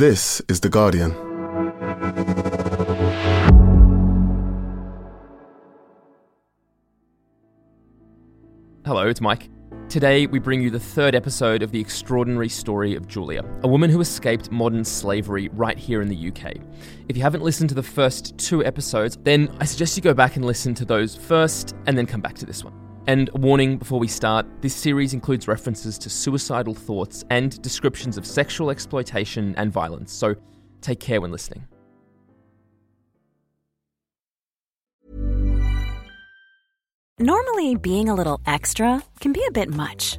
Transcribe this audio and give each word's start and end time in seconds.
This 0.00 0.40
is 0.48 0.60
The 0.60 0.70
Guardian. 0.70 1.10
Hello, 8.86 9.06
it's 9.08 9.20
Mike. 9.20 9.50
Today, 9.90 10.26
we 10.26 10.38
bring 10.38 10.62
you 10.62 10.70
the 10.70 10.80
third 10.80 11.14
episode 11.14 11.62
of 11.62 11.70
the 11.70 11.78
extraordinary 11.78 12.48
story 12.48 12.94
of 12.94 13.08
Julia, 13.08 13.44
a 13.62 13.68
woman 13.68 13.90
who 13.90 14.00
escaped 14.00 14.50
modern 14.50 14.86
slavery 14.86 15.50
right 15.52 15.76
here 15.76 16.00
in 16.00 16.08
the 16.08 16.28
UK. 16.28 16.56
If 17.10 17.18
you 17.18 17.22
haven't 17.22 17.42
listened 17.42 17.68
to 17.68 17.74
the 17.74 17.82
first 17.82 18.38
two 18.38 18.64
episodes, 18.64 19.18
then 19.22 19.54
I 19.60 19.66
suggest 19.66 19.98
you 19.98 20.02
go 20.02 20.14
back 20.14 20.36
and 20.36 20.46
listen 20.46 20.74
to 20.76 20.86
those 20.86 21.14
first 21.14 21.76
and 21.84 21.98
then 21.98 22.06
come 22.06 22.22
back 22.22 22.36
to 22.36 22.46
this 22.46 22.64
one. 22.64 22.89
And 23.06 23.30
a 23.34 23.38
warning 23.38 23.78
before 23.78 23.98
we 23.98 24.08
start 24.08 24.46
this 24.60 24.74
series 24.74 25.14
includes 25.14 25.48
references 25.48 25.98
to 25.98 26.10
suicidal 26.10 26.74
thoughts 26.74 27.24
and 27.30 27.60
descriptions 27.62 28.16
of 28.18 28.26
sexual 28.26 28.70
exploitation 28.70 29.54
and 29.56 29.72
violence, 29.72 30.12
so 30.12 30.34
take 30.80 31.00
care 31.00 31.20
when 31.20 31.32
listening. 31.32 31.66
Normally, 37.18 37.74
being 37.74 38.08
a 38.08 38.14
little 38.14 38.40
extra 38.46 39.02
can 39.20 39.32
be 39.32 39.44
a 39.46 39.50
bit 39.50 39.68
much, 39.68 40.18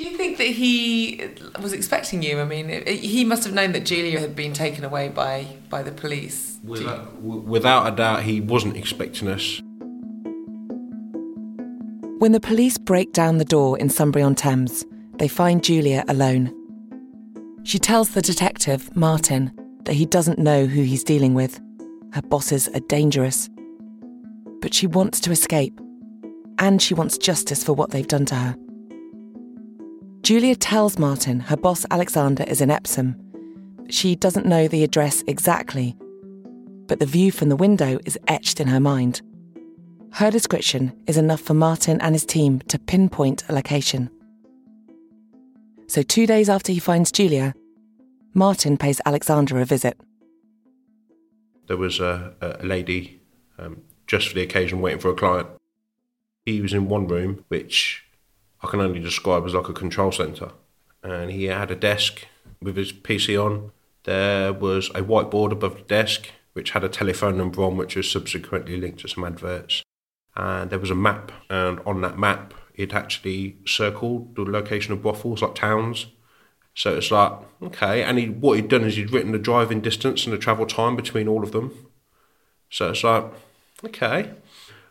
Do 0.00 0.08
you 0.08 0.16
think 0.16 0.38
that 0.38 0.46
he 0.46 1.20
was 1.60 1.74
expecting 1.74 2.22
you? 2.22 2.40
I 2.40 2.46
mean, 2.46 2.86
he 2.86 3.22
must 3.22 3.44
have 3.44 3.52
known 3.52 3.72
that 3.72 3.84
Julia 3.84 4.18
had 4.18 4.34
been 4.34 4.54
taken 4.54 4.82
away 4.82 5.10
by, 5.10 5.46
by 5.68 5.82
the 5.82 5.92
police. 5.92 6.58
Do 6.64 6.68
you- 6.68 6.72
Without, 6.86 7.20
without 7.22 7.92
a 7.92 7.94
doubt, 7.94 8.22
he 8.22 8.40
wasn't 8.40 8.78
expecting 8.78 9.28
us. 9.28 9.60
When 12.18 12.32
the 12.32 12.40
police 12.40 12.78
break 12.78 13.12
down 13.12 13.36
the 13.36 13.44
door 13.44 13.76
in 13.76 13.90
Sunbury 13.90 14.22
on 14.22 14.34
Thames, 14.34 14.86
they 15.18 15.28
find 15.28 15.62
Julia 15.62 16.02
alone. 16.08 16.50
She 17.64 17.78
tells 17.78 18.08
the 18.12 18.22
detective, 18.22 18.96
Martin, 18.96 19.52
that 19.84 19.92
he 19.92 20.06
doesn't 20.06 20.38
know 20.38 20.64
who 20.64 20.80
he's 20.80 21.04
dealing 21.04 21.34
with. 21.34 21.60
Her 22.14 22.22
bosses 22.22 22.68
are 22.68 22.80
dangerous. 22.88 23.50
But 24.62 24.72
she 24.72 24.86
wants 24.86 25.20
to 25.20 25.30
escape, 25.30 25.78
and 26.58 26.80
she 26.80 26.94
wants 26.94 27.18
justice 27.18 27.62
for 27.62 27.74
what 27.74 27.90
they've 27.90 28.08
done 28.08 28.24
to 28.24 28.34
her. 28.34 28.56
Julia 30.22 30.54
tells 30.54 30.98
Martin 30.98 31.40
her 31.40 31.56
boss 31.56 31.86
Alexander 31.90 32.44
is 32.44 32.60
in 32.60 32.70
Epsom. 32.70 33.16
She 33.88 34.14
doesn't 34.14 34.46
know 34.46 34.68
the 34.68 34.84
address 34.84 35.24
exactly, 35.26 35.96
but 36.86 36.98
the 36.98 37.06
view 37.06 37.32
from 37.32 37.48
the 37.48 37.56
window 37.56 37.98
is 38.04 38.18
etched 38.28 38.60
in 38.60 38.68
her 38.68 38.80
mind. 38.80 39.22
Her 40.12 40.30
description 40.30 40.92
is 41.06 41.16
enough 41.16 41.40
for 41.40 41.54
Martin 41.54 42.00
and 42.00 42.14
his 42.14 42.26
team 42.26 42.60
to 42.68 42.78
pinpoint 42.78 43.44
a 43.48 43.54
location. 43.54 44.10
So, 45.86 46.02
two 46.02 46.26
days 46.26 46.48
after 46.48 46.70
he 46.70 46.78
finds 46.78 47.10
Julia, 47.10 47.54
Martin 48.34 48.76
pays 48.76 49.00
Alexander 49.06 49.58
a 49.60 49.64
visit. 49.64 49.98
There 51.66 51.76
was 51.76 51.98
a, 51.98 52.34
a 52.40 52.64
lady 52.64 53.20
um, 53.58 53.82
just 54.06 54.28
for 54.28 54.34
the 54.34 54.42
occasion 54.42 54.80
waiting 54.80 55.00
for 55.00 55.10
a 55.10 55.14
client. 55.14 55.48
He 56.44 56.60
was 56.60 56.72
in 56.72 56.88
one 56.88 57.08
room, 57.08 57.44
which 57.48 58.04
I 58.62 58.68
can 58.68 58.80
only 58.80 59.00
describe 59.00 59.44
as 59.46 59.54
like 59.54 59.68
a 59.68 59.72
control 59.72 60.12
centre. 60.12 60.52
And 61.02 61.30
he 61.30 61.44
had 61.44 61.70
a 61.70 61.76
desk 61.76 62.26
with 62.60 62.76
his 62.76 62.92
PC 62.92 63.42
on. 63.42 63.72
There 64.04 64.52
was 64.52 64.88
a 64.90 65.02
whiteboard 65.02 65.52
above 65.52 65.76
the 65.76 65.82
desk, 65.82 66.28
which 66.52 66.70
had 66.70 66.84
a 66.84 66.88
telephone 66.88 67.38
number 67.38 67.62
on, 67.62 67.76
which 67.76 67.96
was 67.96 68.10
subsequently 68.10 68.76
linked 68.76 69.00
to 69.00 69.08
some 69.08 69.24
adverts. 69.24 69.82
And 70.36 70.70
there 70.70 70.78
was 70.78 70.90
a 70.90 70.94
map, 70.94 71.32
and 71.48 71.80
on 71.86 72.00
that 72.02 72.18
map, 72.18 72.54
it 72.74 72.94
actually 72.94 73.56
circled 73.66 74.36
the 74.36 74.42
location 74.42 74.92
of 74.92 75.02
brothels, 75.02 75.42
like 75.42 75.54
towns. 75.54 76.06
So 76.74 76.96
it's 76.96 77.10
like, 77.10 77.32
okay. 77.62 78.02
And 78.02 78.18
he, 78.18 78.28
what 78.28 78.56
he'd 78.56 78.68
done 78.68 78.84
is 78.84 78.96
he'd 78.96 79.10
written 79.10 79.32
the 79.32 79.38
driving 79.38 79.80
distance 79.80 80.24
and 80.24 80.32
the 80.32 80.38
travel 80.38 80.66
time 80.66 80.96
between 80.96 81.28
all 81.28 81.42
of 81.42 81.52
them. 81.52 81.88
So 82.70 82.90
it's 82.90 83.04
like, 83.04 83.24
okay. 83.84 84.30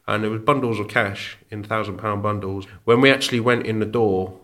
And 0.10 0.24
there 0.24 0.32
was 0.32 0.42
bundles 0.42 0.80
of 0.80 0.88
cash 0.88 1.38
in 1.52 1.64
thousand 1.64 1.98
pound 1.98 2.24
bundles. 2.24 2.66
When 2.84 3.00
we 3.00 3.12
actually 3.12 3.40
went 3.40 3.68
in 3.68 3.80
the 3.80 3.86
door, 3.86 4.40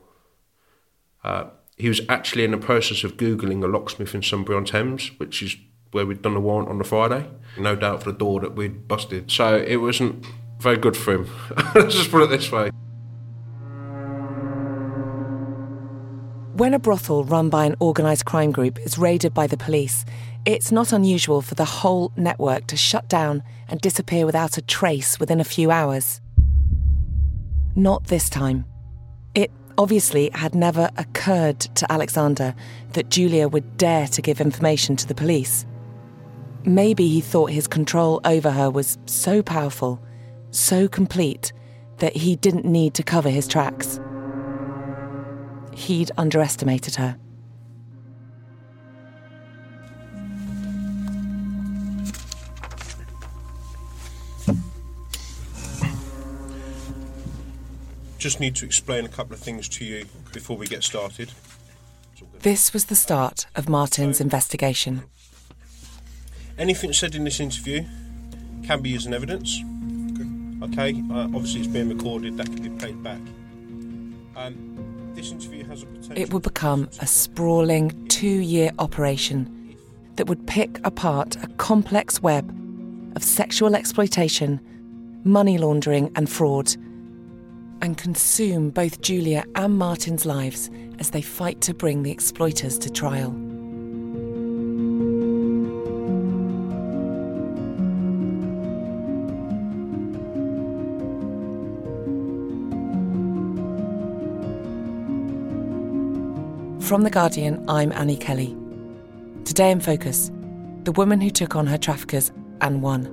uh, 1.23 1.45
he 1.75 1.89
was 1.89 2.01
actually 2.07 2.43
in 2.43 2.51
the 2.51 2.57
process 2.57 3.03
of 3.03 3.17
googling 3.17 3.63
a 3.63 3.67
locksmith 3.67 4.13
in 4.13 4.21
Sunbury 4.21 4.55
on 4.55 4.65
Thames, 4.65 5.09
which 5.17 5.41
is 5.41 5.57
where 5.89 6.05
we'd 6.05 6.21
done 6.21 6.35
the 6.35 6.39
warrant 6.39 6.69
on 6.69 6.77
the 6.77 6.83
Friday. 6.83 7.27
No 7.57 7.75
doubt 7.75 8.03
for 8.03 8.11
the 8.11 8.17
door 8.17 8.39
that 8.41 8.55
we'd 8.55 8.87
busted. 8.87 9.31
So 9.31 9.57
it 9.57 9.77
wasn't 9.77 10.23
very 10.59 10.77
good 10.77 10.95
for 10.95 11.15
him. 11.15 11.29
Let's 11.73 11.95
just 11.95 12.11
put 12.11 12.21
it 12.21 12.29
this 12.29 12.51
way. 12.51 12.69
When 16.53 16.75
a 16.75 16.79
brothel 16.79 17.23
run 17.23 17.49
by 17.49 17.65
an 17.65 17.75
organised 17.81 18.25
crime 18.25 18.51
group 18.51 18.77
is 18.85 18.99
raided 18.99 19.33
by 19.33 19.47
the 19.47 19.57
police, 19.57 20.05
it's 20.45 20.71
not 20.71 20.93
unusual 20.93 21.41
for 21.41 21.55
the 21.55 21.65
whole 21.65 22.11
network 22.15 22.67
to 22.67 22.77
shut 22.77 23.07
down 23.09 23.43
and 23.67 23.81
disappear 23.81 24.25
without 24.25 24.57
a 24.57 24.61
trace 24.61 25.19
within 25.19 25.39
a 25.39 25.43
few 25.43 25.71
hours. 25.71 26.21
Not 27.75 28.05
this 28.05 28.29
time. 28.29 28.65
It 29.33 29.51
obviously 29.77 30.29
had 30.33 30.55
never 30.55 30.89
occurred 30.97 31.59
to 31.59 31.91
Alexander 31.91 32.55
that 32.93 33.09
Julia 33.09 33.47
would 33.47 33.77
dare 33.77 34.07
to 34.07 34.21
give 34.21 34.39
information 34.39 34.95
to 34.97 35.07
the 35.07 35.15
police. 35.15 35.65
Maybe 36.63 37.07
he 37.07 37.21
thought 37.21 37.51
his 37.51 37.67
control 37.67 38.21
over 38.23 38.51
her 38.51 38.69
was 38.69 38.97
so 39.05 39.43
powerful, 39.43 40.01
so 40.51 40.87
complete, 40.87 41.53
that 41.97 42.15
he 42.15 42.35
didn't 42.35 42.65
need 42.65 42.93
to 42.95 43.03
cover 43.03 43.29
his 43.29 43.47
tracks. 43.47 43.99
He'd 45.73 46.11
underestimated 46.17 46.95
her. 46.95 47.17
Just 58.17 58.39
need 58.39 58.55
to 58.55 58.65
explain 58.65 59.05
a 59.05 59.09
couple 59.09 59.33
of 59.33 59.39
things 59.39 59.67
to 59.69 59.85
you 59.85 60.05
before 60.33 60.57
we 60.57 60.67
get 60.67 60.83
started. 60.83 61.31
This 62.39 62.73
was 62.73 62.85
the 62.85 62.95
start 62.95 63.47
of 63.55 63.67
Martin's 63.67 64.21
investigation. 64.21 65.03
Anything 66.57 66.93
said 66.93 67.15
in 67.15 67.23
this 67.23 67.39
interview 67.39 67.83
can 68.65 68.81
be 68.81 68.91
used 68.91 69.07
as 69.07 69.13
evidence. 69.13 69.61
Okay, 70.63 71.03
uh, 71.11 71.25
obviously 71.35 71.61
it's 71.61 71.67
being 71.67 71.89
recorded, 71.89 72.37
that 72.37 72.47
can 72.47 72.61
be 72.61 72.69
played 72.69 73.03
back. 73.03 73.19
Um, 74.35 75.11
this 75.15 75.31
interview 75.31 75.65
has 75.65 75.83
a 75.83 75.85
potential. 75.85 76.17
It 76.17 76.33
would 76.33 76.43
become 76.43 76.89
a 76.99 77.07
sprawling 77.07 78.07
two 78.07 78.27
year 78.27 78.71
operation 78.79 79.75
that 80.15 80.27
would 80.27 80.45
pick 80.47 80.79
apart 80.85 81.35
a 81.43 81.47
complex 81.57 82.21
web 82.21 82.49
of 83.15 83.23
sexual 83.23 83.75
exploitation, 83.75 84.59
money 85.23 85.57
laundering, 85.57 86.11
and 86.15 86.29
fraud, 86.29 86.75
and 87.85 87.97
consume 87.99 88.71
both 88.71 88.99
Julia 88.99 89.45
and 89.53 89.77
Martin's 89.77 90.25
lives 90.25 90.71
as 90.97 91.11
they 91.11 91.21
fight 91.21 91.61
to 91.61 91.71
bring 91.71 92.01
the 92.01 92.09
exploiters 92.09 92.79
to 92.79 92.89
trial. 92.89 93.29
From 106.81 107.03
The 107.03 107.11
Guardian, 107.11 107.63
I'm 107.69 107.91
Annie 107.91 108.17
Kelly. 108.17 108.57
Today 109.43 109.69
in 109.69 109.79
Focus, 109.79 110.31
the 110.85 110.91
woman 110.91 111.21
who 111.21 111.29
took 111.29 111.55
on 111.55 111.67
her 111.67 111.77
traffickers 111.77 112.31
and 112.61 112.81
won. 112.81 113.11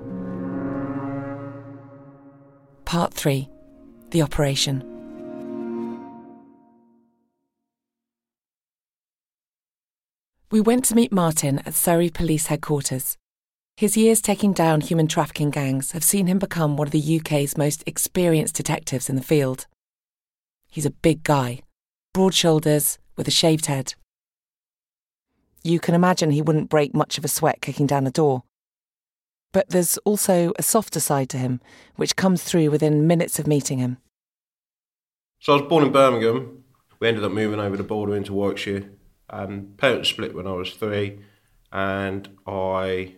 Part 2.85 3.13
3 3.13 3.52
The 4.13 4.21
Operation. 4.21 4.83
We 10.51 10.61
went 10.61 10.85
to 10.85 10.95
meet 10.95 11.11
Martin 11.11 11.63
at 11.65 11.73
Surrey 11.73 12.11
Police 12.11 12.45
Headquarters. 12.45 13.17
His 13.75 13.97
years 13.97 14.21
taking 14.21 14.53
down 14.53 14.81
human 14.81 15.07
trafficking 15.07 15.49
gangs 15.49 15.93
have 15.93 16.03
seen 16.03 16.27
him 16.27 16.37
become 16.37 16.77
one 16.77 16.87
of 16.87 16.91
the 16.91 17.19
UK's 17.19 17.57
most 17.57 17.83
experienced 17.87 18.53
detectives 18.53 19.09
in 19.09 19.15
the 19.15 19.23
field. 19.23 19.65
He's 20.69 20.85
a 20.85 20.91
big 20.91 21.23
guy, 21.23 21.61
broad 22.13 22.35
shoulders, 22.35 22.99
with 23.15 23.27
a 23.27 23.31
shaved 23.31 23.65
head. 23.65 23.95
you 25.63 25.79
can 25.79 25.95
imagine 25.95 26.29
he 26.29 26.43
wouldn't 26.43 26.69
break 26.69 26.93
much 26.93 27.17
of 27.17 27.25
a 27.25 27.27
sweat 27.27 27.61
kicking 27.61 27.87
down 27.87 28.05
a 28.05 28.11
door. 28.11 28.43
But 29.53 29.69
there's 29.69 29.97
also 29.99 30.51
a 30.59 30.63
softer 30.63 30.99
side 30.99 31.29
to 31.29 31.37
him, 31.37 31.61
which 31.95 32.17
comes 32.17 32.43
through 32.43 32.69
within 32.71 33.07
minutes 33.07 33.39
of 33.39 33.47
meeting 33.47 33.77
him. 33.77 33.97
So 35.39 35.53
I 35.53 35.61
was 35.61 35.69
born 35.69 35.85
in 35.85 35.93
Birmingham. 35.93 36.63
We 36.99 37.07
ended 37.07 37.23
up 37.23 37.31
moving 37.31 37.59
over 37.59 37.77
the 37.77 37.83
border 37.83 38.15
into 38.15 38.33
Warwickshire. 38.33 38.89
Um, 39.29 39.73
parents 39.77 40.09
split 40.09 40.35
when 40.35 40.47
I 40.47 40.53
was 40.53 40.71
three, 40.71 41.19
and 41.71 42.29
I, 42.45 43.15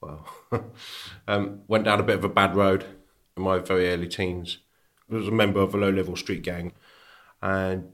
well, 0.00 0.28
um, 1.28 1.62
went 1.66 1.84
down 1.84 2.00
a 2.00 2.04
bit 2.04 2.16
of 2.16 2.24
a 2.24 2.28
bad 2.28 2.54
road 2.54 2.84
in 3.36 3.42
my 3.42 3.58
very 3.58 3.90
early 3.90 4.08
teens. 4.08 4.58
I 5.10 5.16
was 5.16 5.28
a 5.28 5.32
member 5.32 5.60
of 5.60 5.74
a 5.74 5.78
low-level 5.78 6.16
street 6.16 6.42
gang, 6.42 6.72
and 7.42 7.90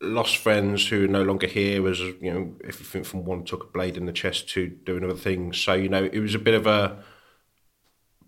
lost 0.00 0.36
friends 0.36 0.88
who 0.88 1.04
are 1.04 1.08
no 1.08 1.22
longer 1.22 1.46
here 1.46 1.86
as 1.88 1.98
you 2.00 2.16
know 2.32 2.54
everything 2.64 3.04
from 3.04 3.24
one 3.24 3.44
took 3.44 3.64
a 3.64 3.66
blade 3.68 3.96
in 3.96 4.06
the 4.06 4.12
chest 4.12 4.48
to 4.50 4.68
doing 4.68 5.02
other 5.04 5.14
things 5.14 5.58
so 5.58 5.72
you 5.72 5.88
know 5.88 6.04
it 6.12 6.18
was 6.18 6.34
a 6.34 6.38
bit 6.38 6.54
of 6.54 6.66
a 6.66 7.02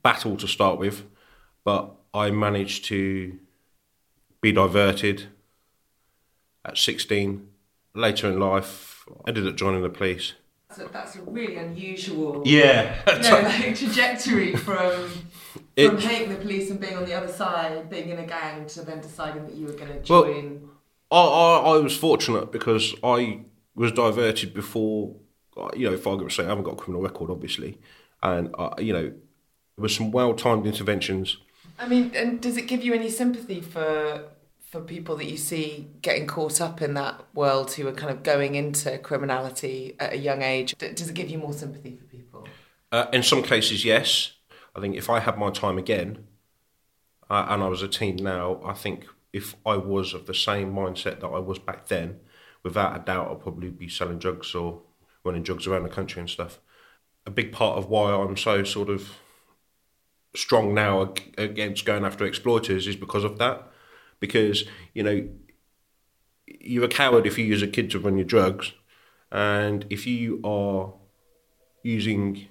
battle 0.03 0.37
to 0.37 0.47
start 0.49 0.79
with 0.79 1.05
but 1.65 1.93
i 2.15 2.31
managed 2.31 2.85
to 2.85 3.39
be 4.41 4.53
diverted 4.53 5.25
at 6.65 6.79
16 6.79 7.49
later 7.95 8.29
in 8.31 8.39
life 8.39 9.05
ended 9.27 9.47
up 9.47 9.57
joining 9.57 9.83
the 9.83 9.89
police. 9.89 10.35
So 10.71 10.89
that's 10.93 11.17
a 11.17 11.23
really 11.23 11.57
unusual 11.57 12.43
yeah. 12.45 12.97
you 13.07 13.23
know, 13.23 13.41
like, 13.43 13.77
trajectory 13.77 14.55
from 14.57 15.11
It- 15.77 15.89
from 15.91 15.99
hating 15.99 16.31
the 16.31 16.37
police 16.37 16.71
and 16.71 16.81
being 16.81 16.97
on 16.97 17.05
the 17.05 17.15
other 17.15 17.29
side, 17.29 17.89
being 17.89 18.09
in 18.09 18.19
a 18.19 18.27
gang, 18.27 18.67
to 18.67 18.83
then 18.83 19.01
deciding 19.01 19.47
that 19.47 19.55
you 19.55 19.67
were 19.67 19.73
going 19.73 20.03
to 20.03 20.13
Well, 20.13 20.25
join. 20.25 20.69
I, 21.11 21.21
I, 21.21 21.59
I 21.75 21.79
was 21.79 21.97
fortunate 21.97 22.53
because 22.53 22.95
I 23.03 23.41
was 23.75 23.93
diverted 23.93 24.55
before, 24.55 25.17
you 25.75 25.91
know, 25.91 25.97
for 25.97 26.11
argument's 26.11 26.37
say 26.37 26.45
I 26.45 26.49
haven't 26.49 26.65
got 26.65 26.75
a 26.75 26.77
criminal 26.77 27.03
record, 27.03 27.31
obviously. 27.31 27.79
And, 28.23 28.55
uh, 28.59 28.75
you 28.79 28.93
know, 28.93 29.03
there 29.03 29.83
were 29.83 29.89
some 29.89 30.11
well 30.11 30.35
timed 30.35 30.67
interventions. 30.67 31.37
I 31.79 31.87
mean, 31.87 32.13
and 32.15 32.41
does 32.41 32.57
it 32.57 32.67
give 32.67 32.83
you 32.83 32.95
any 32.95 33.11
sympathy 33.11 33.61
for 33.61 34.25
for 34.61 34.81
people 34.81 35.17
that 35.17 35.27
you 35.27 35.37
see 35.37 35.89
getting 36.03 36.27
caught 36.27 36.61
up 36.61 36.83
in 36.83 36.95
that 36.95 37.23
world 37.35 37.73
who 37.73 37.87
are 37.87 37.93
kind 37.93 38.11
of 38.11 38.23
going 38.25 38.57
into 38.57 38.99
criminality 38.99 39.95
at 40.01 40.15
a 40.15 40.17
young 40.17 40.43
age? 40.43 40.77
Does 40.79 41.09
it 41.09 41.15
give 41.15 41.31
you 41.31 41.39
more 41.39 41.53
sympathy 41.53 41.97
for 41.97 42.05
people? 42.05 42.49
Uh, 42.91 43.07
in 43.13 43.23
some 43.23 43.43
cases, 43.43 43.85
yes. 43.85 44.33
I 44.75 44.81
think 44.81 44.97
if 44.97 45.09
I 45.09 45.21
had 45.21 45.39
my 45.39 45.51
time 45.51 45.79
again 45.79 46.27
uh, 47.31 47.47
and 47.49 47.63
I 47.63 47.69
was 47.69 47.83
a 47.83 47.89
teen 47.89 48.17
now, 48.17 48.61
I 48.65 48.73
think 48.73 49.07
if 49.37 49.55
I 49.67 49.77
was 49.77 50.15
of 50.15 50.27
the 50.27 50.35
same 50.35 50.73
mindset 50.73 51.21
that 51.21 51.27
I 51.29 51.39
was 51.39 51.59
back 51.59 51.89
then, 51.89 52.21
without 52.63 52.97
a 52.97 53.05
doubt, 53.05 53.31
I'd 53.31 53.43
probably 53.43 53.69
be 53.69 53.87
selling 53.87 54.19
drugs 54.19 54.55
or 54.55 54.81
running 55.25 55.43
drugs 55.43 55.67
around 55.67 55.83
the 55.83 55.91
country 55.91 56.21
and 56.21 56.31
stuff. 56.31 56.59
A 57.27 57.31
big 57.31 57.53
part 57.53 57.77
of 57.77 57.91
why 57.91 58.13
I'm 58.13 58.39
so 58.39 58.65
sort 58.65 58.89
of 58.89 59.11
strong 60.35 60.73
now 60.73 61.13
against 61.37 61.85
going 61.85 62.07
after 62.07 62.25
exploiters 62.25 62.87
is 62.87 62.97
because 62.97 63.25
of 63.25 63.37
that. 63.37 63.71
Because, 64.21 64.65
you 64.95 65.03
know, 65.03 65.29
you're 66.47 66.85
a 66.85 66.89
coward 66.89 67.27
if 67.27 67.37
you 67.37 67.45
use 67.45 67.61
a 67.61 67.67
kid 67.67 67.91
to 67.91 67.99
run 67.99 68.17
your 68.17 68.25
drugs. 68.25 68.73
And 69.31 69.85
if 69.91 70.07
you 70.07 70.41
are 70.45 70.95
using 71.83 72.49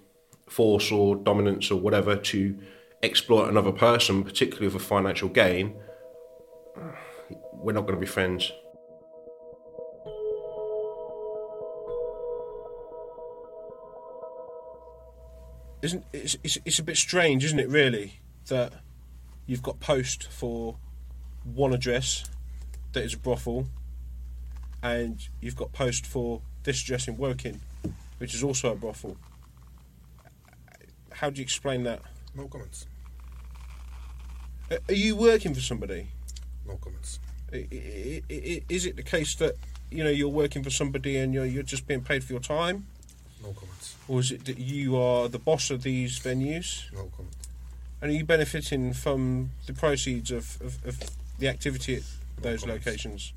force 0.48 0.92
or 0.92 1.16
dominance 1.16 1.72
or 1.72 1.80
whatever 1.80 2.16
to 2.16 2.60
exploit 3.02 3.50
another 3.50 3.72
person, 3.72 4.24
particularly 4.24 4.70
for 4.70 4.78
financial 4.78 5.30
gain, 5.30 5.74
we're 7.54 7.74
not 7.74 7.81
going 7.81 7.95
to 7.95 8.00
be 8.00 8.06
friends. 8.06 8.51
isn't 15.86 16.04
it's, 16.12 16.36
it's, 16.44 16.57
it's 16.66 16.80
a 16.80 16.83
bit 16.83 16.98
strange, 16.98 17.45
isn't 17.45 17.60
it? 17.60 17.69
Really, 17.69 18.19
that 18.48 18.74
you've 19.45 19.62
got 19.62 19.80
post 19.80 20.27
for 20.31 20.77
one 21.44 21.74
address 21.74 22.25
that 22.94 23.04
is 23.04 23.13
a 23.13 23.18
brothel, 23.18 23.68
and 24.81 25.27
you've 25.42 25.56
got 25.56 25.72
post 25.72 26.06
for 26.06 26.42
this 26.63 26.81
address 26.81 27.07
in 27.07 27.18
Woking, 27.18 27.62
which 28.18 28.33
is 28.33 28.44
also 28.44 28.72
a 28.72 28.75
brothel. 28.75 29.16
How 31.12 31.30
do 31.30 31.39
you 31.39 31.44
explain 31.44 31.83
that? 31.83 32.01
No 32.36 32.48
comments. 32.48 32.88
Are 34.72 34.94
you 34.94 35.16
working 35.16 35.54
for 35.54 35.62
somebody? 35.62 36.07
No 36.67 36.77
comments. 36.77 37.19
Is 37.51 38.85
it 38.85 38.95
the 38.95 39.03
case 39.03 39.35
that 39.35 39.56
you 39.91 40.03
know 40.03 40.09
you're 40.09 40.27
working 40.29 40.63
for 40.63 40.69
somebody 40.69 41.17
and 41.17 41.33
you're 41.33 41.45
you're 41.45 41.63
just 41.63 41.88
being 41.88 42.01
paid 42.01 42.23
for 42.23 42.33
your 42.33 42.41
time, 42.41 42.88
No 43.41 43.53
comments. 43.53 43.95
or 44.07 44.19
is 44.19 44.31
it 44.31 44.45
that 44.45 44.57
you 44.57 44.97
are 44.97 45.27
the 45.27 45.39
boss 45.39 45.69
of 45.69 45.83
these 45.83 46.19
venues? 46.19 46.91
No 46.94 47.03
comment. 47.15 47.35
And 48.01 48.12
are 48.12 48.15
you 48.15 48.25
benefiting 48.25 48.94
from 48.94 49.51
the 49.67 49.73
proceeds 49.73 50.31
of, 50.31 50.59
of, 50.62 50.85
of 50.85 51.00
the 51.39 51.47
activity 51.47 51.95
at 51.97 52.03
those 52.41 52.65
locations? 52.65 53.31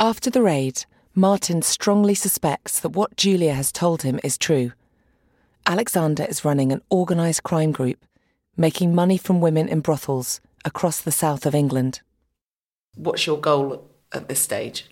After 0.00 0.30
the 0.30 0.42
raid, 0.42 0.84
Martin 1.14 1.62
strongly 1.62 2.14
suspects 2.14 2.80
that 2.80 2.90
what 2.90 3.16
Julia 3.16 3.54
has 3.54 3.72
told 3.72 4.02
him 4.02 4.18
is 4.24 4.38
true. 4.38 4.72
Alexander 5.66 6.24
is 6.24 6.44
running 6.44 6.72
an 6.72 6.82
organised 6.90 7.42
crime 7.42 7.72
group, 7.72 7.98
making 8.56 8.94
money 8.94 9.18
from 9.18 9.40
women 9.40 9.68
in 9.68 9.80
brothels 9.80 10.40
across 10.66 11.00
the 11.00 11.12
south 11.12 11.46
of 11.46 11.54
England. 11.54 12.00
What's 12.96 13.26
your 13.26 13.38
goal 13.38 13.88
at 14.12 14.28
this 14.28 14.40
stage? 14.40 14.86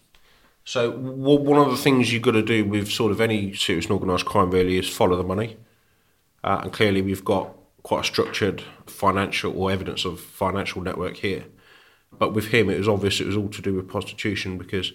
So 0.64 0.92
w- 0.92 1.40
one 1.40 1.60
of 1.60 1.70
the 1.70 1.76
things 1.76 2.12
you've 2.12 2.22
got 2.22 2.32
to 2.32 2.42
do 2.42 2.64
with 2.64 2.88
sort 2.88 3.12
of 3.12 3.20
any 3.20 3.52
serious 3.52 3.84
and 3.84 3.92
organised 3.92 4.24
crime 4.24 4.50
really 4.50 4.78
is 4.78 4.88
follow 4.88 5.16
the 5.16 5.22
money. 5.22 5.58
Uh, 6.42 6.60
and 6.62 6.72
clearly 6.72 7.02
we've 7.02 7.24
got 7.24 7.54
quite 7.82 8.00
a 8.00 8.06
structured 8.06 8.62
financial 8.86 9.56
or 9.58 9.70
evidence 9.70 10.04
of 10.06 10.20
financial 10.20 10.80
network 10.80 11.16
here. 11.18 11.44
But 12.18 12.32
with 12.32 12.48
him, 12.48 12.70
it 12.70 12.78
was 12.78 12.88
obvious 12.88 13.20
it 13.20 13.26
was 13.26 13.36
all 13.36 13.48
to 13.48 13.62
do 13.62 13.74
with 13.74 13.88
prostitution 13.88 14.56
because 14.56 14.92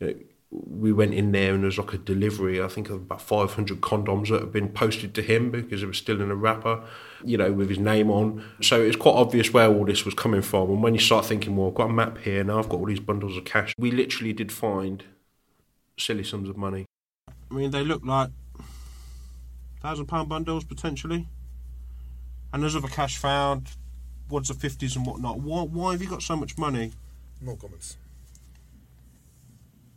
you 0.00 0.06
know, 0.06 0.14
we 0.52 0.92
went 0.92 1.14
in 1.14 1.32
there 1.32 1.54
and 1.54 1.62
there 1.62 1.68
was 1.68 1.78
like 1.78 1.94
a 1.94 1.98
delivery, 1.98 2.62
I 2.62 2.68
think, 2.68 2.90
of 2.90 2.96
about 2.96 3.22
500 3.22 3.80
condoms 3.80 4.28
that 4.28 4.40
had 4.40 4.52
been 4.52 4.68
posted 4.68 5.14
to 5.14 5.22
him 5.22 5.50
because 5.50 5.82
it 5.82 5.86
was 5.86 5.96
still 5.96 6.20
in 6.20 6.30
a 6.30 6.34
wrapper, 6.34 6.84
you 7.24 7.38
know, 7.38 7.50
with 7.52 7.70
his 7.70 7.78
name 7.78 8.10
on. 8.10 8.44
So 8.60 8.80
it's 8.82 8.96
quite 8.96 9.14
obvious 9.14 9.52
where 9.52 9.68
all 9.68 9.86
this 9.86 10.04
was 10.04 10.12
coming 10.12 10.42
from. 10.42 10.70
And 10.70 10.82
when 10.82 10.92
you 10.92 11.00
start 11.00 11.24
thinking, 11.24 11.56
well, 11.56 11.68
I've 11.68 11.74
got 11.74 11.88
a 11.88 11.92
map 11.92 12.18
here, 12.18 12.44
now 12.44 12.58
I've 12.58 12.68
got 12.68 12.80
all 12.80 12.86
these 12.86 13.00
bundles 13.00 13.36
of 13.36 13.46
cash, 13.46 13.74
we 13.78 13.90
literally 13.90 14.34
did 14.34 14.52
find 14.52 15.02
silly 15.98 16.24
sums 16.24 16.50
of 16.50 16.58
money. 16.58 16.84
I 17.50 17.54
mean, 17.54 17.70
they 17.70 17.82
look 17.82 18.04
like 18.04 18.28
thousand 19.80 20.06
pound 20.06 20.28
bundles 20.28 20.64
potentially, 20.64 21.28
and 22.52 22.62
there's 22.62 22.76
other 22.76 22.88
cash 22.88 23.16
found, 23.16 23.68
wads 24.28 24.50
of 24.50 24.58
fifties 24.58 24.96
and 24.96 25.06
whatnot. 25.06 25.40
Why, 25.40 25.62
why 25.62 25.92
have 25.92 26.02
you 26.02 26.08
got 26.08 26.22
so 26.22 26.36
much 26.36 26.58
money? 26.58 26.92
No 27.40 27.56
comments. 27.56 27.96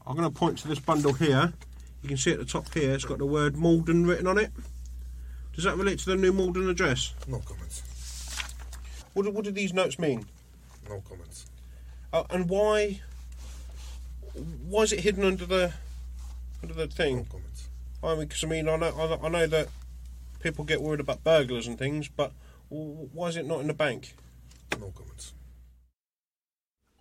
I'm 0.08 0.16
going 0.16 0.32
to 0.32 0.36
point 0.38 0.58
to 0.60 0.68
this 0.68 0.80
bundle 0.80 1.14
here. 1.14 1.54
You 2.02 2.10
can 2.10 2.18
see 2.18 2.32
at 2.32 2.40
the 2.40 2.46
top 2.46 2.72
here, 2.74 2.94
it's 2.94 3.06
got 3.06 3.18
the 3.18 3.26
word 3.26 3.56
Malden 3.58 4.06
written 4.06 4.28
on 4.28 4.38
it. 4.38 4.52
Does 5.54 5.64
that 5.64 5.78
relate 5.78 6.00
to 6.00 6.06
the 6.06 6.16
new 6.16 6.32
Malden 6.34 6.70
address? 6.70 7.14
No 7.28 7.40
comments. 7.40 7.82
What, 9.14 9.24
do- 9.24 9.32
what 9.32 9.46
do 9.46 9.52
these 9.52 9.74
notes 9.74 9.98
mean? 9.98 10.26
No 10.88 11.02
comments. 11.10 11.48
Uh, 12.14 12.24
and 12.30 12.48
why? 12.50 13.00
Why 14.68 14.84
is 14.84 14.92
it 14.94 15.00
hidden 15.00 15.24
under 15.24 15.46
the 15.46 15.74
under 16.62 16.74
the 16.76 16.88
thing? 16.88 17.18
No 17.18 17.24
comments. 17.24 17.70
I 18.04 18.10
mean, 18.16 18.20
because 18.28 18.44
I 18.44 18.48
mean, 18.48 18.70
I 18.70 18.76
know, 18.76 19.20
I 19.24 19.30
know- 19.30 19.48
that 19.48 19.70
people 20.42 20.64
get 20.66 20.82
worried 20.82 21.00
about 21.00 21.24
burglars 21.24 21.66
and 21.66 21.80
things, 21.80 22.08
but 22.10 22.32
why 22.70 23.28
is 23.30 23.38
it 23.38 23.46
not 23.48 23.62
in 23.62 23.68
the 23.68 23.74
bank? 23.74 24.14
No 24.80 24.92
comments. 24.96 25.34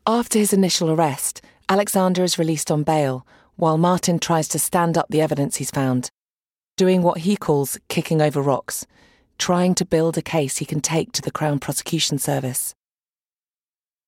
After 0.06 0.38
his 0.38 0.52
initial 0.52 0.90
arrest, 0.90 1.42
Alexander 1.68 2.22
is 2.22 2.38
released 2.38 2.70
on 2.70 2.82
bail 2.82 3.26
while 3.56 3.78
Martin 3.78 4.18
tries 4.18 4.48
to 4.48 4.58
stand 4.58 4.98
up 4.98 5.06
the 5.08 5.20
evidence 5.20 5.56
he's 5.56 5.70
found, 5.70 6.10
doing 6.76 7.02
what 7.02 7.18
he 7.18 7.36
calls 7.36 7.78
kicking 7.88 8.20
over 8.20 8.42
rocks, 8.42 8.86
trying 9.38 9.74
to 9.74 9.84
build 9.84 10.18
a 10.18 10.22
case 10.22 10.58
he 10.58 10.64
can 10.64 10.80
take 10.80 11.12
to 11.12 11.22
the 11.22 11.30
Crown 11.30 11.58
Prosecution 11.58 12.18
Service. 12.18 12.74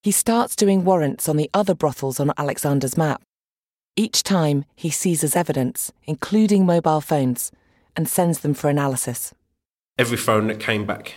He 0.03 0.11
starts 0.11 0.55
doing 0.55 0.85
warrants 0.85 1.29
on 1.29 1.37
the 1.37 1.51
other 1.55 1.75
brothels 1.75 2.21
on 2.21 2.33
Alexander's 2.37 2.97
map. 2.97 3.23
Each 3.97 4.23
time, 4.23 4.67
he 4.75 4.91
seizes 4.91 5.35
evidence, 5.35 5.91
including 6.05 6.67
mobile 6.67 7.01
phones, 7.01 7.51
and 7.97 8.07
sends 8.07 8.41
them 8.41 8.53
for 8.53 8.69
analysis. 8.69 9.35
Every 9.99 10.19
phone 10.19 10.49
that 10.49 10.61
came 10.61 10.85
back, 10.85 11.15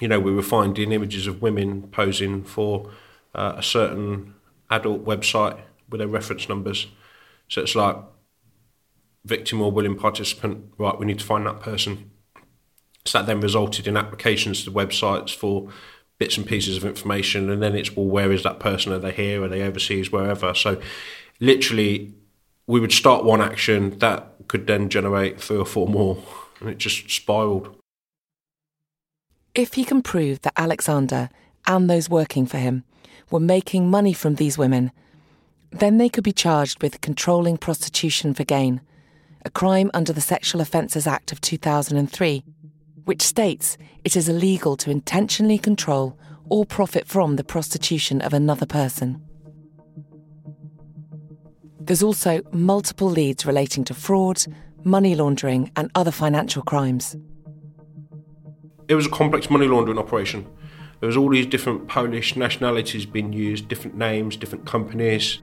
you 0.00 0.08
know, 0.08 0.18
we 0.18 0.32
were 0.32 0.42
finding 0.42 0.92
images 0.92 1.26
of 1.26 1.42
women 1.42 1.82
posing 1.88 2.42
for 2.42 2.90
uh, 3.34 3.54
a 3.56 3.62
certain 3.62 4.34
adult 4.70 5.04
website 5.04 5.60
with 5.88 6.00
their 6.00 6.08
reference 6.08 6.48
numbers. 6.48 6.86
So 7.48 7.62
it's 7.62 7.74
like 7.74 7.96
victim 9.24 9.60
or 9.60 9.70
willing 9.70 9.96
participant, 9.96 10.72
right, 10.78 10.98
we 10.98 11.06
need 11.06 11.18
to 11.18 11.24
find 11.24 11.46
that 11.46 11.60
person. 11.60 12.10
So 13.04 13.18
that 13.18 13.26
then 13.26 13.40
resulted 13.40 13.86
in 13.86 13.96
applications 13.96 14.64
to 14.64 14.70
websites 14.70 15.34
for 15.34 15.70
bits 16.18 16.36
and 16.36 16.46
pieces 16.46 16.76
of 16.76 16.84
information, 16.84 17.48
and 17.48 17.62
then 17.62 17.74
it's 17.74 17.96
well, 17.96 18.06
where 18.06 18.32
is 18.32 18.42
that 18.42 18.58
person? 18.58 18.92
Are 18.92 18.98
they 18.98 19.12
here? 19.12 19.42
Are 19.42 19.48
they 19.48 19.62
overseas? 19.62 20.10
Wherever. 20.10 20.52
So, 20.52 20.80
literally, 21.40 22.12
we 22.66 22.80
would 22.80 22.92
start 22.92 23.24
one 23.24 23.40
action 23.40 23.98
that 24.00 24.34
could 24.48 24.66
then 24.66 24.88
generate 24.88 25.40
three 25.40 25.56
or 25.56 25.64
four 25.64 25.86
more, 25.86 26.22
and 26.60 26.68
it 26.68 26.78
just 26.78 27.08
spiraled. 27.10 27.74
If 29.54 29.74
he 29.74 29.84
can 29.84 30.02
prove 30.02 30.42
that 30.42 30.52
Alexander 30.56 31.30
and 31.66 31.88
those 31.88 32.08
working 32.08 32.46
for 32.46 32.58
him 32.58 32.84
were 33.30 33.40
making 33.40 33.90
money 33.90 34.12
from 34.12 34.36
these 34.36 34.56
women, 34.56 34.90
then 35.70 35.98
they 35.98 36.08
could 36.08 36.24
be 36.24 36.32
charged 36.32 36.82
with 36.82 37.00
controlling 37.00 37.56
prostitution 37.56 38.32
for 38.34 38.44
gain, 38.44 38.80
a 39.44 39.50
crime 39.50 39.90
under 39.92 40.12
the 40.12 40.20
Sexual 40.20 40.60
Offences 40.60 41.06
Act 41.06 41.32
of 41.32 41.40
2003, 41.40 42.44
which 43.04 43.22
states 43.22 43.76
it 44.04 44.16
is 44.16 44.28
illegal 44.28 44.76
to 44.76 44.90
intentionally 44.90 45.58
control 45.58 46.18
or 46.48 46.64
profit 46.64 47.06
from 47.06 47.36
the 47.36 47.44
prostitution 47.44 48.20
of 48.22 48.32
another 48.32 48.66
person. 48.66 49.22
There's 51.80 52.02
also 52.02 52.42
multiple 52.52 53.08
leads 53.08 53.46
relating 53.46 53.84
to 53.84 53.94
fraud, 53.94 54.42
money 54.84 55.14
laundering, 55.14 55.70
and 55.76 55.90
other 55.94 56.10
financial 56.10 56.62
crimes. 56.62 57.16
It 58.88 58.94
was 58.94 59.06
a 59.06 59.10
complex 59.10 59.50
money 59.50 59.66
laundering 59.68 59.98
operation. 59.98 60.46
There 61.00 61.06
was 61.06 61.16
all 61.16 61.30
these 61.30 61.46
different 61.46 61.86
Polish 61.86 62.34
nationalities 62.36 63.06
being 63.06 63.32
used, 63.32 63.68
different 63.68 63.96
names, 63.96 64.36
different 64.36 64.66
companies. 64.66 65.40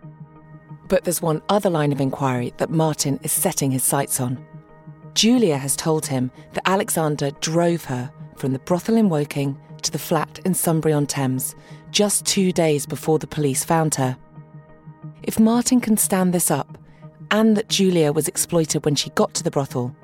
But 0.88 1.04
there's 1.04 1.22
one 1.22 1.42
other 1.50 1.70
line 1.70 1.92
of 1.92 2.02
inquiry 2.02 2.54
that 2.58 2.70
Martin 2.70 3.20
is 3.24 3.32
setting 3.32 3.72
his 3.72 3.84
sights 3.84 4.20
on. 4.20 4.44
Julia 5.14 5.58
has 5.58 5.76
told 5.76 6.06
him 6.06 6.30
that 6.54 6.68
Alexander 6.68 7.32
drove 7.40 7.86
her 7.86 8.12
from 8.36 8.52
the 8.52 8.60
brothel 8.60 8.98
in 8.98 9.10
Woking 9.10 9.58
to 9.82 9.92
the 9.92 9.98
flat 9.98 10.40
in 10.46 10.54
Sunbury 10.54 10.94
on 10.94 11.06
Thames 11.06 11.56
just 11.92 12.26
two 12.26 12.52
days 12.52 12.86
before 12.86 13.18
the 13.18 13.28
police 13.28 13.64
found 13.64 13.96
her. 13.96 14.18
If 15.24 15.40
Martin 15.40 15.80
can 15.80 15.96
stand 15.96 16.34
this 16.34 16.52
up, 16.52 16.78
and 17.32 17.56
that 17.58 17.70
Julia 17.70 18.12
was 18.12 18.28
exploited 18.28 18.86
when 18.86 18.96
she 18.96 19.10
got 19.12 19.34
to 19.36 19.44
the 19.44 19.52
brothel, 19.52 19.96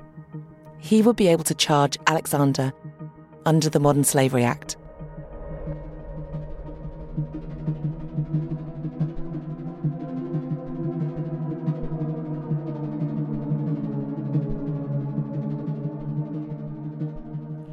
he 0.78 1.02
will 1.02 1.12
be 1.12 1.28
able 1.28 1.44
to 1.44 1.54
charge 1.54 1.98
Alexander 2.06 2.72
under 3.46 3.68
the 3.68 3.78
Modern 3.80 4.04
Slavery 4.04 4.44
Act. 4.44 4.76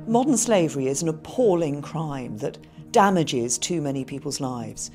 Modern 0.10 0.38
slavery 0.38 0.88
is 0.88 1.04
an 1.04 1.08
appalling 1.08 1.84
crime 1.84 2.40
that 2.40 2.58
damages 2.92 3.60
too 3.60 3.80
many 3.80 4.04
people's 4.04 4.42
lives. 4.42 4.90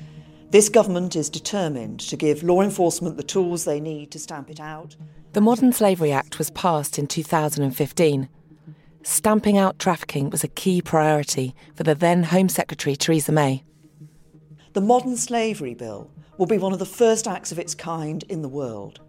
This 0.49 0.67
government 0.67 1.15
is 1.15 1.29
determined 1.29 2.01
to 2.01 2.17
give 2.17 2.43
law 2.43 2.61
enforcement 2.61 3.15
the 3.15 3.23
tools 3.23 3.63
they 3.63 3.79
need 3.79 4.11
to 4.11 4.19
stamp 4.19 4.49
it 4.49 4.59
out. 4.59 4.97
The 5.31 5.39
Modern 5.39 5.71
Slavery 5.71 6.11
Act 6.11 6.37
was 6.37 6.49
passed 6.49 6.99
in 6.99 7.07
2015. 7.07 8.27
Stamping 9.03 9.57
out 9.57 9.79
trafficking 9.79 10.29
was 10.31 10.43
a 10.43 10.49
key 10.49 10.81
priority 10.81 11.55
for 11.75 11.83
the 11.83 11.95
then 11.95 12.23
Home 12.23 12.49
Secretary 12.49 12.97
Theresa 12.97 13.31
May. 13.31 13.63
The 14.73 14.81
Modern 14.81 15.15
Slavery 15.15 15.75
Bill 15.75 16.11
will 16.37 16.45
be 16.45 16.57
one 16.57 16.73
of 16.73 16.79
the 16.79 16.85
first 16.85 17.25
acts 17.25 17.53
of 17.53 17.59
its 17.59 17.73
kind 17.73 18.23
in 18.23 18.41
the 18.41 18.49
world. 18.49 18.99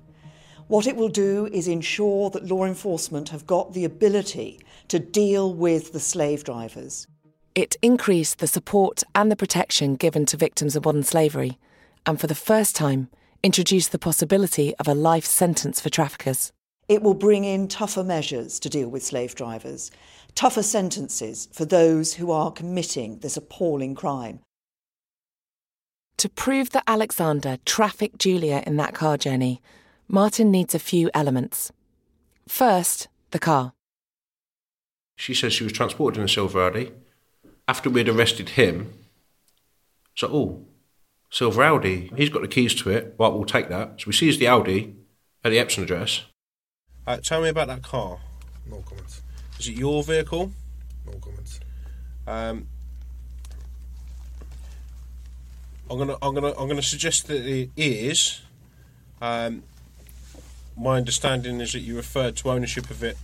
What 0.68 0.86
it 0.88 0.96
will 0.96 1.08
do 1.08 1.46
is 1.52 1.68
ensure 1.68 2.28
that 2.30 2.46
law 2.46 2.64
enforcement 2.64 3.28
have 3.28 3.46
got 3.46 3.72
the 3.72 3.84
ability 3.84 4.60
to 4.88 4.98
deal 4.98 5.52
with 5.52 5.92
the 5.92 6.00
slave 6.00 6.44
drivers. 6.44 7.06
It 7.54 7.76
increased 7.80 8.38
the 8.38 8.46
support 8.46 9.02
and 9.14 9.30
the 9.30 9.36
protection 9.36 9.96
given 9.96 10.26
to 10.26 10.36
victims 10.36 10.76
of 10.76 10.84
modern 10.84 11.02
slavery, 11.02 11.58
and 12.04 12.20
for 12.20 12.26
the 12.26 12.34
first 12.34 12.76
time, 12.76 13.08
introduced 13.42 13.92
the 13.92 13.98
possibility 13.98 14.74
of 14.76 14.88
a 14.88 14.94
life 14.94 15.24
sentence 15.24 15.80
for 15.80 15.88
traffickers. 15.88 16.52
It 16.88 17.02
will 17.02 17.14
bring 17.14 17.44
in 17.44 17.68
tougher 17.68 18.04
measures 18.04 18.60
to 18.60 18.68
deal 18.68 18.88
with 18.88 19.02
slave 19.02 19.34
drivers, 19.34 19.90
tougher 20.34 20.62
sentences 20.62 21.48
for 21.52 21.64
those 21.64 22.14
who 22.14 22.30
are 22.30 22.52
committing 22.52 23.18
this 23.18 23.36
appalling 23.36 23.94
crime. 23.94 24.40
To 26.18 26.28
prove 26.28 26.70
that 26.70 26.84
Alexander 26.86 27.58
trafficked 27.64 28.18
Julia 28.18 28.62
in 28.66 28.76
that 28.76 28.94
car 28.94 29.16
journey, 29.16 29.60
Martin 30.08 30.50
needs 30.50 30.74
a 30.74 30.78
few 30.78 31.10
elements. 31.12 31.72
First, 32.48 33.08
the 33.32 33.38
car. 33.38 33.72
She 35.16 35.34
says 35.34 35.52
she 35.52 35.64
was 35.64 35.72
transported 35.72 36.18
in 36.18 36.24
a 36.24 36.28
silver 36.28 36.62
Audi. 36.62 36.92
After 37.66 37.90
we'd 37.90 38.08
arrested 38.08 38.50
him, 38.50 38.92
so 40.14 40.28
oh, 40.30 40.66
silver 41.30 41.64
Audi. 41.64 42.12
He's 42.16 42.28
got 42.28 42.42
the 42.42 42.48
keys 42.48 42.74
to 42.76 42.90
it. 42.90 43.16
Right, 43.18 43.32
we'll 43.32 43.44
take 43.44 43.68
that. 43.70 44.00
So 44.00 44.04
we 44.06 44.12
seized 44.12 44.38
the 44.38 44.46
Audi 44.46 44.94
at 45.42 45.50
the 45.50 45.58
Epsom 45.58 45.84
address. 45.84 46.24
Uh, 47.06 47.16
tell 47.16 47.42
me 47.42 47.48
about 47.48 47.68
that 47.68 47.82
car. 47.82 48.18
No 48.70 48.82
comments. 48.82 49.22
Is 49.58 49.68
it 49.68 49.76
your 49.76 50.02
vehicle? 50.02 50.52
No 51.06 51.12
comments. 51.18 51.60
Um, 52.26 52.66
I'm 55.90 55.98
gonna, 55.98 56.16
I'm 56.20 56.34
gonna, 56.34 56.52
I'm 56.58 56.68
gonna 56.68 56.82
suggest 56.82 57.28
that 57.28 57.46
it 57.46 57.70
is. 57.76 58.42
Um, 59.20 59.62
my 60.76 60.96
understanding 60.96 61.60
is 61.60 61.72
that 61.72 61.80
you 61.80 61.96
referred 61.96 62.36
to 62.36 62.50
ownership 62.50 62.90
of 62.90 63.02
it 63.02 63.16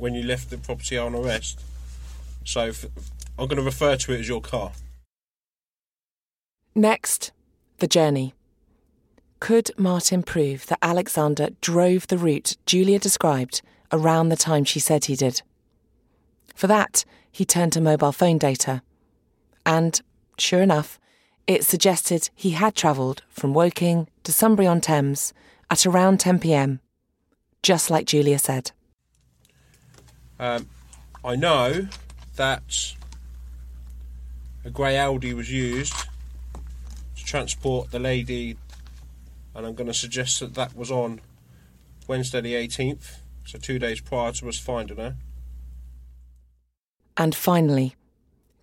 when 0.00 0.14
you 0.14 0.22
left 0.22 0.50
the 0.50 0.58
property 0.58 0.98
on 0.98 1.14
arrest. 1.14 1.60
So 2.44 2.72
I'm 3.38 3.46
going 3.46 3.56
to 3.56 3.62
refer 3.62 3.96
to 3.96 4.12
it 4.12 4.20
as 4.20 4.28
your 4.28 4.40
car. 4.40 4.72
Next, 6.74 7.32
the 7.78 7.86
journey. 7.86 8.34
Could 9.40 9.70
Martin 9.76 10.22
prove 10.22 10.66
that 10.66 10.78
Alexander 10.82 11.50
drove 11.60 12.06
the 12.06 12.18
route 12.18 12.56
Julia 12.66 12.98
described 12.98 13.62
around 13.92 14.28
the 14.28 14.36
time 14.36 14.64
she 14.64 14.80
said 14.80 15.04
he 15.06 15.16
did? 15.16 15.42
For 16.54 16.66
that, 16.66 17.04
he 17.30 17.44
turned 17.44 17.72
to 17.72 17.80
mobile 17.80 18.12
phone 18.12 18.38
data. 18.38 18.82
And, 19.64 20.00
sure 20.38 20.62
enough, 20.62 20.98
it 21.46 21.64
suggested 21.64 22.30
he 22.34 22.50
had 22.50 22.74
travelled 22.74 23.22
from 23.28 23.54
Woking 23.54 24.08
to 24.24 24.32
Sunbury 24.32 24.66
on 24.66 24.80
Thames 24.80 25.32
at 25.70 25.86
around 25.86 26.20
10 26.20 26.38
pm, 26.38 26.80
just 27.62 27.90
like 27.90 28.06
Julia 28.06 28.38
said. 28.38 28.72
Um, 30.40 30.70
I 31.22 31.36
know 31.36 31.86
that 32.36 32.94
a 34.64 34.70
grey 34.70 34.96
Audi 34.96 35.34
was 35.34 35.52
used 35.52 35.92
to 35.94 37.24
transport 37.26 37.90
the 37.90 37.98
lady, 37.98 38.56
and 39.54 39.66
I'm 39.66 39.74
going 39.74 39.88
to 39.88 39.94
suggest 39.94 40.40
that 40.40 40.54
that 40.54 40.74
was 40.74 40.90
on 40.90 41.20
Wednesday 42.08 42.40
the 42.40 42.54
18th, 42.54 43.18
so 43.44 43.58
two 43.58 43.78
days 43.78 44.00
prior 44.00 44.32
to 44.32 44.48
us 44.48 44.58
finding 44.58 44.96
her. 44.96 45.16
And 47.18 47.34
finally, 47.34 47.94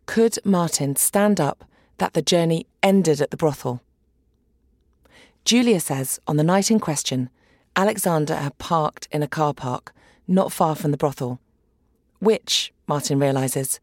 could 0.08 0.40
Martin 0.44 0.96
stand 0.96 1.40
up 1.40 1.64
that 2.00 2.14
the 2.14 2.24
journey 2.24 2.66
ended 2.82 3.22
at 3.22 3.30
the 3.30 3.38
brothel? 3.38 3.82
Julia 5.46 5.80
says 5.80 6.20
on 6.26 6.38
the 6.38 6.44
night 6.44 6.72
in 6.72 6.80
question, 6.80 7.30
Alexander 7.76 8.36
had 8.36 8.58
parked 8.58 9.08
in 9.12 9.22
a 9.22 9.28
car 9.28 9.54
park 9.54 9.94
not 10.28 10.52
far 10.52 10.76
from 10.76 10.90
the 10.90 10.98
brothel, 10.98 11.40
which, 12.20 12.74
Martin 12.88 13.20
realises, 13.20 13.80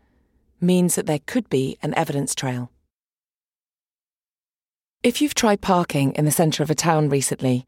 means 0.60 0.94
that 0.94 1.06
there 1.06 1.20
could 1.26 1.48
be 1.48 1.78
an 1.82 1.94
evidence 1.96 2.34
trail. 2.34 2.70
If 5.02 5.20
you've 5.20 5.34
tried 5.34 5.60
parking 5.60 6.12
in 6.12 6.24
the 6.24 6.30
centre 6.30 6.62
of 6.62 6.70
a 6.70 6.74
town 6.74 7.10
recently, 7.10 7.66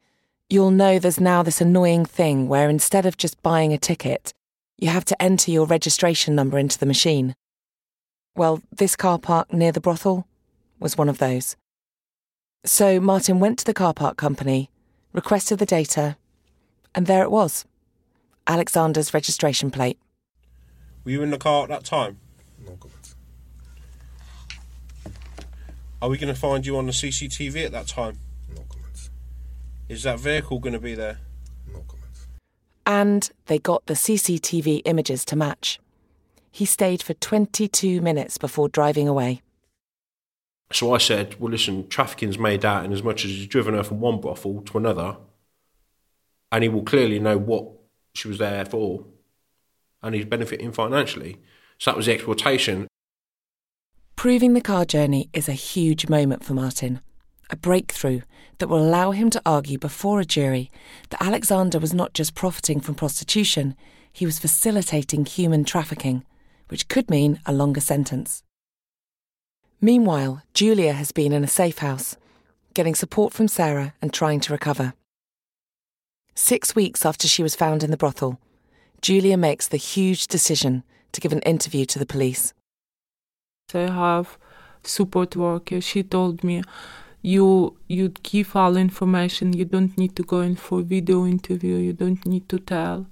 you'll 0.49 0.71
know 0.71 0.97
there's 0.97 1.19
now 1.19 1.43
this 1.43 1.61
annoying 1.61 2.05
thing 2.05 2.47
where 2.47 2.69
instead 2.69 3.05
of 3.05 3.17
just 3.17 3.41
buying 3.43 3.73
a 3.73 3.77
ticket, 3.77 4.33
you 4.77 4.89
have 4.89 5.05
to 5.05 5.21
enter 5.21 5.51
your 5.51 5.65
registration 5.65 6.35
number 6.35 6.57
into 6.57 6.79
the 6.79 6.85
machine. 6.85 7.35
Well, 8.35 8.61
this 8.71 8.95
car 8.95 9.19
park 9.19 9.53
near 9.53 9.71
the 9.71 9.81
brothel 9.81 10.27
was 10.79 10.97
one 10.97 11.09
of 11.09 11.17
those. 11.17 11.55
So 12.65 12.99
Martin 12.99 13.39
went 13.39 13.59
to 13.59 13.65
the 13.65 13.73
car 13.73 13.93
park 13.93 14.17
company, 14.17 14.69
requested 15.13 15.59
the 15.59 15.65
data, 15.65 16.17
and 16.93 17.05
there 17.05 17.23
it 17.23 17.31
was 17.31 17.65
Alexander's 18.47 19.13
registration 19.13 19.71
plate. 19.71 19.99
Were 21.07 21.11
you 21.11 21.23
in 21.23 21.29
the 21.29 21.37
car 21.37 21.63
at 21.63 21.69
that 21.69 21.85
time? 21.85 22.19
No 22.65 22.75
comments. 22.75 23.15
Are 26.01 26.09
we 26.09 26.17
going 26.17 26.33
to 26.33 26.37
find 26.37 26.65
you 26.65 26.75
on 26.75 26.85
the 26.85 26.91
CCTV 26.91 27.63
at 27.63 27.71
that 27.71 27.87
time? 27.87 28.19
No 28.53 28.63
comments. 28.67 29.09
Is 29.87 30.03
that 30.03 30.19
vehicle 30.19 30.59
going 30.59 30.73
to 30.73 30.81
be 30.81 30.95
there? 30.95 31.19
No 31.65 31.79
comments. 31.87 32.27
And 32.85 33.31
they 33.45 33.57
got 33.57 33.85
the 33.85 33.93
CCTV 33.93 34.81
images 34.83 35.23
to 35.23 35.37
match. 35.37 35.79
He 36.51 36.65
stayed 36.65 37.01
for 37.01 37.13
22 37.13 38.01
minutes 38.01 38.37
before 38.37 38.67
driving 38.67 39.07
away. 39.07 39.41
So 40.73 40.93
I 40.93 40.97
said, 40.97 41.39
well, 41.39 41.51
listen, 41.51 41.87
trafficking's 41.87 42.37
made 42.37 42.65
out 42.65 42.83
in 42.83 42.91
as 42.91 43.01
much 43.01 43.23
as 43.23 43.31
he's 43.31 43.47
driven 43.47 43.75
her 43.75 43.83
from 43.83 44.01
one 44.01 44.19
brothel 44.19 44.59
to 44.59 44.77
another, 44.77 45.15
and 46.51 46.65
he 46.65 46.69
will 46.69 46.83
clearly 46.83 47.17
know 47.17 47.37
what 47.37 47.65
she 48.13 48.27
was 48.27 48.39
there 48.39 48.65
for, 48.65 49.05
and 50.01 50.15
he's 50.15 50.25
benefiting 50.25 50.71
financially. 50.71 51.37
So 51.77 51.91
that 51.91 51.97
was 51.97 52.05
the 52.05 52.13
exploitation. 52.13 52.87
Proving 54.15 54.53
the 54.53 54.61
car 54.61 54.85
journey 54.85 55.29
is 55.33 55.47
a 55.47 55.53
huge 55.53 56.09
moment 56.09 56.43
for 56.43 56.53
Martin, 56.53 57.01
a 57.49 57.55
breakthrough 57.55 58.21
that 58.57 58.67
will 58.67 58.79
allow 58.83 59.11
him 59.11 59.29
to 59.29 59.41
argue 59.45 59.77
before 59.77 60.19
a 60.19 60.25
jury 60.25 60.71
that 61.09 61.21
Alexander 61.21 61.79
was 61.79 61.93
not 61.93 62.13
just 62.13 62.33
profiting 62.33 62.79
from 62.79 62.95
prostitution, 62.95 63.75
he 64.11 64.25
was 64.25 64.39
facilitating 64.39 65.25
human 65.25 65.63
trafficking, 65.63 66.25
which 66.69 66.87
could 66.87 67.09
mean 67.09 67.39
a 67.45 67.53
longer 67.53 67.81
sentence. 67.81 68.41
Meanwhile, 69.79 70.41
Julia 70.55 70.93
has 70.93 71.11
been 71.11 71.31
in 71.31 71.43
a 71.43 71.47
safe 71.47 71.77
house, 71.77 72.17
getting 72.73 72.95
support 72.95 73.33
from 73.33 73.47
Sarah 73.47 73.93
and 74.01 74.11
trying 74.11 74.39
to 74.39 74.53
recover. 74.53 74.93
Six 76.33 76.75
weeks 76.75 77.05
after 77.05 77.27
she 77.27 77.43
was 77.43 77.55
found 77.55 77.83
in 77.83 77.91
the 77.91 77.97
brothel, 77.97 78.39
Julia 79.01 79.37
makes 79.37 79.67
the 79.67 79.77
huge 79.77 80.27
decision 80.27 80.83
to 81.11 81.21
give 81.21 81.31
an 81.31 81.41
interview 81.41 81.85
to 81.85 81.99
the 81.99 82.05
police. 82.05 82.53
I 83.73 83.89
have 83.91 84.37
support 84.83 85.35
worker. 85.35 85.81
She 85.81 86.03
told 86.03 86.43
me, 86.43 86.63
"You 87.21 87.77
you 87.87 88.09
give 88.23 88.55
all 88.55 88.77
information. 88.77 89.53
You 89.53 89.65
don't 89.65 89.97
need 89.97 90.15
to 90.15 90.23
go 90.23 90.41
in 90.41 90.55
for 90.55 90.81
video 90.81 91.25
interview. 91.25 91.75
You 91.75 91.93
don't 91.93 92.25
need 92.25 92.47
to 92.49 92.59
tell. 92.59 93.05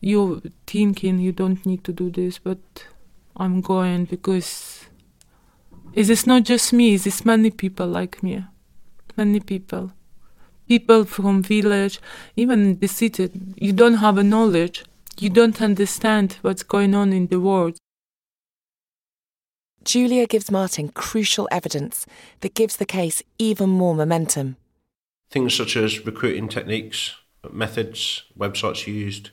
You 0.00 0.42
thinking 0.66 1.18
you 1.18 1.32
don't 1.32 1.64
need 1.64 1.82
to 1.84 1.92
do 1.92 2.10
this, 2.10 2.38
but 2.38 2.58
I'm 3.36 3.60
going 3.60 4.04
because 4.04 4.86
is 5.94 6.26
not 6.26 6.44
just 6.44 6.72
me. 6.72 6.94
Is 6.94 7.24
many 7.24 7.50
people 7.50 7.86
like 7.86 8.22
me, 8.22 8.44
many 9.16 9.40
people." 9.40 9.92
People 10.68 11.04
from 11.04 11.42
village, 11.42 12.00
even 12.36 12.62
in 12.62 12.78
the 12.78 12.88
city, 12.88 13.30
you 13.56 13.72
don't 13.72 13.94
have 13.94 14.16
a 14.18 14.24
knowledge. 14.24 14.84
You 15.18 15.30
don't 15.30 15.60
understand 15.60 16.38
what's 16.42 16.62
going 16.62 16.94
on 16.94 17.12
in 17.12 17.26
the 17.26 17.38
world. 17.38 17.76
Julia 19.84 20.26
gives 20.26 20.50
Martin 20.50 20.88
crucial 20.88 21.46
evidence 21.50 22.06
that 22.40 22.54
gives 22.54 22.76
the 22.76 22.86
case 22.86 23.22
even 23.38 23.68
more 23.68 23.94
momentum. 23.94 24.56
Things 25.30 25.54
such 25.54 25.76
as 25.76 26.06
recruiting 26.06 26.48
techniques, 26.48 27.14
methods, 27.52 28.24
websites 28.38 28.86
used, 28.86 29.30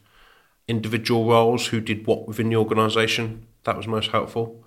individual 0.67 1.25
roles, 1.25 1.67
who 1.67 1.79
did 1.79 2.05
what 2.05 2.27
within 2.27 2.49
the 2.49 2.57
organisation, 2.57 3.47
that 3.63 3.77
was 3.77 3.87
most 3.87 4.11
helpful. 4.11 4.65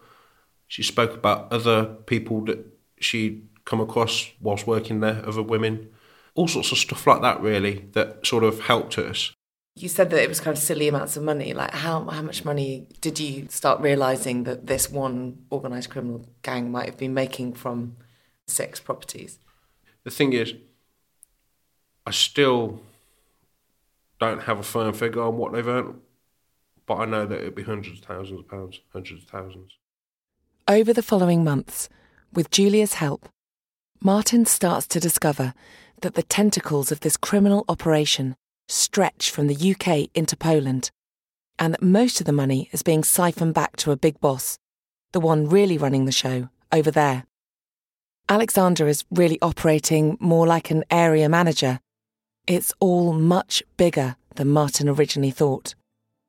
She 0.67 0.83
spoke 0.83 1.13
about 1.13 1.53
other 1.53 1.85
people 1.85 2.41
that 2.47 2.65
she'd 2.99 3.47
come 3.65 3.81
across 3.81 4.31
whilst 4.41 4.67
working 4.67 5.01
there, 5.01 5.23
other 5.27 5.43
women, 5.43 5.91
all 6.35 6.49
sorts 6.49 6.73
of 6.73 6.79
stuff 6.79 7.07
like 7.07 7.23
that, 7.23 7.41
really, 7.41 7.87
that 7.93 8.27
sort 8.27 8.45
of 8.45 8.61
helped 8.61 8.99
us. 8.99 9.33
You 9.77 9.89
said 9.89 10.11
that 10.11 10.23
it 10.23 10.29
was 10.29 10.41
kind 10.41 10.57
of 10.57 10.63
silly 10.63 10.87
amounts 10.87 11.17
of 11.17 11.25
money. 11.25 11.53
Like, 11.53 11.73
how, 11.73 12.05
how 12.05 12.23
much 12.23 12.45
money 12.45 12.87
did 13.01 13.19
you 13.19 13.49
start 13.51 13.81
realising 13.81 14.45
that 14.45 14.67
this 14.67 14.91
one 14.91 15.47
organised 15.51 15.91
criminal 15.91 16.29
gang 16.43 16.71
might 16.71 16.87
have 16.87 16.99
been 16.99 17.15
making 17.15 17.55
from 17.55 17.97
six 18.47 18.79
properties? 18.79 19.39
The 20.05 20.11
thing 20.11 20.33
is, 20.33 20.55
I 22.07 22.11
still 22.11 22.81
don't 24.21 24.43
have 24.43 24.59
a 24.59 24.63
firm 24.63 24.93
figure 24.93 25.23
on 25.23 25.39
what 25.39 25.53
they've 25.53 25.67
earned, 25.67 26.01
but 26.87 26.97
I 26.97 27.05
know 27.07 27.27
that 27.27 27.39
it'd 27.39 27.55
be 27.55 27.63
hundreds 27.63 28.01
of 28.01 28.05
thousands 28.05 28.41
of 28.41 28.49
pounds, 28.49 28.81
hundreds 28.93 29.25
of 29.25 29.29
thousands. 29.29 29.73
Over 30.69 30.93
the 30.93 31.03
following 31.03 31.43
months, 31.43 31.89
with 32.33 32.51
Julia's 32.51 32.95
help, 32.95 33.29
Martin 34.01 34.45
starts 34.45 34.87
to 34.89 35.01
discover 35.01 35.55
that 36.05 36.15
the 36.15 36.23
tentacles 36.23 36.93
of 36.93 37.01
this 37.01 37.17
criminal 37.17 37.65
operation 37.67 38.37
stretch 38.69 39.31
from 39.31 39.47
the 39.47 39.75
UK 39.75 40.11
into 40.15 40.37
Poland, 40.37 40.91
and 41.59 41.73
that 41.73 41.83
most 41.83 42.21
of 42.21 42.27
the 42.27 42.33
money 42.33 42.69
is 42.73 42.83
being 42.83 43.03
siphoned 43.03 43.55
back 43.55 43.75
to 43.77 43.91
a 43.91 43.97
big 43.97 44.21
boss, 44.21 44.59
the 45.13 45.21
one 45.21 45.49
really 45.49 45.79
running 45.79 46.05
the 46.05 46.13
show, 46.13 46.51
over 46.71 46.91
there. 46.91 47.25
Alexander 48.29 48.87
is 48.87 49.05
really 49.11 49.39
operating 49.41 50.19
more 50.21 50.47
like 50.47 50.71
an 50.71 50.85
area 50.91 51.27
manager. 51.27 51.81
It's 52.47 52.75
all 52.81 53.15
much 53.15 53.63
bigger 53.79 54.17
than 54.35 54.49
Martin 54.49 54.91
originally 54.91 55.31
thought. 55.31 55.75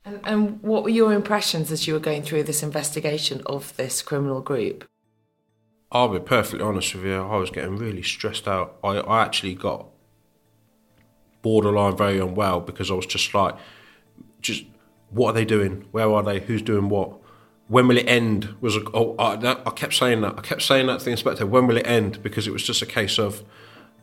And, 0.05 0.21
and 0.23 0.63
what 0.63 0.83
were 0.83 0.89
your 0.89 1.11
impressions 1.11 1.69
as 1.69 1.85
you 1.85 1.95
were 1.95 1.99
going 1.99 2.23
through 2.23 2.43
this 2.43 2.63
investigation 2.63 3.41
of 3.45 3.75
this 3.75 4.01
criminal 4.01 4.39
group? 4.39 4.85
I'll 5.91 6.09
be 6.09 6.19
perfectly 6.19 6.65
honest 6.65 6.95
with 6.95 7.05
you, 7.05 7.15
I 7.15 7.37
was 7.37 7.49
getting 7.49 7.77
really 7.77 8.03
stressed 8.03 8.47
out. 8.47 8.77
I, 8.83 8.97
I 8.97 9.23
actually 9.23 9.53
got 9.53 9.87
borderline 11.41 11.95
very 11.95 12.19
unwell 12.19 12.59
because 12.59 12.89
I 12.89 12.95
was 12.95 13.05
just 13.05 13.33
like, 13.33 13.55
just 14.41 14.65
what 15.11 15.29
are 15.29 15.33
they 15.33 15.45
doing? 15.45 15.85
Where 15.91 16.11
are 16.11 16.23
they? 16.23 16.39
Who's 16.39 16.61
doing 16.61 16.89
what? 16.89 17.19
When 17.67 17.87
will 17.87 17.97
it 17.97 18.07
end? 18.07 18.55
Was 18.61 18.77
oh, 18.93 19.15
I, 19.17 19.35
that, 19.37 19.61
I 19.65 19.71
kept 19.71 19.93
saying 19.93 20.21
that. 20.21 20.35
I 20.37 20.41
kept 20.41 20.61
saying 20.61 20.87
that 20.87 20.99
to 20.99 21.05
the 21.05 21.11
inspector. 21.11 21.45
When 21.45 21.67
will 21.67 21.77
it 21.77 21.87
end? 21.87 22.21
Because 22.21 22.47
it 22.47 22.51
was 22.51 22.63
just 22.63 22.81
a 22.81 22.85
case 22.85 23.17
of 23.17 23.43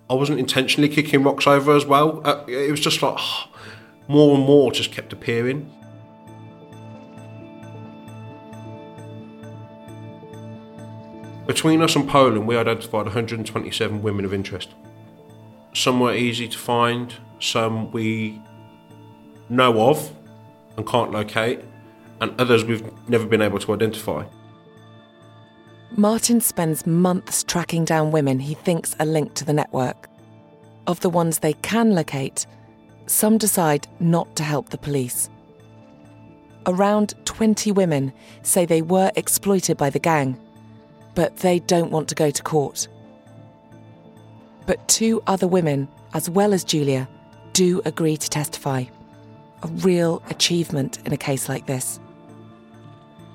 I 0.08 0.14
wasn't 0.14 0.38
intentionally 0.38 0.88
kicking 0.88 1.22
rocks 1.22 1.46
over 1.46 1.74
as 1.76 1.84
well. 1.84 2.20
Uh, 2.24 2.44
it 2.46 2.70
was 2.70 2.80
just 2.80 3.02
like 3.02 3.16
oh, 3.18 3.44
more 4.08 4.34
and 4.36 4.44
more 4.44 4.72
just 4.72 4.92
kept 4.92 5.12
appearing. 5.12 5.70
Between 11.52 11.82
us 11.82 11.94
and 11.96 12.08
Poland, 12.08 12.46
we 12.46 12.56
identified 12.56 13.04
127 13.04 14.00
women 14.00 14.24
of 14.24 14.32
interest. 14.32 14.70
Some 15.74 16.00
were 16.00 16.14
easy 16.14 16.48
to 16.48 16.56
find, 16.56 17.12
some 17.40 17.92
we 17.92 18.40
know 19.50 19.90
of 19.90 20.10
and 20.78 20.86
can't 20.86 21.12
locate, 21.12 21.60
and 22.22 22.32
others 22.40 22.64
we've 22.64 22.82
never 23.06 23.26
been 23.26 23.42
able 23.42 23.58
to 23.58 23.74
identify. 23.74 24.24
Martin 25.94 26.40
spends 26.40 26.86
months 26.86 27.44
tracking 27.44 27.84
down 27.84 28.12
women 28.12 28.38
he 28.38 28.54
thinks 28.54 28.96
are 28.98 29.04
linked 29.04 29.34
to 29.34 29.44
the 29.44 29.52
network. 29.52 30.08
Of 30.86 31.00
the 31.00 31.10
ones 31.10 31.40
they 31.40 31.52
can 31.52 31.94
locate, 31.94 32.46
some 33.04 33.36
decide 33.36 33.86
not 34.00 34.34
to 34.36 34.42
help 34.42 34.70
the 34.70 34.78
police. 34.78 35.28
Around 36.64 37.12
20 37.26 37.72
women 37.72 38.10
say 38.40 38.64
they 38.64 38.80
were 38.80 39.12
exploited 39.16 39.76
by 39.76 39.90
the 39.90 39.98
gang, 39.98 40.38
but 41.14 41.38
they 41.38 41.58
don't 41.60 41.90
want 41.90 42.08
to 42.08 42.14
go 42.14 42.30
to 42.30 42.42
court. 42.42 42.88
But 44.66 44.86
two 44.88 45.22
other 45.26 45.46
women, 45.46 45.88
as 46.14 46.30
well 46.30 46.52
as 46.54 46.64
Julia, 46.64 47.08
do 47.52 47.82
agree 47.84 48.16
to 48.16 48.30
testify. 48.30 48.84
A 49.62 49.68
real 49.68 50.22
achievement 50.30 50.98
in 51.04 51.12
a 51.12 51.16
case 51.16 51.48
like 51.48 51.66
this. 51.66 52.00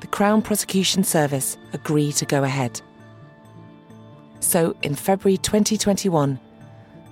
The 0.02 0.08
Crown 0.08 0.42
Prosecution 0.42 1.04
Service 1.04 1.58
agree 1.74 2.12
to 2.13 2.26
go 2.26 2.44
ahead. 2.44 2.82
So, 4.40 4.76
in 4.84 4.94
February 4.96 5.38
2021, 5.38 6.40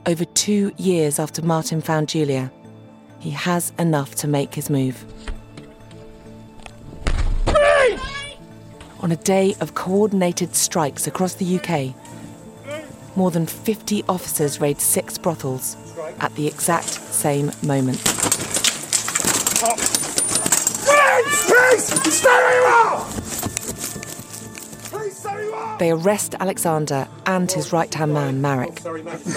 over 0.05 0.25
two 0.25 0.71
years 0.77 1.17
after 1.17 1.41
Martin 1.41 1.81
found 1.81 2.09
Julia, 2.09 2.51
he 3.19 3.31
has 3.31 3.73
enough 3.79 4.15
to 4.15 4.27
make 4.27 4.53
his 4.53 4.69
move. 4.69 5.03
On 9.05 9.11
a 9.11 9.17
day 9.17 9.53
of 9.61 9.75
coordinated 9.75 10.55
strikes 10.55 11.05
across 11.05 11.35
the 11.35 11.59
UK, 11.59 11.93
more 13.15 13.29
than 13.29 13.45
50 13.45 14.03
officers 14.09 14.59
raid 14.59 14.81
six 14.81 15.19
brothels 15.19 15.77
at 16.19 16.33
the 16.33 16.47
exact 16.47 16.89
same 16.89 17.51
moment. 17.61 18.03
They 25.77 25.91
arrest 25.91 26.33
Alexander 26.39 27.07
and 27.27 27.51
his 27.51 27.71
right 27.71 27.93
hand 27.93 28.11
man, 28.11 28.41
Marek, 28.41 28.83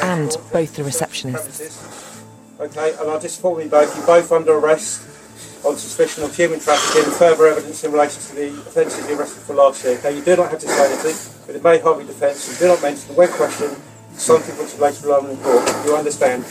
and 0.02 0.34
both 0.50 0.76
the 0.76 0.82
receptionists. 0.82 2.24
Okay, 2.58 2.94
and 2.98 3.10
I 3.10 3.18
just 3.18 3.42
you 3.44 3.68
both, 3.68 3.94
you're 3.94 4.06
both 4.06 4.32
under 4.32 4.54
arrest 4.54 5.17
on 5.64 5.76
suspicion 5.76 6.24
of 6.24 6.34
human 6.34 6.60
trafficking 6.60 7.10
further 7.12 7.46
evidence 7.48 7.82
in 7.84 7.92
relation 7.92 8.20
to 8.22 8.34
the 8.34 8.48
offences 8.68 9.08
you 9.08 9.18
arrested 9.18 9.42
for 9.42 9.54
last 9.54 9.84
year. 9.84 9.98
Okay, 9.98 10.16
you 10.16 10.22
do 10.22 10.36
not 10.36 10.50
have 10.50 10.60
to 10.60 10.68
say 10.68 10.92
anything, 10.92 11.44
but 11.46 11.56
it 11.56 11.62
may 11.62 11.78
harm 11.78 11.98
your 11.98 12.06
defence. 12.06 12.48
You 12.48 12.66
do 12.66 12.74
not 12.74 12.82
mention 12.82 13.08
the 13.08 13.14
when 13.14 13.28
questioned 13.28 13.76
something 14.12 14.56
which 14.56 14.74
is 14.74 14.80
later 14.80 15.06
rely 15.06 15.30
in 15.30 15.36
court. 15.38 15.86
You 15.86 15.96
understand? 15.96 16.44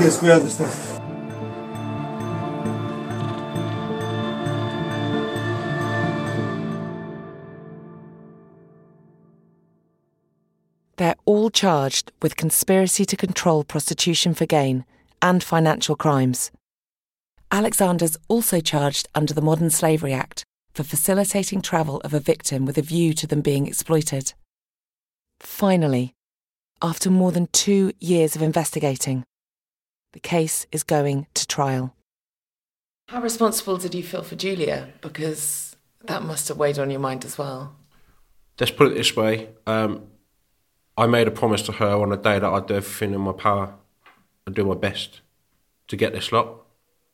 Yes, 0.00 0.22
we 0.22 0.30
understand. 0.30 0.94
They're 10.96 11.16
all 11.24 11.50
charged 11.50 12.12
with 12.22 12.36
conspiracy 12.36 13.04
to 13.04 13.16
control 13.16 13.64
prostitution 13.64 14.32
for 14.32 14.46
gain 14.46 14.84
and 15.20 15.42
financial 15.42 15.96
crimes. 15.96 16.52
Alexander's 17.50 18.16
also 18.28 18.60
charged 18.60 19.08
under 19.14 19.32
the 19.32 19.42
Modern 19.42 19.70
Slavery 19.70 20.12
Act 20.12 20.44
for 20.72 20.82
facilitating 20.82 21.62
travel 21.62 22.00
of 22.04 22.12
a 22.12 22.20
victim 22.20 22.66
with 22.66 22.76
a 22.76 22.82
view 22.82 23.12
to 23.14 23.26
them 23.26 23.40
being 23.40 23.66
exploited. 23.66 24.34
Finally, 25.40 26.14
after 26.82 27.10
more 27.10 27.32
than 27.32 27.48
two 27.52 27.92
years 28.00 28.34
of 28.34 28.42
investigating, 28.42 29.24
the 30.12 30.20
case 30.20 30.66
is 30.72 30.82
going 30.82 31.26
to 31.34 31.46
trial. 31.46 31.94
How 33.08 33.20
responsible 33.20 33.76
did 33.76 33.94
you 33.94 34.02
feel 34.02 34.22
for 34.22 34.36
Julia? 34.36 34.88
Because 35.00 35.76
that 36.04 36.22
must 36.22 36.48
have 36.48 36.56
weighed 36.56 36.78
on 36.78 36.90
your 36.90 37.00
mind 37.00 37.24
as 37.24 37.38
well. 37.38 37.76
Let's 38.58 38.72
put 38.72 38.92
it 38.92 38.94
this 38.94 39.16
way 39.16 39.48
um, 39.66 40.06
I 40.96 41.06
made 41.06 41.26
a 41.26 41.32
promise 41.32 41.62
to 41.62 41.72
her 41.72 41.90
on 41.90 42.12
a 42.12 42.16
day 42.16 42.38
that 42.38 42.44
I'd 42.44 42.66
do 42.66 42.76
everything 42.76 43.14
in 43.14 43.20
my 43.20 43.32
power 43.32 43.74
and 44.46 44.54
do 44.54 44.64
my 44.64 44.74
best 44.74 45.20
to 45.88 45.96
get 45.96 46.12
this 46.12 46.30
lot. 46.30 46.63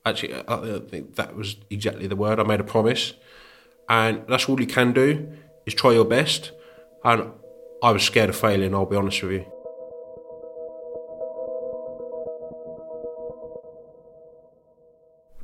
Actually, 0.06 0.34
I 0.34 0.76
I 0.76 0.78
think 0.80 1.16
that 1.16 1.36
was 1.36 1.56
exactly 1.68 2.06
the 2.06 2.16
word. 2.16 2.40
I 2.40 2.42
made 2.44 2.60
a 2.60 2.64
promise, 2.64 3.14
and 3.88 4.24
that's 4.28 4.48
all 4.48 4.60
you 4.60 4.66
can 4.66 4.92
do 4.92 5.28
is 5.66 5.74
try 5.74 5.92
your 5.92 6.04
best. 6.04 6.52
And 7.04 7.32
I 7.82 7.92
was 7.92 8.02
scared 8.02 8.30
of 8.30 8.36
failing. 8.36 8.74
I'll 8.74 8.86
be 8.86 8.96
honest 8.96 9.22
with 9.22 9.32
you. 9.32 9.46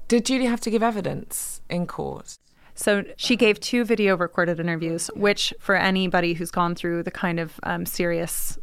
Did 0.09 0.25
Julie 0.25 0.47
have 0.47 0.61
to 0.61 0.71
give 0.71 0.83
evidence 0.83 1.61
in 1.69 1.87
court? 1.87 2.39
So 2.75 3.05
she 3.17 3.37
gave 3.37 3.59
two 3.59 3.85
video 3.85 4.17
recorded 4.17 4.61
interviews, 4.61 5.11
which 5.17 5.53
for 5.59 5.75
anybody 5.75 6.35
who's 6.35 6.51
gone 6.51 6.75
through 6.75 7.03
the 7.03 7.11
kind 7.11 7.41
of 7.41 7.59
um, 7.65 7.87
serious 7.87 8.59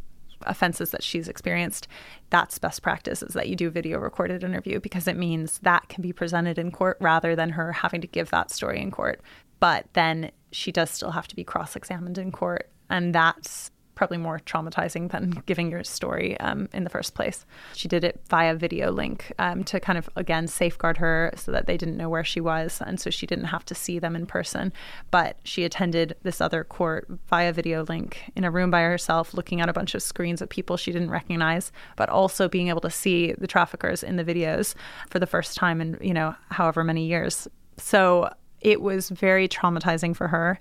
offenses 0.46 0.90
that 0.90 1.02
she's 1.02 1.28
experienced, 1.28 1.88
that's 2.30 2.58
best 2.58 2.82
practice 2.82 3.22
is 3.22 3.34
that 3.34 3.48
you 3.48 3.56
do 3.56 3.70
video 3.70 3.98
recorded 3.98 4.44
interview 4.44 4.80
because 4.80 5.08
it 5.08 5.16
means 5.16 5.58
that 5.60 5.88
can 5.88 6.02
be 6.02 6.12
presented 6.12 6.58
in 6.58 6.70
court 6.70 6.96
rather 7.00 7.34
than 7.36 7.50
her 7.50 7.72
having 7.72 8.00
to 8.00 8.06
give 8.06 8.30
that 8.30 8.50
story 8.50 8.80
in 8.80 8.90
court. 8.90 9.20
But 9.60 9.86
then 9.92 10.30
she 10.52 10.72
does 10.72 10.90
still 10.90 11.10
have 11.12 11.28
to 11.28 11.36
be 11.36 11.44
cross 11.44 11.76
examined 11.76 12.18
in 12.18 12.32
court. 12.32 12.68
And 12.90 13.14
that's 13.14 13.70
probably 13.94 14.16
more 14.18 14.38
traumatizing 14.40 15.10
than 15.10 15.30
giving 15.46 15.70
your 15.70 15.84
story 15.84 16.38
um, 16.40 16.68
in 16.72 16.84
the 16.84 16.90
first 16.90 17.14
place. 17.14 17.46
She 17.74 17.88
did 17.88 18.04
it 18.04 18.20
via 18.28 18.54
video 18.54 18.90
link 18.90 19.32
um, 19.38 19.64
to 19.64 19.80
kind 19.80 19.98
of, 19.98 20.08
again, 20.16 20.46
safeguard 20.46 20.98
her 20.98 21.32
so 21.36 21.52
that 21.52 21.66
they 21.66 21.76
didn't 21.76 21.96
know 21.96 22.08
where 22.08 22.24
she 22.24 22.40
was. 22.40 22.80
And 22.84 23.00
so 23.00 23.10
she 23.10 23.26
didn't 23.26 23.46
have 23.46 23.64
to 23.66 23.74
see 23.74 23.98
them 23.98 24.16
in 24.16 24.26
person. 24.26 24.72
But 25.10 25.38
she 25.44 25.64
attended 25.64 26.16
this 26.22 26.40
other 26.40 26.64
court 26.64 27.06
via 27.28 27.52
video 27.52 27.84
link 27.84 28.30
in 28.36 28.44
a 28.44 28.50
room 28.50 28.70
by 28.70 28.82
herself, 28.82 29.34
looking 29.34 29.60
at 29.60 29.68
a 29.68 29.72
bunch 29.72 29.94
of 29.94 30.02
screens 30.02 30.42
of 30.42 30.48
people 30.48 30.76
she 30.76 30.92
didn't 30.92 31.10
recognize, 31.10 31.72
but 31.96 32.08
also 32.08 32.48
being 32.48 32.68
able 32.68 32.80
to 32.82 32.90
see 32.90 33.32
the 33.32 33.46
traffickers 33.46 34.02
in 34.02 34.16
the 34.16 34.24
videos 34.24 34.74
for 35.08 35.18
the 35.18 35.26
first 35.26 35.56
time 35.56 35.80
in, 35.80 35.98
you 36.00 36.14
know, 36.14 36.34
however 36.50 36.84
many 36.84 37.06
years. 37.06 37.48
So 37.76 38.30
it 38.60 38.80
was 38.80 39.10
very 39.10 39.46
traumatizing 39.46 40.16
for 40.16 40.28
her. 40.28 40.58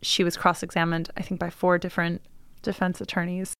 She 0.00 0.24
was 0.24 0.36
cross 0.36 0.62
examined, 0.62 1.10
I 1.16 1.22
think, 1.22 1.38
by 1.38 1.50
four 1.50 1.78
different 1.78 2.22
defense 2.62 3.00
attorneys. 3.00 3.54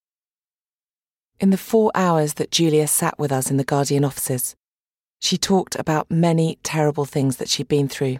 In 1.41 1.51
the 1.51 1.57
four 1.57 1.91
hours 1.95 2.35
that 2.35 2.51
Julia 2.51 2.87
sat 2.87 3.19
with 3.19 3.33
us 3.33 3.51
in 3.51 3.57
the 3.57 3.65
Guardian 3.65 4.05
offices, 4.05 4.55
she 5.21 5.37
talked 5.37 5.77
about 5.77 6.11
many 6.11 6.59
terrible 6.63 7.05
things 7.05 7.37
that 7.37 7.49
she'd 7.49 7.69
been 7.69 7.89
through. 7.89 8.19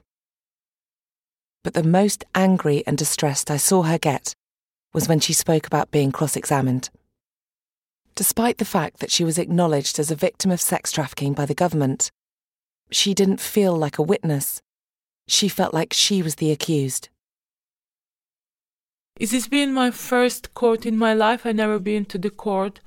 But 1.65 1.75
the 1.75 1.83
most 1.83 2.25
angry 2.35 2.83
and 2.87 2.99
distressed 2.99 3.51
I 3.51 3.57
saw 3.57 3.83
her 3.83 3.99
get 3.99 4.35
was 4.93 5.09
when 5.09 5.21
she 5.21 5.33
spoke 5.33 5.67
about 5.67 5.91
being 5.91 6.13
cross 6.13 6.37
examined. 6.37 6.91
Despite 8.15 8.59
the 8.59 8.65
fact 8.65 8.99
that 8.99 9.11
she 9.11 9.25
was 9.25 9.39
acknowledged 9.39 9.99
as 9.99 10.11
a 10.11 10.17
victim 10.17 10.51
of 10.51 10.61
sex 10.61 10.93
trafficking 10.93 11.33
by 11.33 11.47
the 11.47 11.55
government, 11.55 12.11
she 12.91 13.15
didn't 13.15 13.41
feel 13.41 13.75
like 13.77 13.99
a 13.99 14.03
witness. 14.03 14.61
She 15.27 15.49
felt 15.49 15.73
like 15.73 15.93
she 15.93 16.23
was 16.23 16.35
the 16.35 16.51
accused. 16.51 17.09
Is 19.19 19.31
this 19.31 19.47
been 19.47 19.73
my 19.73 19.91
first 19.91 20.55
court 20.55 20.87
in 20.87 20.97
my 20.97 21.13
life? 21.13 21.45
I 21.45 21.53
never 21.53 21.79
been 21.79 22.05
to 22.07 22.19
the 22.19 22.31
court. 22.31 22.81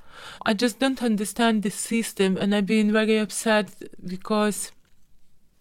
I 0.45 0.53
just 0.53 0.79
don't 0.79 1.03
understand 1.03 1.61
the 1.61 1.69
system, 1.69 2.37
and 2.37 2.55
I've 2.55 2.65
been 2.65 2.91
very 2.91 3.17
upset 3.17 3.69
because 4.05 4.71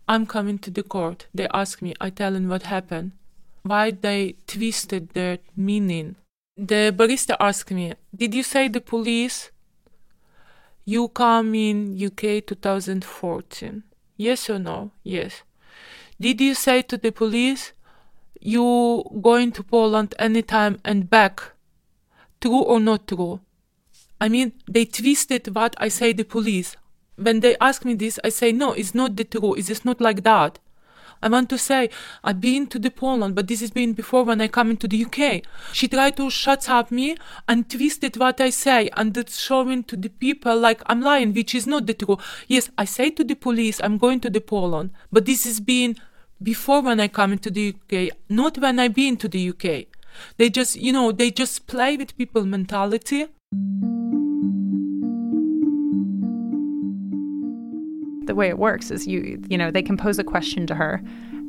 I'm 0.08 0.26
coming 0.26 0.58
to 0.60 0.70
the 0.70 0.82
court. 0.82 1.26
They 1.34 1.48
ask 1.52 1.82
me, 1.82 1.94
I 2.00 2.10
tell 2.10 2.32
them 2.32 2.48
what 2.48 2.64
happened. 2.64 3.12
Why 3.62 3.90
they 3.90 4.36
twisted 4.46 5.10
their 5.10 5.38
meaning. 5.56 6.16
The 6.56 6.94
barista 6.96 7.36
asked 7.40 7.70
me, 7.70 7.94
Did 8.14 8.34
you 8.34 8.42
say 8.42 8.68
the 8.68 8.80
police? 8.80 9.50
You 10.84 11.08
come 11.08 11.54
in 11.54 11.98
UK 12.02 12.46
2014. 12.46 13.82
Yes 14.16 14.48
or 14.50 14.58
no? 14.58 14.92
Yes. 15.02 15.42
Did 16.20 16.40
you 16.40 16.54
say 16.54 16.82
to 16.82 16.96
the 16.96 17.10
police 17.10 17.72
you 18.44 19.02
going 19.22 19.50
to 19.52 19.62
Poland 19.62 20.14
anytime 20.18 20.78
and 20.84 21.08
back? 21.08 21.52
True 22.40 22.60
or 22.60 22.78
not 22.78 23.08
true? 23.08 23.40
I 24.20 24.28
mean, 24.28 24.52
they 24.70 24.84
twisted 24.84 25.54
what 25.54 25.74
I 25.78 25.88
say 25.88 26.12
the 26.12 26.24
police. 26.24 26.76
When 27.16 27.40
they 27.40 27.56
ask 27.60 27.84
me 27.84 27.94
this, 27.94 28.20
I 28.22 28.28
say 28.28 28.52
no, 28.52 28.72
it's 28.72 28.94
not 28.94 29.16
the 29.16 29.24
true. 29.24 29.54
It's 29.54 29.68
just 29.68 29.84
not 29.84 30.00
like 30.00 30.22
that. 30.24 30.58
I 31.22 31.28
want 31.28 31.48
to 31.50 31.58
say 31.58 31.88
I've 32.22 32.40
been 32.40 32.66
to 32.66 32.78
the 32.78 32.90
Poland, 32.90 33.34
but 33.34 33.46
this 33.46 33.60
has 33.60 33.70
been 33.70 33.94
before 33.94 34.24
when 34.24 34.42
I 34.42 34.48
come 34.48 34.68
into 34.68 34.86
the 34.86 35.06
UK. 35.06 35.42
She 35.72 35.88
tried 35.88 36.18
to 36.18 36.28
shut 36.28 36.68
up 36.68 36.90
me 36.90 37.16
and 37.48 37.70
twisted 37.70 38.18
what 38.18 38.42
I 38.42 38.50
say 38.50 38.90
and 38.94 39.16
it's 39.16 39.40
showing 39.40 39.84
to 39.84 39.96
the 39.96 40.10
people 40.10 40.58
like 40.58 40.82
I'm 40.84 41.00
lying, 41.00 41.32
which 41.32 41.54
is 41.54 41.66
not 41.66 41.86
the 41.86 41.94
true. 41.94 42.18
Yes, 42.46 42.68
I 42.76 42.84
say 42.84 43.08
to 43.10 43.24
the 43.24 43.36
police 43.36 43.80
I'm 43.82 43.96
going 43.96 44.20
to 44.20 44.28
the 44.28 44.42
Poland, 44.42 44.90
but 45.10 45.24
this 45.24 45.44
has 45.44 45.60
been 45.60 45.96
before 46.42 46.82
when 46.82 47.00
I 47.00 47.08
come 47.08 47.32
into 47.32 47.50
the 47.50 47.74
UK, 47.74 48.16
not 48.28 48.58
when 48.58 48.78
I've 48.78 48.94
been 48.94 49.16
to 49.18 49.28
the 49.28 49.50
UK. 49.50 49.86
They 50.36 50.50
just, 50.50 50.76
you 50.76 50.92
know, 50.92 51.12
they 51.12 51.30
just 51.30 51.66
play 51.66 51.96
with 51.96 52.16
people 52.16 52.44
mentality. 52.44 53.26
The 58.26 58.34
way 58.34 58.48
it 58.48 58.58
works 58.58 58.90
is 58.90 59.06
you, 59.06 59.42
you 59.48 59.58
know, 59.58 59.70
they 59.70 59.82
can 59.82 59.96
pose 59.96 60.18
a 60.18 60.24
question 60.24 60.66
to 60.68 60.74
her 60.74 61.02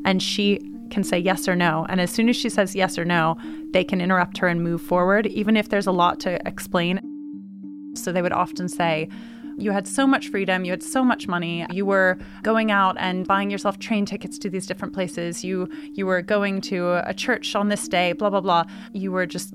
and 0.04 0.22
she 0.22 0.60
can 0.90 1.04
say 1.04 1.18
yes 1.18 1.48
or 1.48 1.56
no. 1.56 1.86
And 1.90 2.00
as 2.00 2.12
soon 2.12 2.30
as 2.30 2.36
she 2.36 2.50
says 2.50 2.76
yes 2.76 2.98
or 2.98 3.06
no, 3.06 3.38
they 3.72 3.84
can 3.84 4.02
interrupt 4.02 4.38
her 4.40 4.48
and 4.48 4.64
move 4.64 4.82
forward, 4.82 5.28
even 5.28 5.58
if 5.58 5.70
there's 5.70 5.88
a 5.88 5.92
lot 5.92 6.20
to 6.22 6.46
explain. 6.48 7.00
So 7.96 8.12
they 8.12 8.22
would 8.22 8.34
often 8.34 8.68
say, 8.68 9.10
you 9.58 9.72
had 9.72 9.88
so 9.88 10.06
much 10.06 10.30
freedom, 10.30 10.66
you 10.66 10.72
had 10.72 10.84
so 10.84 11.04
much 11.04 11.28
money, 11.28 11.66
you 11.72 11.86
were 11.86 12.18
going 12.44 12.72
out 12.72 12.96
and 13.00 13.28
buying 13.28 13.50
yourself 13.50 13.80
train 13.80 14.06
tickets 14.06 14.38
to 14.40 14.50
these 14.50 14.66
different 14.66 14.94
places, 14.94 15.44
you 15.44 15.70
you 15.94 16.06
were 16.06 16.22
going 16.22 16.62
to 16.62 17.08
a 17.08 17.14
church 17.14 17.56
on 17.56 17.70
this 17.70 17.88
day, 17.88 18.14
blah 18.14 18.30
blah 18.30 18.42
blah. 18.42 18.66
You 18.94 19.12
were 19.12 19.26
just 19.26 19.54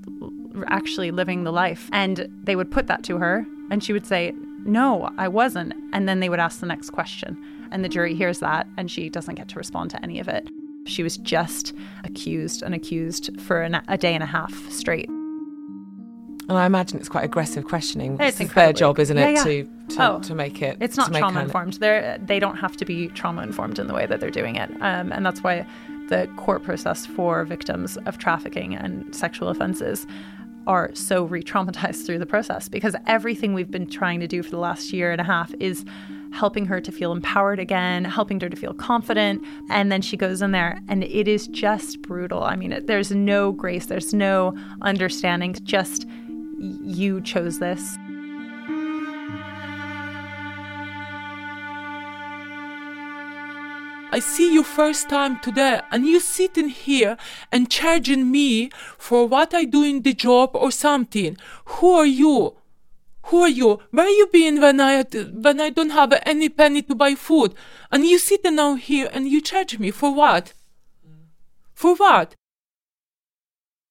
actually 0.69 1.11
living 1.11 1.45
the 1.45 1.53
life. 1.53 1.89
And 1.93 2.29
they 2.45 2.57
would 2.57 2.71
put 2.71 2.87
that 2.87 3.03
to 3.05 3.19
her 3.19 3.47
and 3.71 3.83
she 3.85 3.93
would 3.93 4.07
say, 4.07 4.33
"No, 4.65 5.11
I 5.19 5.29
wasn't." 5.29 5.75
And 5.93 6.09
then 6.09 6.21
they 6.21 6.29
would 6.29 6.41
ask 6.41 6.61
the 6.61 6.67
next 6.67 6.91
question. 6.91 7.37
And 7.71 7.85
the 7.85 7.89
jury 7.89 8.15
hears 8.15 8.41
that 8.41 8.67
and 8.77 8.91
she 8.91 9.09
doesn't 9.09 9.37
get 9.37 9.49
to 9.49 9.59
respond 9.59 9.91
to 9.91 10.03
any 10.03 10.19
of 10.19 10.29
it. 10.29 10.49
She 10.87 11.03
was 11.03 11.19
just 11.19 11.75
accused 12.05 12.63
and 12.63 12.75
accused 12.75 13.39
for 13.41 13.61
an, 13.63 13.81
a 13.87 13.99
day 13.99 14.15
and 14.15 14.23
a 14.23 14.27
half 14.27 14.53
straight. 14.71 15.11
And 16.51 16.59
I 16.59 16.67
imagine 16.67 16.99
it's 16.99 17.09
quite 17.09 17.25
aggressive 17.25 17.65
questioning. 17.65 18.19
It's 18.21 18.39
their 18.39 18.47
incredibly- 18.47 18.79
job, 18.81 18.99
isn't 18.99 19.17
it, 19.17 19.21
Yeah, 19.21 19.29
yeah. 19.31 19.45
to 19.45 19.69
to, 19.91 20.11
Oh, 20.17 20.21
to 20.21 20.35
make 20.35 20.63
it. 20.63 20.77
It's 20.81 20.97
not 20.97 21.13
trauma 21.13 21.41
informed. 21.41 21.75
They're 21.75 22.19
they 22.19 22.39
don't 22.41 22.57
have 22.57 22.77
to 22.79 22.85
be 22.85 23.09
trauma 23.09 23.43
informed 23.43 23.79
in 23.79 23.87
the 23.87 23.95
way 23.95 24.07
that 24.07 24.21
they're 24.21 24.31
doing 24.31 24.57
it, 24.57 24.71
um, 24.81 25.13
and 25.13 25.25
that's 25.25 25.43
why 25.43 25.65
the 26.09 26.29
court 26.37 26.65
process 26.65 27.07
for 27.07 27.45
victims 27.45 27.97
of 28.07 28.19
trafficking 28.19 28.75
and 28.75 29.15
sexual 29.15 29.49
offences 29.49 30.07
are 30.67 30.91
so 30.93 31.25
re-traumatized 31.25 32.05
through 32.07 32.19
the 32.19 32.27
process 32.27 32.69
because 32.69 32.95
everything 33.07 33.55
we've 33.55 33.71
been 33.71 33.89
trying 33.89 34.19
to 34.21 34.27
do 34.27 34.43
for 34.43 34.51
the 34.51 34.59
last 34.59 34.93
year 34.93 35.13
and 35.13 35.21
a 35.21 35.25
half 35.25 35.55
is 35.61 35.85
helping 36.33 36.67
her 36.67 36.81
to 36.81 36.93
feel 36.93 37.11
empowered 37.13 37.59
again, 37.59 38.05
helping 38.05 38.39
her 38.41 38.49
to 38.49 38.57
feel 38.57 38.75
confident, 38.75 39.43
and 39.69 39.91
then 39.91 40.01
she 40.03 40.17
goes 40.17 40.43
in 40.43 40.51
there 40.53 40.81
and 40.89 41.03
it 41.05 41.27
is 41.29 41.47
just 41.49 42.03
brutal. 42.03 42.43
I 42.45 42.55
mean, 42.57 42.73
it, 42.73 42.87
there's 42.87 43.11
no 43.11 43.53
grace, 43.53 43.87
there's 43.87 44.13
no 44.15 44.55
understanding. 44.83 45.55
Just 45.65 46.07
you 46.61 47.21
chose 47.23 47.59
this. 47.59 47.97
I 54.13 54.19
see 54.19 54.53
you 54.53 54.65
first 54.65 55.09
time 55.09 55.39
today 55.41 55.81
and 55.93 56.05
you 56.05 56.19
sitting 56.21 56.69
here 56.69 57.17
and 57.53 57.71
charging 57.71 58.31
me 58.31 58.71
for 58.99 59.27
what 59.27 59.55
I 59.55 59.65
do 59.65 59.85
in 59.85 60.03
the 60.03 60.13
job 60.13 60.51
or 60.55 60.73
something. 60.73 61.37
Who 61.65 61.93
are 61.93 62.07
you? 62.07 62.57
Who 63.27 63.43
are 63.43 63.49
you? 63.49 63.79
Where 63.93 64.09
you 64.09 64.27
been 64.27 64.61
when 64.61 64.81
I 64.81 65.03
when 65.03 65.61
I 65.61 65.71
don't 65.71 65.91
have 65.91 66.13
any 66.27 66.49
penny 66.49 66.83
to 66.83 66.95
buy 66.97 67.15
food? 67.15 67.55
And 67.93 68.05
you 68.05 68.19
sitting 68.19 68.57
now 68.57 68.75
here 68.75 69.09
and 69.13 69.29
you 69.29 69.41
charge 69.41 69.79
me 69.79 69.93
for 69.93 70.13
what? 70.13 70.55
For 71.73 71.95
what? 71.95 72.35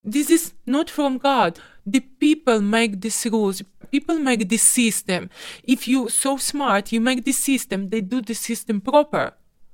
This 0.04 0.30
is 0.30 0.54
not 0.66 0.90
from 0.90 1.18
God. 1.18 1.60
The 1.92 2.02
people 2.02 2.62
make 2.62 3.02
these 3.02 3.26
rules. 3.26 3.64
People 3.90 4.20
make 4.20 4.48
this 4.48 4.62
system. 4.62 5.30
If 5.64 5.88
you 5.88 6.10
so 6.10 6.38
smart, 6.38 6.92
you 6.92 7.02
make 7.02 7.26
this 7.26 7.40
system. 7.40 7.90
They 7.90 8.02
do 8.02 8.22
the 8.22 8.36
system 8.36 8.80
proper. 8.80 9.34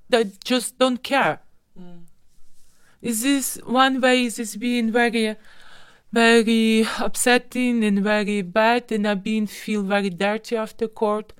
They 0.10 0.32
just 0.44 0.80
don't 0.80 1.04
care. 1.04 1.40
Hmm. 1.78 2.04
Is 3.02 3.24
this 3.24 3.60
one 3.66 4.00
way? 4.00 4.24
Is 4.24 4.38
this 4.38 4.56
being 4.56 4.92
very, 4.92 5.36
very 6.14 6.88
upsetting 7.00 7.84
and 7.84 8.00
very 8.00 8.42
bad, 8.42 8.92
and 8.92 9.06
I've 9.06 9.24
been 9.24 9.46
feel 9.48 9.84
very 9.84 10.10
dirty 10.10 10.56
after 10.56 10.88
court? 10.88 11.34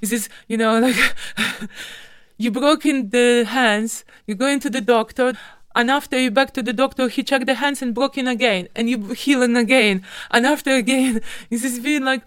Is 0.00 0.10
this 0.10 0.28
you 0.48 0.56
know 0.56 0.78
like 0.86 1.14
you 2.38 2.50
broke 2.50 2.86
in 2.86 3.10
the 3.10 3.44
hands? 3.46 4.04
You 4.26 4.34
go 4.34 4.46
into 4.46 4.70
the 4.70 4.80
doctor. 4.80 5.34
And 5.74 5.90
after 5.90 6.18
you 6.18 6.30
back 6.30 6.52
to 6.54 6.62
the 6.62 6.72
doctor, 6.72 7.08
he 7.08 7.22
checked 7.22 7.46
the 7.46 7.54
hands 7.54 7.82
and 7.82 7.94
broken 7.94 8.28
again, 8.28 8.68
and 8.76 8.90
you 8.90 9.12
healing 9.14 9.56
again. 9.56 10.04
And 10.30 10.46
after 10.46 10.74
again, 10.74 11.20
it's 11.50 11.62
just 11.62 11.80
feeling 11.82 12.04
like 12.04 12.22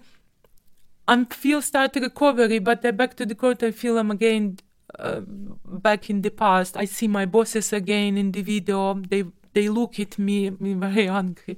I'm 1.07 1.25
feel 1.27 1.61
start 1.61 1.95
recovery, 1.95 2.59
but 2.59 2.83
I 2.85 2.91
back 2.91 3.15
to 3.17 3.25
the 3.25 3.35
court 3.35 3.61
and 3.61 3.75
feel 3.75 3.97
I'm 3.97 4.11
again 4.11 4.57
uh, 4.97 5.21
back 5.65 6.09
in 6.09 6.21
the 6.21 6.31
past. 6.31 6.75
I 6.77 6.85
see 6.85 7.07
my 7.07 7.25
bosses 7.25 7.71
again 7.71 8.17
in 8.17 8.31
the 8.31 8.41
video. 8.41 8.95
They 8.95 9.25
they 9.53 9.69
look 9.69 9.99
at 9.99 10.17
me, 10.19 10.49
me 10.49 10.73
very 10.73 11.07
angry. 11.07 11.57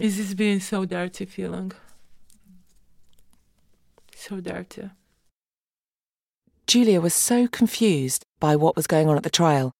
It's 0.00 0.16
just 0.16 0.36
been 0.36 0.60
so 0.60 0.84
dirty 0.84 1.26
feeling. 1.26 1.72
So 4.14 4.40
dirty. 4.40 4.90
Julia 6.66 7.00
was 7.00 7.12
so 7.12 7.48
confused 7.48 8.24
by 8.40 8.56
what 8.56 8.76
was 8.76 8.86
going 8.86 9.08
on 9.08 9.16
at 9.16 9.24
the 9.24 9.30
trial, 9.30 9.72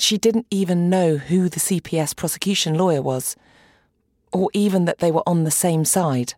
she 0.00 0.18
didn't 0.18 0.46
even 0.50 0.90
know 0.90 1.16
who 1.16 1.48
the 1.48 1.60
CPS 1.60 2.14
prosecution 2.14 2.74
lawyer 2.74 3.02
was, 3.02 3.36
or 4.32 4.50
even 4.52 4.84
that 4.84 4.98
they 4.98 5.10
were 5.10 5.26
on 5.26 5.44
the 5.44 5.50
same 5.50 5.84
side. 5.84 6.34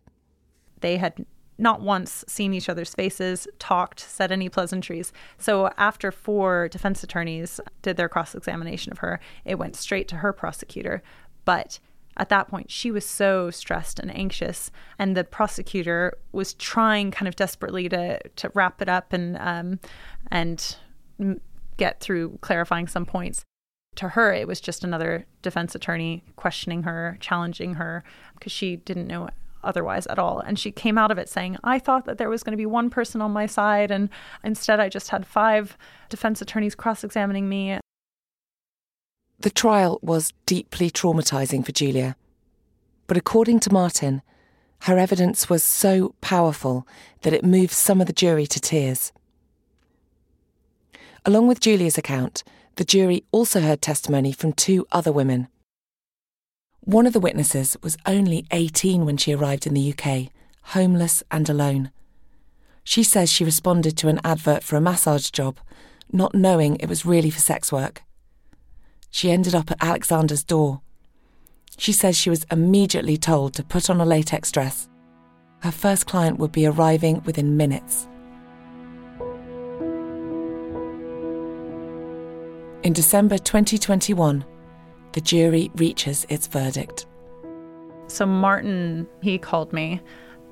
They 0.79 0.97
had 0.97 1.25
not 1.57 1.81
once 1.81 2.25
seen 2.27 2.53
each 2.53 2.69
other's 2.69 2.95
faces, 2.95 3.47
talked, 3.59 3.99
said 3.99 4.31
any 4.31 4.49
pleasantries. 4.49 5.13
So 5.37 5.69
after 5.77 6.11
four 6.11 6.67
defense 6.69 7.03
attorneys 7.03 7.59
did 7.83 7.97
their 7.97 8.09
cross 8.09 8.33
examination 8.33 8.91
of 8.91 8.97
her, 8.97 9.19
it 9.45 9.59
went 9.59 9.75
straight 9.75 10.07
to 10.07 10.17
her 10.17 10.33
prosecutor. 10.33 11.03
But 11.45 11.79
at 12.17 12.29
that 12.29 12.47
point, 12.47 12.71
she 12.71 12.89
was 12.89 13.05
so 13.05 13.51
stressed 13.51 13.99
and 13.99 14.13
anxious, 14.15 14.71
and 14.97 15.15
the 15.15 15.23
prosecutor 15.23 16.17
was 16.31 16.55
trying 16.55 17.11
kind 17.11 17.27
of 17.27 17.35
desperately 17.35 17.87
to 17.89 18.19
to 18.35 18.51
wrap 18.53 18.81
it 18.81 18.89
up 18.89 19.13
and 19.13 19.37
um, 19.37 19.79
and 20.29 20.77
get 21.77 21.99
through 21.99 22.37
clarifying 22.41 22.87
some 22.87 23.05
points. 23.05 23.43
To 23.97 24.09
her, 24.09 24.33
it 24.33 24.47
was 24.47 24.61
just 24.61 24.83
another 24.83 25.25
defense 25.41 25.75
attorney 25.75 26.23
questioning 26.35 26.83
her, 26.83 27.17
challenging 27.19 27.75
her, 27.75 28.03
because 28.35 28.51
she 28.51 28.77
didn't 28.77 29.07
know 29.07 29.29
otherwise 29.63 30.07
at 30.07 30.17
all. 30.17 30.39
And 30.39 30.57
she 30.57 30.71
came 30.71 30.97
out 30.97 31.11
of 31.11 31.17
it 31.17 31.29
saying, 31.29 31.57
I 31.63 31.77
thought 31.77 32.05
that 32.05 32.17
there 32.17 32.29
was 32.29 32.41
going 32.41 32.53
to 32.53 32.57
be 32.57 32.65
one 32.65 32.89
person 32.89 33.21
on 33.21 33.31
my 33.31 33.45
side, 33.45 33.91
and 33.91 34.09
instead 34.43 34.79
I 34.79 34.89
just 34.89 35.09
had 35.09 35.27
five 35.27 35.77
defense 36.09 36.41
attorneys 36.41 36.73
cross 36.73 37.03
examining 37.03 37.49
me. 37.49 37.79
The 39.39 39.49
trial 39.49 39.99
was 40.01 40.33
deeply 40.45 40.89
traumatizing 40.89 41.65
for 41.65 41.71
Julia. 41.71 42.15
But 43.07 43.17
according 43.17 43.59
to 43.61 43.73
Martin, 43.73 44.21
her 44.83 44.97
evidence 44.97 45.49
was 45.49 45.63
so 45.63 46.15
powerful 46.21 46.87
that 47.21 47.33
it 47.33 47.43
moved 47.43 47.73
some 47.73 47.99
of 47.99 48.07
the 48.07 48.13
jury 48.13 48.47
to 48.47 48.59
tears. 48.59 49.11
Along 51.25 51.47
with 51.47 51.59
Julia's 51.59 51.97
account, 51.97 52.43
the 52.75 52.85
jury 52.85 53.23
also 53.31 53.59
heard 53.59 53.81
testimony 53.81 54.31
from 54.31 54.53
two 54.53 54.87
other 54.91 55.11
women. 55.11 55.47
One 56.81 57.05
of 57.05 57.13
the 57.13 57.19
witnesses 57.19 57.77
was 57.83 57.97
only 58.05 58.45
18 58.51 59.05
when 59.05 59.17
she 59.17 59.33
arrived 59.33 59.67
in 59.67 59.73
the 59.73 59.93
UK, 59.93 60.31
homeless 60.73 61.21
and 61.29 61.47
alone. 61.49 61.91
She 62.83 63.03
says 63.03 63.31
she 63.31 63.43
responded 63.43 63.95
to 63.97 64.07
an 64.07 64.19
advert 64.23 64.63
for 64.63 64.75
a 64.75 64.81
massage 64.81 65.29
job, 65.29 65.59
not 66.11 66.33
knowing 66.33 66.77
it 66.77 66.89
was 66.89 67.05
really 67.05 67.29
for 67.29 67.39
sex 67.39 67.71
work. 67.71 68.01
She 69.11 69.31
ended 69.31 69.53
up 69.53 69.69
at 69.69 69.83
Alexander's 69.83 70.43
door. 70.43 70.81
She 71.77 71.91
says 71.91 72.17
she 72.17 72.29
was 72.29 72.45
immediately 72.51 73.17
told 73.17 73.53
to 73.53 73.63
put 73.63 73.89
on 73.89 74.01
a 74.01 74.05
latex 74.05 74.51
dress. 74.51 74.87
Her 75.59 75.71
first 75.71 76.07
client 76.07 76.39
would 76.39 76.51
be 76.51 76.65
arriving 76.65 77.21
within 77.23 77.57
minutes. 77.57 78.07
In 82.83 82.93
December 82.93 83.37
2021, 83.37 84.43
the 85.11 85.21
jury 85.21 85.69
reaches 85.75 86.25
its 86.29 86.47
verdict. 86.47 87.05
So 88.07 88.25
Martin, 88.25 89.07
he 89.21 89.37
called 89.37 89.71
me 89.71 90.01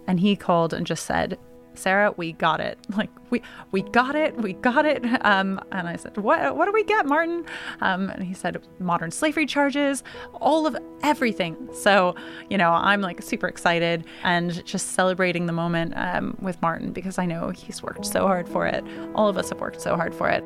and 0.05 0.19
he 0.19 0.35
called 0.35 0.71
and 0.75 0.85
just 0.85 1.07
said, 1.07 1.39
Sarah, 1.73 2.13
we 2.17 2.33
got 2.33 2.59
it. 2.59 2.77
Like 2.95 3.09
we 3.31 3.41
we 3.71 3.81
got 3.81 4.15
it, 4.15 4.35
we 4.37 4.53
got 4.53 4.85
it. 4.85 5.03
Um, 5.25 5.59
and 5.71 5.87
I 5.87 5.95
said, 5.95 6.17
what 6.17 6.55
what 6.55 6.65
do 6.65 6.71
we 6.71 6.83
get, 6.83 7.07
Martin? 7.07 7.45
Um, 7.81 8.11
and 8.11 8.23
he 8.23 8.35
said, 8.35 8.61
modern 8.77 9.09
slavery 9.09 9.47
charges, 9.47 10.03
all 10.33 10.67
of 10.67 10.77
everything. 11.01 11.57
So 11.73 12.13
you 12.49 12.59
know, 12.59 12.71
I'm 12.71 13.01
like 13.01 13.23
super 13.23 13.47
excited 13.47 14.05
and 14.23 14.63
just 14.65 14.89
celebrating 14.91 15.47
the 15.47 15.53
moment 15.53 15.93
um, 15.95 16.37
with 16.39 16.61
Martin 16.61 16.91
because 16.91 17.17
I 17.17 17.25
know 17.25 17.49
he's 17.49 17.81
worked 17.81 18.05
so 18.05 18.27
hard 18.27 18.47
for 18.47 18.67
it. 18.67 18.83
All 19.15 19.29
of 19.29 19.37
us 19.37 19.49
have 19.49 19.61
worked 19.61 19.81
so 19.81 19.95
hard 19.95 20.13
for 20.13 20.29
it. 20.29 20.43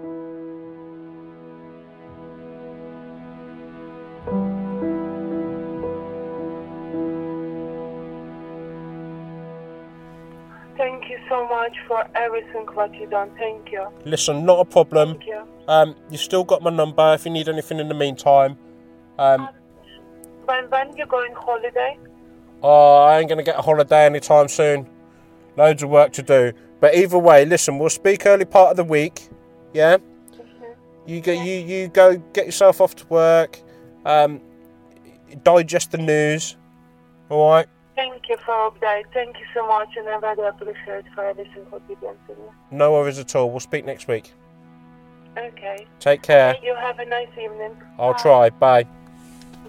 Much 11.63 11.77
for 11.87 12.05
everything 12.15 12.65
what 12.73 12.93
you 12.95 13.07
done. 13.07 13.31
Thank 13.37 13.71
you. 13.71 13.87
Listen, 14.05 14.45
not 14.45 14.59
a 14.59 14.65
problem. 14.65 15.09
Thank 15.13 15.27
you. 15.27 15.41
Um, 15.67 15.95
you 16.09 16.17
still 16.17 16.43
got 16.43 16.61
my 16.61 16.69
number 16.69 17.13
if 17.13 17.25
you 17.25 17.31
need 17.31 17.47
anything 17.47 17.79
in 17.79 17.87
the 17.87 17.93
meantime. 18.05 18.57
Um, 19.17 19.49
When 20.45 20.69
when 20.69 20.95
you 20.97 21.05
going 21.05 21.33
holiday? 21.33 21.97
oh, 22.61 23.03
I 23.03 23.19
ain't 23.19 23.29
gonna 23.29 23.43
get 23.43 23.57
a 23.57 23.61
holiday 23.61 24.05
anytime 24.05 24.47
soon. 24.47 24.87
Loads 25.55 25.83
of 25.83 25.89
work 25.89 26.11
to 26.13 26.23
do. 26.23 26.51
But 26.81 26.95
either 26.95 27.17
way, 27.17 27.45
listen, 27.45 27.79
we'll 27.79 27.89
speak 27.89 28.25
early 28.25 28.45
part 28.45 28.71
of 28.71 28.77
the 28.77 28.83
week. 28.83 29.29
Yeah. 29.73 29.97
You 31.05 31.21
go. 31.21 31.31
You 31.31 31.55
you 31.71 31.87
go 31.87 32.17
get 32.33 32.45
yourself 32.45 32.81
off 32.81 32.95
to 32.95 33.05
work. 33.07 33.59
Um, 34.05 34.41
digest 35.43 35.91
the 35.91 35.97
news. 35.97 36.57
All 37.29 37.49
right. 37.51 37.67
Thank 37.95 38.27
you 38.27 38.37
for 38.37 38.71
update. 38.71 39.03
Thank 39.13 39.39
you 39.39 39.45
so 39.53 39.67
much, 39.67 39.89
and 39.97 40.07
I 40.07 40.15
really 40.15 40.47
appreciate 40.47 41.05
for 41.13 41.25
everything 41.25 41.63
what 41.69 41.81
you 41.87 41.95
done 42.01 42.15
to 42.27 42.33
me. 42.33 42.49
No 42.71 42.93
worries 42.93 43.19
at 43.19 43.35
all. 43.35 43.51
We'll 43.51 43.59
speak 43.59 43.85
next 43.85 44.07
week. 44.07 44.33
Okay. 45.37 45.85
Take 45.99 46.21
care. 46.21 46.55
You 46.63 46.75
have 46.75 46.99
a 46.99 47.05
nice 47.05 47.27
evening. 47.39 47.75
I'll 47.99 48.13
Bye. 48.13 48.21
try. 48.21 48.49
Bye. 48.49 48.83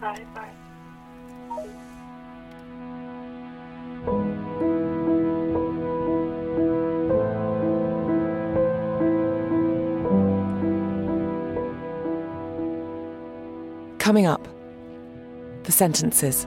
Bye 0.00 0.24
bye. 0.34 0.48
Coming 13.98 14.26
up, 14.26 14.46
the 15.62 15.72
sentences. 15.72 16.46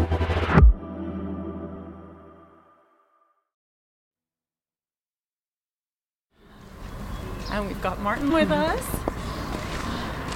And 7.51 7.67
we've 7.67 7.81
got 7.81 7.99
Martin 7.99 8.31
with 8.31 8.49
us. 8.49 8.85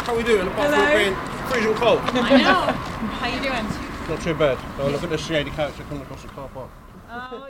How 0.03 0.13
are 0.13 0.17
we 0.17 0.23
doing? 0.23 0.47
Apart 0.47 0.73
Hello. 0.73 0.85
from 0.85 0.97
being 0.97 1.15
freezing 1.49 1.73
cold. 1.75 1.99
I 2.01 2.37
know. 2.37 2.71
How 2.73 3.27
you 3.27 3.41
doing? 3.41 4.09
Not 4.09 4.21
too 4.21 4.33
bad. 4.33 4.57
Oh, 4.79 4.89
look 4.89 5.01
at 5.03 5.09
the 5.09 5.17
shady 5.17 5.49
character 5.51 5.83
coming 5.83 6.03
across 6.03 6.21
the 6.21 6.27
car 6.27 6.49
park. 6.49 6.69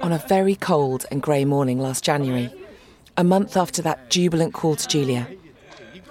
On 0.01 0.11
a 0.11 0.19
very 0.29 0.55
cold 0.55 1.05
and 1.09 1.21
grey 1.21 1.43
morning 1.45 1.79
last 1.79 2.03
January, 2.03 2.53
a 3.17 3.23
month 3.23 3.57
after 3.57 3.81
that 3.81 4.09
jubilant 4.09 4.53
call 4.53 4.75
to 4.75 4.87
Julia, 4.87 5.27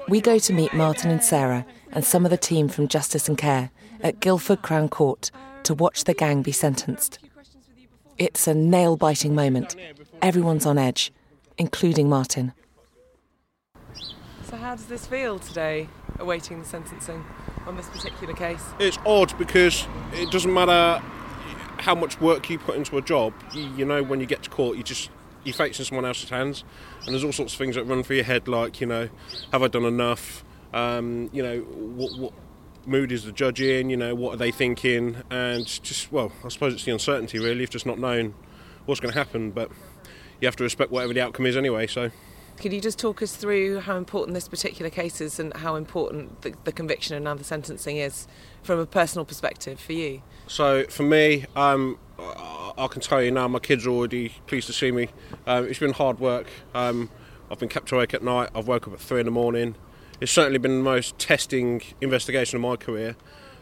we 0.09 0.21
go 0.21 0.39
to 0.39 0.53
meet 0.53 0.75
Martin 0.75 1.11
and 1.11 1.23
Sarah 1.23 1.65
and 1.93 2.05
some 2.05 2.25
of 2.25 2.31
the 2.31 2.37
team 2.37 2.69
from 2.69 2.89
Justice 2.89 3.29
and 3.29 3.39
Care 3.39 3.71
at 4.03 4.21
Guildford 4.21 4.63
Crown 4.63 4.89
Court 4.89 5.31
to 5.63 5.75
watch 5.75 6.05
the 6.05 6.15
gang 6.15 6.43
be 6.43 6.53
sentenced. 6.53 7.21
It's 8.19 8.47
a 8.47 8.55
nail 8.55 8.97
biting 8.97 9.35
moment. 9.35 9.77
Everyone's 10.21 10.67
on 10.67 10.77
edge, 10.77 11.13
including 11.57 12.09
Martin. 12.09 12.53
So, 14.55 14.61
how 14.61 14.77
does 14.77 14.87
this 14.87 15.05
feel 15.05 15.41
today, 15.41 15.89
awaiting 16.21 16.61
the 16.61 16.65
sentencing 16.65 17.25
on 17.67 17.77
this 17.77 17.89
particular 17.89 18.35
case? 18.35 18.63
It's 18.79 18.99
odd 19.05 19.37
because 19.37 19.85
it 20.13 20.31
doesn't 20.31 20.55
matter 20.55 21.03
how 21.79 21.97
much 21.97 22.21
work 22.21 22.49
you 22.49 22.61
put 22.61 22.77
into 22.77 22.97
a 22.97 23.03
job. 23.03 23.33
You, 23.53 23.85
know, 23.85 24.05
when 24.05 24.21
you 24.21 24.27
get 24.27 24.45
to 24.45 24.51
court, 24.51 24.77
you 24.77 24.85
just 24.85 25.11
you're 25.43 25.57
facing 25.57 25.85
someone 25.87 26.05
else's 26.05 26.31
hands, 26.31 26.63
and 27.05 27.13
there's 27.13 27.25
all 27.25 27.33
sorts 27.33 27.55
of 27.55 27.59
things 27.59 27.75
that 27.75 27.83
run 27.83 28.05
through 28.05 28.15
your 28.15 28.27
head, 28.27 28.47
like 28.47 28.81
you 28.81 28.87
know, 28.87 29.09
have 29.51 29.65
I 29.65 29.67
done 29.67 29.87
enough? 29.87 30.45
Um, 30.73 31.31
you 31.33 31.43
know, 31.43 31.59
what, 31.59 32.17
what 32.17 32.33
mood 32.87 33.11
is 33.11 33.25
the 33.25 33.33
judge 33.33 33.61
in? 33.61 33.91
You 33.91 33.97
know, 33.97 34.15
what 34.15 34.35
are 34.35 34.39
they 34.39 34.53
thinking? 34.53 35.17
And 35.33 35.67
just 35.67 36.13
well, 36.13 36.31
I 36.45 36.49
suppose 36.49 36.75
it's 36.75 36.85
the 36.85 36.93
uncertainty 36.93 37.41
really, 37.41 37.65
of 37.65 37.71
just 37.71 37.87
not 37.87 37.99
knowing 37.99 38.35
what's 38.87 39.01
going 39.01 39.13
to 39.13 39.19
happen. 39.19 39.51
But 39.51 39.73
you 40.41 40.47
have 40.47 40.55
to 40.57 40.63
respect 40.63 40.93
whatever 40.93 41.13
the 41.13 41.23
outcome 41.23 41.45
is 41.45 41.57
anyway. 41.57 41.89
So. 41.89 42.13
Could 42.59 42.73
you 42.73 42.81
just 42.81 42.99
talk 42.99 43.21
us 43.21 43.35
through 43.37 43.81
how 43.81 43.97
important 43.97 44.35
this 44.35 44.49
particular 44.49 44.91
case 44.91 45.21
is 45.21 45.39
and 45.39 45.55
how 45.57 45.75
important 45.75 46.43
the, 46.43 46.55
the 46.65 46.73
conviction 46.73 47.15
and 47.15 47.25
now 47.25 47.35
the 47.35 47.45
sentencing 47.45 47.97
is 47.97 48.27
from 48.63 48.79
a 48.79 48.87
personal 48.87 49.25
perspective 49.25 49.81
for 49.81 49.93
you? 49.93 50.23
So 50.47 50.85
for 50.85 51.03
me, 51.03 51.47
um, 51.57 51.99
I 52.19 52.87
can 52.91 53.01
tell 53.01 53.23
you 53.23 53.31
now, 53.31 53.49
my 53.49 53.59
kids 53.59 53.87
are 53.87 53.91
already 53.91 54.31
pleased 54.47 54.67
to 54.69 54.73
see 54.73 54.93
me. 54.93 55.09
Um, 55.47 55.67
it's 55.67 55.79
been 55.79 55.93
hard 55.93 56.21
work. 56.21 56.47
Um, 56.75 57.11
I've 57.51 57.59
been 57.59 57.69
kept 57.69 57.93
awake 57.93 58.15
at 58.15 58.23
night. 58.23 58.51
I've 58.55 58.69
woke 58.69 58.87
up 58.87 58.95
at 58.95 59.01
three 59.01 59.21
in 59.21 59.27
the 59.27 59.33
morning. 59.33 59.75
It's 60.21 60.33
certainly 60.33 60.59
been 60.59 60.79
the 60.79 60.85
most 60.85 61.19
testing 61.19 61.83
investigation 62.01 62.57
of 62.57 62.63
my 62.63 62.77
career. 62.77 63.17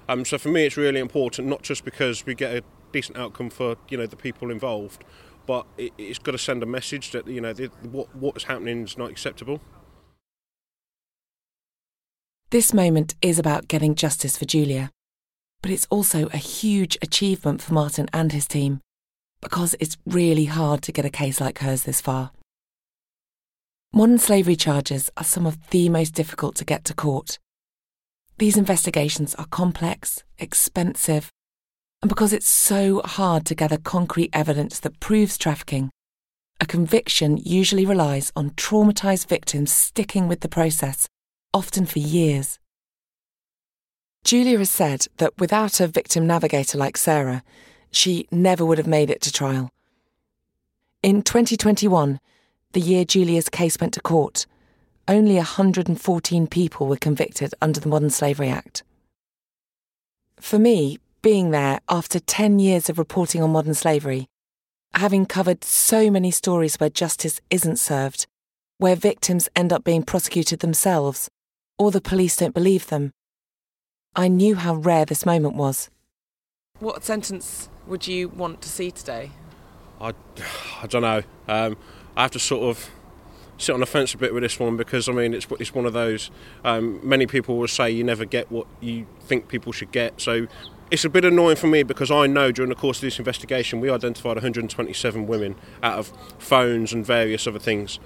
Um, 0.09 0.25
so 0.25 0.39
for 0.39 0.49
me, 0.49 0.67
it's 0.67 0.77
really 0.77 1.01
important, 1.01 1.49
not 1.49 1.63
just 1.63 1.85
because 1.85 2.27
we 2.27 2.35
get 2.35 2.55
a 2.55 2.63
decent 2.93 3.17
outcome 3.17 3.51
for 3.51 3.77
you 3.89 3.97
know 3.97 4.07
the 4.07 4.17
people 4.17 4.51
involved, 4.51 5.05
but 5.47 5.67
it, 5.77 5.93
it's 5.99 6.19
got 6.19 6.33
to 6.33 6.39
send 6.39 6.63
a 6.63 6.67
message 6.67 7.11
that 7.11 7.27
you 7.27 7.41
know 7.41 7.53
the, 7.53 7.67
what 7.91 8.15
what 8.17 8.37
is 8.37 8.45
happening 8.45 8.83
is 8.83 8.99
not 8.99 9.11
acceptable. 9.11 9.61
This 12.51 12.75
moment 12.75 13.15
is 13.23 13.39
about 13.39 13.69
getting 13.69 13.95
justice 13.95 14.37
for 14.37 14.45
Julia, 14.45 14.91
but 15.63 15.71
it's 15.71 15.87
also 15.89 16.27
a 16.29 16.37
huge 16.37 16.99
achievement 17.01 17.63
for 17.63 17.73
Martin 17.73 18.09
and 18.13 18.33
his 18.33 18.47
team 18.47 18.81
because 19.41 19.75
it's 19.81 19.97
really 20.07 20.45
hard 20.45 20.83
to 20.83 20.93
get 20.93 21.05
a 21.05 21.11
case 21.11 21.41
like 21.41 21.59
hers 21.59 21.83
this 21.85 22.01
far. 22.01 22.31
Modern 23.93 24.19
slavery 24.19 24.57
charges 24.57 25.11
are 25.17 25.25
some 25.25 25.47
of 25.47 25.59
the 25.71 25.89
most 25.89 26.15
difficult 26.15 26.55
to 26.57 26.65
get 26.65 26.85
to 26.85 26.95
court. 26.95 27.39
These 28.39 28.57
investigations 28.57 29.35
are 29.35 29.47
complex, 29.47 30.25
expensive, 30.39 31.31
and 32.03 32.09
because 32.09 32.33
it's 32.33 32.49
so 32.49 33.01
hard 33.05 33.47
to 33.47 33.55
gather 33.55 33.79
concrete 33.79 34.31
evidence 34.33 34.81
that 34.81 34.99
proves 34.99 35.39
trafficking, 35.39 35.91
a 36.61 36.67
conviction 36.67 37.37
usually 37.37 37.87
relies 37.87 38.33
on 38.35 38.51
traumatised 38.51 39.29
victims 39.29 39.73
sticking 39.73 40.27
with 40.27 40.41
the 40.41 40.49
process, 40.49 41.09
often 41.55 41.87
for 41.87 42.01
years. 42.01 42.59
Julia 44.25 44.59
has 44.59 44.71
said 44.71 45.07
that 45.19 45.33
without 45.39 45.81
a 45.81 45.87
victim 45.87 46.27
navigator 46.27 46.77
like 46.77 46.97
Sarah, 46.97 47.43
she 47.93 48.27
never 48.31 48.65
would 48.65 48.79
have 48.79 48.87
made 48.87 49.11
it 49.11 49.21
to 49.23 49.33
trial. 49.33 49.71
In 51.03 51.23
2021, 51.23 52.21
the 52.73 52.81
year 52.81 53.05
Julia's 53.05 53.49
case 53.49 53.79
went 53.81 53.95
to 53.95 54.01
court, 54.01 54.47
only 55.09 55.35
114 55.35 56.47
people 56.47 56.87
were 56.87 56.97
convicted 56.97 57.55
under 57.61 57.81
the 57.81 57.89
Modern 57.89 58.11
Slavery 58.11 58.49
Act. 58.49 58.83
For 60.41 60.59
me, 60.59 60.99
being 61.23 61.51
there 61.53 61.79
after 61.89 62.19
10 62.19 62.59
years 62.59 62.91
of 62.91 62.99
reporting 62.99 63.43
on 63.43 63.51
modern 63.51 63.75
slavery, 63.75 64.27
having 64.95 65.25
covered 65.25 65.65
so 65.65 66.11
many 66.11 66.31
stories 66.31 66.77
where 66.77 66.91
justice 66.91 67.41
isn't 67.49 67.79
served, 67.79 68.27
where 68.79 68.97
victims 68.97 69.49
end 69.55 69.73
up 69.73 69.85
being 69.85 70.03
prosecuted 70.03 70.59
themselves, 70.59 71.29
or 71.79 71.91
the 71.91 72.01
police 72.01 72.37
don't 72.37 72.55
believe 72.55 72.89
them, 72.89 73.13
I 74.15 74.29
knew 74.29 74.57
how 74.57 74.75
rare 74.75 75.05
this 75.05 75.25
moment 75.25 75.55
was. 75.55 75.89
What 76.81 77.05
sentence 77.05 77.69
would 77.87 78.07
you 78.07 78.29
want 78.29 78.61
to 78.63 78.69
see 78.69 78.91
today? 78.91 79.31
I, 80.01 80.13
I 80.83 80.87
don't 80.89 81.03
know. 81.03 81.23
Um, 81.49 81.77
I 82.17 82.23
have 82.23 82.33
to 82.33 82.39
sort 82.39 82.65
of 82.65 82.91
sit 83.57 83.73
on 83.73 83.81
the 83.81 83.87
fence 83.87 84.13
a 84.13 84.19
bit 84.19 84.35
with 84.35 84.43
this 84.43 84.59
one 84.59 84.77
because 84.77 85.09
I 85.09 85.13
mean 85.13 85.33
it's 85.33 85.47
it's 85.61 85.75
one 85.75 85.87
of 85.87 85.93
those. 85.93 86.31
Um, 86.65 87.01
many 87.03 87.27
people 87.27 87.57
will 87.57 87.69
say 87.69 87.91
you 87.91 88.03
never 88.05 88.25
get 88.25 88.51
what 88.51 88.67
you 88.81 89.07
think 89.21 89.49
people 89.49 89.73
should 89.73 89.93
get. 89.93 90.21
So 90.21 90.49
it's 90.93 91.07
a 91.07 91.09
bit 91.09 91.25
annoying 91.25 91.57
for 91.57 91.69
me 91.69 91.83
because 91.83 92.11
I 92.11 92.27
know 92.27 92.53
during 92.53 92.69
the 92.69 92.75
course 92.75 92.99
of 92.99 93.01
this 93.01 93.19
investigation 93.19 93.81
we 93.81 93.89
identified 93.91 94.37
127 94.37 95.27
women 95.27 95.57
out 95.83 95.99
of 95.99 96.13
phones 96.39 96.93
and 96.93 97.05
various 97.05 97.47
other 97.47 97.59
things. 97.59 97.99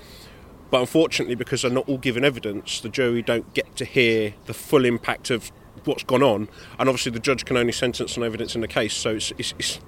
But 0.70 0.82
unfortunately, 0.82 1.34
because 1.34 1.62
they're 1.62 1.70
not 1.70 1.88
all 1.88 1.98
given 1.98 2.24
evidence, 2.24 2.78
the 2.80 2.88
jury 2.88 3.22
don't 3.22 3.52
get 3.54 3.74
to 3.76 3.84
hear 3.84 4.34
the 4.46 4.54
full 4.54 4.84
impact 4.84 5.30
of 5.30 5.50
what's 5.84 6.04
gone 6.04 6.22
on, 6.22 6.48
and 6.78 6.88
obviously 6.88 7.10
the 7.10 7.18
judge 7.18 7.44
can 7.44 7.56
only 7.56 7.72
sentence 7.72 8.16
on 8.16 8.22
evidence 8.22 8.54
in 8.54 8.60
the 8.60 8.68
case. 8.68 8.94
So 8.94 9.16
it's, 9.16 9.32
it's, 9.36 9.52
it's 9.58 9.80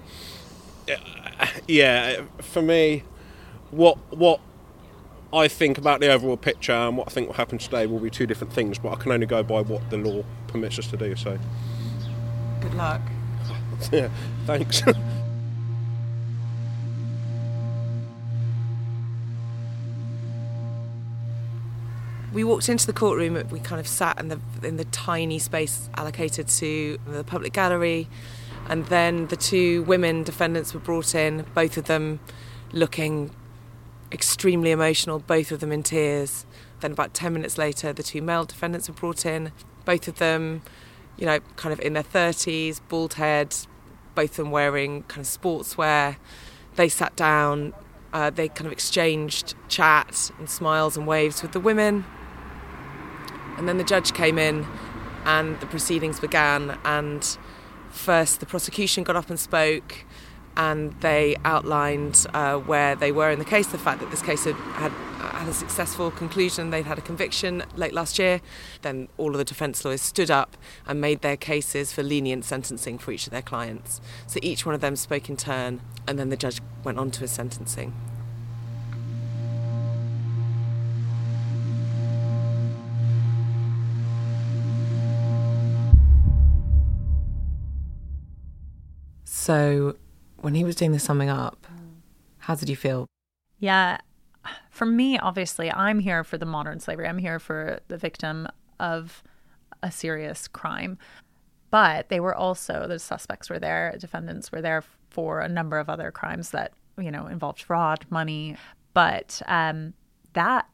uh, 0.91 1.47
yeah, 1.69 2.23
for 2.41 2.63
me, 2.63 3.05
what 3.71 3.97
what 4.11 4.41
I 5.33 5.47
think 5.47 5.79
about 5.79 6.01
the 6.01 6.11
overall 6.11 6.37
picture 6.37 6.73
and 6.73 6.97
what 6.97 7.07
I 7.07 7.11
think 7.13 7.29
will 7.29 7.35
happen 7.35 7.59
today 7.59 7.87
will 7.87 8.01
be 8.01 8.11
two 8.11 8.27
different 8.27 8.53
things. 8.53 8.77
But 8.79 8.91
I 8.91 8.97
can 8.97 9.13
only 9.13 9.27
go 9.27 9.45
by 9.45 9.61
what 9.61 9.89
the 9.91 9.99
law 9.99 10.25
permits 10.49 10.81
us 10.81 10.89
to 10.89 10.97
do. 10.97 11.15
So, 11.15 11.39
Good 12.61 12.75
luck. 12.75 13.01
yeah, 13.93 14.09
thanks. 14.47 14.83
We 22.31 22.45
walked 22.45 22.69
into 22.69 22.87
the 22.87 22.93
courtroom. 22.93 23.43
We 23.51 23.59
kind 23.59 23.81
of 23.81 23.89
sat 23.89 24.21
in 24.21 24.29
the 24.29 24.39
in 24.63 24.77
the 24.77 24.85
tiny 24.85 25.39
space 25.39 25.89
allocated 25.97 26.47
to 26.49 26.99
the 27.07 27.25
public 27.25 27.55
gallery, 27.55 28.07
and 28.69 28.85
then 28.87 29.29
the 29.29 29.37
two 29.37 29.83
women 29.85 30.25
defendants 30.25 30.75
were 30.75 30.81
brought 30.81 31.15
in. 31.15 31.47
Both 31.55 31.79
of 31.79 31.87
them 31.87 32.21
looking 32.73 33.31
extremely 34.13 34.71
emotional. 34.71 35.19
Both 35.21 35.53
of 35.53 35.61
them 35.61 35.73
in 35.73 35.83
tears. 35.83 36.45
Then 36.81 36.93
about 36.93 37.15
ten 37.15 37.33
minutes 37.33 37.57
later, 37.57 37.95
the 37.95 38.03
two 38.03 38.21
male 38.21 38.45
defendants 38.45 38.89
were 38.89 38.95
brought 38.95 39.25
in. 39.25 39.51
Both 39.87 40.07
of 40.07 40.19
them, 40.19 40.63
you 41.19 41.27
know, 41.27 41.41
kind 41.57 41.73
of 41.73 41.81
in 41.81 41.93
their 41.93 42.03
thirties, 42.03 42.81
bald 42.89 43.15
head. 43.15 43.55
Both 44.15 44.31
of 44.31 44.37
them 44.37 44.51
wearing 44.51 45.03
kind 45.05 45.21
of 45.21 45.27
sportswear. 45.27 46.17
They 46.77 46.89
sat 46.89 47.15
down, 47.17 47.73
uh, 48.13 48.31
they 48.31 48.49
kind 48.49 48.67
of 48.67 48.73
exchanged 48.73 49.55
chat 49.69 50.31
and 50.39 50.49
smiles 50.49 50.97
and 50.97 51.07
waves 51.07 51.43
with 51.43 51.53
the 51.53 51.61
women. 51.61 52.05
And 53.57 53.69
then 53.69 53.79
the 53.79 53.85
judge 53.85 54.13
came 54.15 54.39
in 54.39 54.67
and 55.25 55.59
the 55.61 55.67
proceedings 55.67 56.21
began. 56.21 56.79
And 56.85 57.39
first, 57.91 58.41
the 58.41 58.47
prosecution 58.47 59.05
got 59.05 59.17
up 59.17 59.29
and 59.31 59.39
spoke 59.39 60.05
and 60.59 60.93
they 61.01 61.37
outlined 61.45 62.27
uh, 62.35 62.59
where 62.59 62.97
they 62.97 63.13
were 63.13 63.31
in 63.31 63.39
the 63.39 63.45
case, 63.45 63.69
the 63.69 63.79
fact 63.79 64.01
that 64.01 64.11
this 64.11 64.21
case 64.21 64.45
had, 64.45 64.57
had 64.57 64.93
had 65.39 65.49
a 65.49 65.53
successful 65.53 66.11
conclusion. 66.11 66.71
They'd 66.71 66.85
had 66.85 66.99
a 66.99 67.03
conviction 67.03 67.63
late 67.77 67.95
last 67.95 68.19
year. 68.19 68.41
Then 68.83 69.09
all 69.17 69.31
of 69.31 69.39
the 69.39 69.45
defence 69.45 69.85
lawyers 69.85 70.03
stood 70.03 70.33
up 70.33 70.57
and 70.85 71.01
made 71.01 71.23
their 71.23 71.37
cases 71.37 71.93
for 71.93 72.03
lenient 72.03 72.45
sentencing 72.45 72.99
for 72.99 73.13
each 73.13 73.27
of 73.27 73.31
their 73.31 73.43
clients. 73.43 74.01
So 74.27 74.41
each 74.43 74.67
one 74.67 74.75
of 74.75 74.81
them 74.81 74.97
spoke 74.97 75.29
in 75.29 75.37
turn, 75.37 75.81
and 76.09 76.19
then 76.19 76.29
the 76.29 76.37
judge 76.37 76.61
went 76.83 76.99
on 76.99 77.13
to 77.13 77.21
his 77.21 77.31
sentencing. 77.31 77.95
So, 89.25 89.97
when 90.41 90.55
he 90.55 90.65
was 90.65 90.77
doing 90.77 90.93
the 90.93 90.99
summing 90.99 91.29
up, 91.29 91.67
how 92.39 92.55
did 92.55 92.69
you 92.69 92.77
feel? 92.77 93.07
Yeah. 93.59 93.99
For 94.71 94.87
me, 94.87 95.19
obviously, 95.19 95.71
I'm 95.73 95.99
here 95.99 96.25
for 96.25 96.39
the 96.39 96.47
modern 96.47 96.81
slavery. 96.81 97.07
I'm 97.07 97.19
here 97.19 97.39
for 97.39 97.81
the 97.89 97.99
victim 97.99 98.49
of 98.81 99.23
a 99.83 99.91
serious 99.91 100.49
crime. 100.49 100.99
But 101.71 102.09
they 102.09 102.21
were 102.21 102.35
also, 102.35 102.87
the 102.87 102.99
suspects 102.99 103.51
were 103.51 103.59
there, 103.59 103.95
defendants 103.99 104.51
were 104.51 104.63
there 104.63 104.83
for 105.11 105.41
a 105.41 105.49
number 105.49 105.79
of 105.79 105.91
other 105.91 106.11
crimes 106.11 106.51
that, 106.51 106.73
you 106.97 107.11
know, 107.11 107.27
involved 107.27 107.63
fraud, 107.63 108.07
money. 108.09 108.57
But 108.95 109.43
um, 109.47 109.93
that 110.33 110.67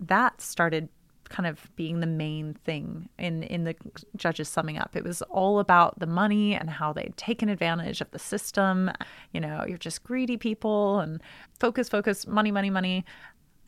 that 0.00 0.40
started 0.40 0.88
kind 1.28 1.46
of 1.46 1.68
being 1.76 2.00
the 2.00 2.06
main 2.06 2.54
thing 2.54 3.08
in 3.18 3.42
in 3.44 3.64
the 3.64 3.74
judges 4.16 4.48
summing 4.48 4.78
up. 4.78 4.96
It 4.96 5.04
was 5.04 5.22
all 5.22 5.58
about 5.60 5.98
the 5.98 6.06
money 6.06 6.54
and 6.54 6.68
how 6.70 6.92
they'd 6.92 7.16
taken 7.16 7.48
advantage 7.48 8.00
of 8.00 8.10
the 8.10 8.18
system. 8.18 8.90
You 9.32 9.40
know, 9.40 9.64
you're 9.66 9.78
just 9.78 10.04
greedy 10.04 10.36
people 10.36 11.00
and 11.00 11.20
focus, 11.58 11.88
focus, 11.88 12.26
money, 12.26 12.50
money, 12.52 12.70
money. 12.70 13.04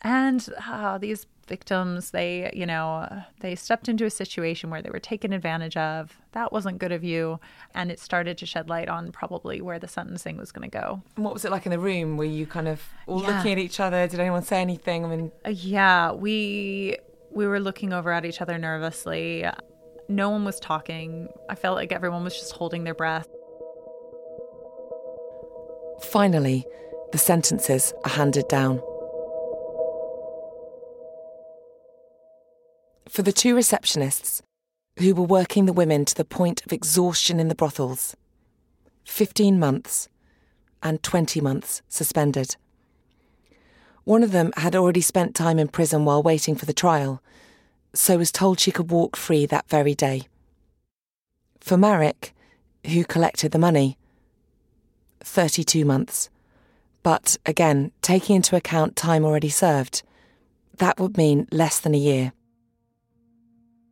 And 0.03 0.47
uh, 0.67 0.97
these 0.97 1.27
victims, 1.47 2.09
they, 2.11 2.49
you 2.55 2.65
know, 2.65 3.07
they 3.41 3.53
stepped 3.55 3.87
into 3.87 4.05
a 4.05 4.09
situation 4.09 4.69
where 4.71 4.81
they 4.81 4.89
were 4.89 4.99
taken 4.99 5.31
advantage 5.31 5.77
of. 5.77 6.17
That 6.31 6.51
wasn't 6.51 6.79
good 6.79 6.91
of 6.91 7.03
you. 7.03 7.39
And 7.75 7.91
it 7.91 7.99
started 7.99 8.37
to 8.39 8.45
shed 8.47 8.67
light 8.67 8.89
on 8.89 9.11
probably 9.11 9.61
where 9.61 9.77
the 9.77 9.87
sentencing 9.87 10.37
was 10.37 10.51
going 10.51 10.67
to 10.67 10.75
go. 10.75 11.03
And 11.15 11.23
what 11.25 11.33
was 11.35 11.45
it 11.45 11.51
like 11.51 11.67
in 11.67 11.71
the 11.71 11.77
room? 11.77 12.17
Were 12.17 12.23
you 12.25 12.47
kind 12.47 12.67
of 12.67 12.81
all 13.05 13.21
Yeah. 13.21 13.35
looking 13.37 13.51
at 13.51 13.57
each 13.59 13.79
other? 13.79 14.07
Did 14.07 14.19
anyone 14.19 14.41
say 14.41 14.59
anything? 14.61 15.05
I 15.05 15.07
mean, 15.07 15.31
Uh, 15.45 15.49
yeah, 15.49 16.11
we 16.13 16.97
we 17.33 17.47
were 17.47 17.59
looking 17.59 17.93
over 17.93 18.11
at 18.11 18.25
each 18.25 18.41
other 18.41 18.57
nervously. 18.57 19.45
No 20.07 20.29
one 20.29 20.43
was 20.43 20.59
talking. 20.59 21.29
I 21.49 21.55
felt 21.55 21.75
like 21.75 21.91
everyone 21.91 22.23
was 22.23 22.35
just 22.35 22.51
holding 22.53 22.83
their 22.83 22.93
breath. 22.93 23.27
Finally, 26.01 26.65
the 27.11 27.17
sentences 27.17 27.93
are 28.03 28.11
handed 28.11 28.47
down. 28.47 28.81
For 33.07 33.21
the 33.21 33.33
two 33.33 33.55
receptionists 33.55 34.41
who 34.97 35.13
were 35.13 35.23
working 35.23 35.65
the 35.65 35.73
women 35.73 36.05
to 36.05 36.15
the 36.15 36.25
point 36.25 36.65
of 36.65 36.73
exhaustion 36.73 37.39
in 37.39 37.49
the 37.49 37.55
brothels, 37.55 38.15
15 39.05 39.59
months 39.59 40.07
and 40.83 41.01
20 41.03 41.41
months 41.41 41.81
suspended. 41.87 42.55
One 44.03 44.23
of 44.23 44.31
them 44.31 44.51
had 44.57 44.75
already 44.75 45.01
spent 45.01 45.35
time 45.35 45.59
in 45.59 45.67
prison 45.67 46.05
while 46.05 46.23
waiting 46.23 46.55
for 46.55 46.65
the 46.65 46.73
trial, 46.73 47.21
so 47.93 48.17
was 48.17 48.31
told 48.31 48.59
she 48.59 48.71
could 48.71 48.89
walk 48.89 49.15
free 49.15 49.45
that 49.45 49.69
very 49.69 49.93
day. 49.93 50.23
For 51.59 51.77
Marek, 51.77 52.33
who 52.87 53.03
collected 53.03 53.51
the 53.51 53.59
money, 53.59 53.97
32 55.19 55.85
months. 55.85 56.29
But 57.03 57.37
again, 57.45 57.91
taking 58.01 58.37
into 58.37 58.55
account 58.55 58.95
time 58.95 59.23
already 59.23 59.49
served, 59.49 60.03
that 60.77 60.99
would 60.99 61.17
mean 61.17 61.47
less 61.51 61.79
than 61.79 61.93
a 61.93 61.99
year. 61.99 62.33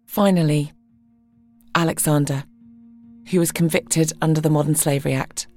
Finally, 0.05 0.72
Alexander, 1.76 2.43
who 3.30 3.39
was 3.39 3.51
convicted 3.51 4.12
under 4.22 4.41
the 4.41 4.49
Modern 4.49 4.76
Slavery 4.76 5.14
Act. 5.14 5.47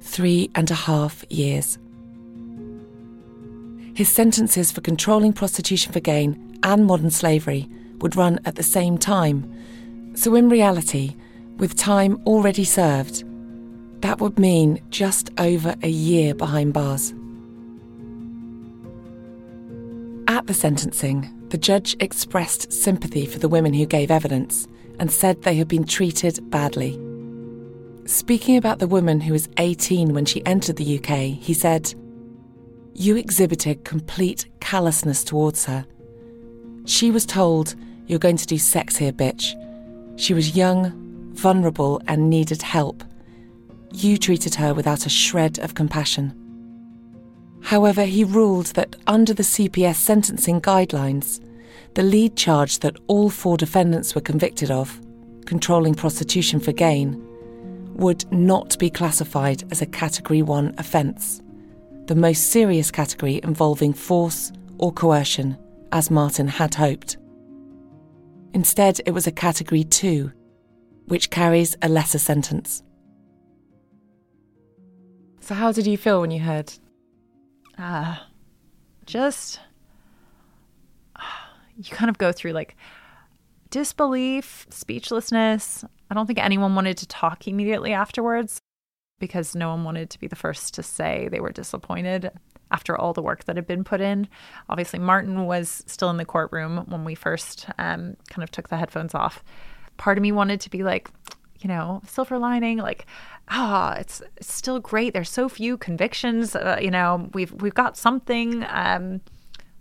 Three 0.00 0.50
and 0.54 0.70
a 0.70 0.74
half 0.74 1.24
years. 1.28 1.78
His 3.94 4.08
sentences 4.08 4.72
for 4.72 4.80
controlling 4.80 5.32
prostitution 5.32 5.92
for 5.92 6.00
gain 6.00 6.58
and 6.64 6.84
modern 6.84 7.10
slavery 7.10 7.68
would 8.00 8.16
run 8.16 8.40
at 8.44 8.56
the 8.56 8.62
same 8.62 8.98
time. 8.98 9.48
So, 10.16 10.34
in 10.34 10.48
reality, 10.48 11.14
with 11.58 11.76
time 11.76 12.20
already 12.26 12.64
served, 12.64 13.24
that 14.00 14.20
would 14.20 14.38
mean 14.38 14.80
just 14.90 15.30
over 15.38 15.76
a 15.82 15.88
year 15.88 16.34
behind 16.34 16.72
bars. 16.72 17.14
At 20.26 20.46
the 20.48 20.54
sentencing, 20.54 21.30
the 21.50 21.58
judge 21.58 21.96
expressed 22.00 22.72
sympathy 22.72 23.26
for 23.26 23.38
the 23.38 23.48
women 23.48 23.72
who 23.72 23.86
gave 23.86 24.10
evidence 24.10 24.66
and 24.98 25.10
said 25.10 25.42
they 25.42 25.54
had 25.54 25.68
been 25.68 25.84
treated 25.84 26.50
badly. 26.50 27.00
Speaking 28.06 28.56
about 28.56 28.80
the 28.80 28.88
woman 28.88 29.20
who 29.20 29.32
was 29.32 29.48
18 29.58 30.12
when 30.12 30.24
she 30.24 30.44
entered 30.44 30.76
the 30.76 30.98
UK, 30.98 31.40
he 31.40 31.54
said, 31.54 31.94
You 32.96 33.16
exhibited 33.16 33.84
complete 33.84 34.46
callousness 34.60 35.24
towards 35.24 35.64
her. 35.64 35.84
She 36.86 37.10
was 37.10 37.26
told, 37.26 37.74
You're 38.06 38.20
going 38.20 38.36
to 38.36 38.46
do 38.46 38.56
sex 38.56 38.96
here, 38.96 39.12
bitch. 39.12 39.54
She 40.16 40.32
was 40.32 40.56
young, 40.56 41.32
vulnerable, 41.34 42.00
and 42.06 42.30
needed 42.30 42.62
help. 42.62 43.02
You 43.92 44.16
treated 44.16 44.54
her 44.54 44.72
without 44.74 45.06
a 45.06 45.08
shred 45.08 45.58
of 45.58 45.74
compassion. 45.74 46.40
However, 47.62 48.04
he 48.04 48.22
ruled 48.22 48.66
that 48.74 48.94
under 49.08 49.34
the 49.34 49.42
CPS 49.42 49.96
sentencing 49.96 50.60
guidelines, 50.60 51.40
the 51.94 52.02
lead 52.02 52.36
charge 52.36 52.78
that 52.80 52.96
all 53.08 53.28
four 53.28 53.56
defendants 53.56 54.14
were 54.14 54.20
convicted 54.20 54.70
of, 54.70 55.00
controlling 55.46 55.94
prostitution 55.94 56.60
for 56.60 56.72
gain, 56.72 57.20
would 57.94 58.30
not 58.32 58.78
be 58.78 58.90
classified 58.90 59.64
as 59.72 59.80
a 59.82 59.86
Category 59.86 60.42
1 60.42 60.74
offence, 60.78 61.40
the 62.06 62.14
most 62.14 62.50
serious 62.50 62.90
category 62.90 63.40
involving 63.42 63.92
force 63.92 64.52
or 64.78 64.92
coercion, 64.92 65.56
as 65.92 66.10
Martin 66.10 66.48
had 66.48 66.74
hoped. 66.74 67.16
Instead, 68.52 69.00
it 69.06 69.12
was 69.12 69.26
a 69.26 69.32
Category 69.32 69.84
2, 69.84 70.30
which 71.06 71.30
carries 71.30 71.76
a 71.82 71.88
lesser 71.88 72.18
sentence. 72.18 72.82
so 75.40 75.54
how 75.54 75.72
did 75.72 75.86
you 75.86 75.96
feel 75.96 76.20
when 76.20 76.30
you 76.30 76.40
heard? 76.40 76.72
uh, 77.78 78.16
just 79.06 79.60
you 81.76 81.84
kind 81.84 82.08
of 82.08 82.18
go 82.18 82.32
through 82.32 82.52
like 82.52 82.76
disbelief, 83.70 84.66
speechlessness. 84.70 85.84
I 86.10 86.14
don't 86.14 86.26
think 86.26 86.38
anyone 86.38 86.74
wanted 86.74 86.96
to 86.98 87.06
talk 87.08 87.48
immediately 87.48 87.92
afterwards 87.92 88.60
because 89.24 89.54
no 89.54 89.70
one 89.70 89.84
wanted 89.84 90.10
to 90.10 90.20
be 90.20 90.26
the 90.26 90.36
first 90.36 90.74
to 90.74 90.82
say 90.82 91.28
they 91.30 91.40
were 91.40 91.50
disappointed 91.50 92.30
after 92.70 92.94
all 92.94 93.14
the 93.14 93.22
work 93.22 93.44
that 93.44 93.56
had 93.56 93.66
been 93.66 93.82
put 93.82 94.02
in. 94.02 94.28
Obviously, 94.68 94.98
Martin 94.98 95.46
was 95.46 95.82
still 95.86 96.10
in 96.10 96.18
the 96.18 96.26
courtroom 96.26 96.84
when 96.88 97.06
we 97.06 97.14
first 97.14 97.66
um, 97.78 98.18
kind 98.28 98.42
of 98.42 98.50
took 98.50 98.68
the 98.68 98.76
headphones 98.76 99.14
off. 99.14 99.42
Part 99.96 100.18
of 100.18 100.22
me 100.22 100.30
wanted 100.30 100.60
to 100.60 100.68
be 100.68 100.82
like, 100.82 101.08
you 101.60 101.68
know, 101.68 102.02
silver 102.06 102.36
lining, 102.38 102.76
like, 102.76 103.06
ah, 103.48 103.94
it's, 103.94 104.20
it's 104.36 104.52
still 104.52 104.78
great. 104.78 105.14
There's 105.14 105.30
so 105.30 105.48
few 105.48 105.78
convictions. 105.78 106.54
Uh, 106.54 106.78
you 106.82 106.90
know, 106.90 107.30
we've 107.32 107.52
we've 107.62 107.74
got 107.74 107.96
something. 107.96 108.66
Um, 108.68 109.22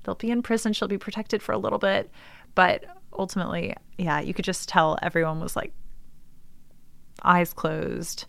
they'll 0.04 0.16
be 0.16 0.32
in 0.32 0.42
prison. 0.42 0.72
She'll 0.72 0.88
be 0.88 0.98
protected 0.98 1.44
for 1.44 1.52
a 1.52 1.58
little 1.58 1.80
bit, 1.80 2.10
but 2.56 2.86
ultimately, 3.12 3.76
yeah, 3.98 4.22
you 4.22 4.34
could 4.34 4.46
just 4.46 4.70
tell 4.70 4.98
everyone 5.02 5.42
was 5.42 5.58
like 5.58 5.74
eyes 7.24 7.54
closed, 7.54 8.26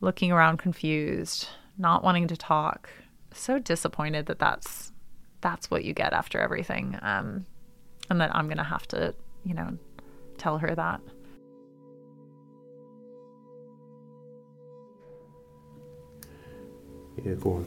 looking 0.00 0.32
around 0.32 0.58
confused, 0.58 1.48
not 1.78 2.02
wanting 2.02 2.28
to 2.28 2.36
talk. 2.36 2.88
So 3.32 3.58
disappointed 3.58 4.26
that 4.26 4.38
that's 4.38 4.92
that's 5.40 5.70
what 5.70 5.84
you 5.84 5.94
get 5.94 6.12
after 6.12 6.38
everything, 6.38 6.98
um, 7.02 7.46
and 8.10 8.20
that 8.20 8.34
I'm 8.34 8.48
gonna 8.48 8.64
have 8.64 8.86
to, 8.88 9.14
you 9.44 9.54
know, 9.54 9.78
tell 10.36 10.58
her 10.58 10.74
that. 10.74 11.00
Yeah, 17.24 17.34
go 17.34 17.52
on. 17.54 17.66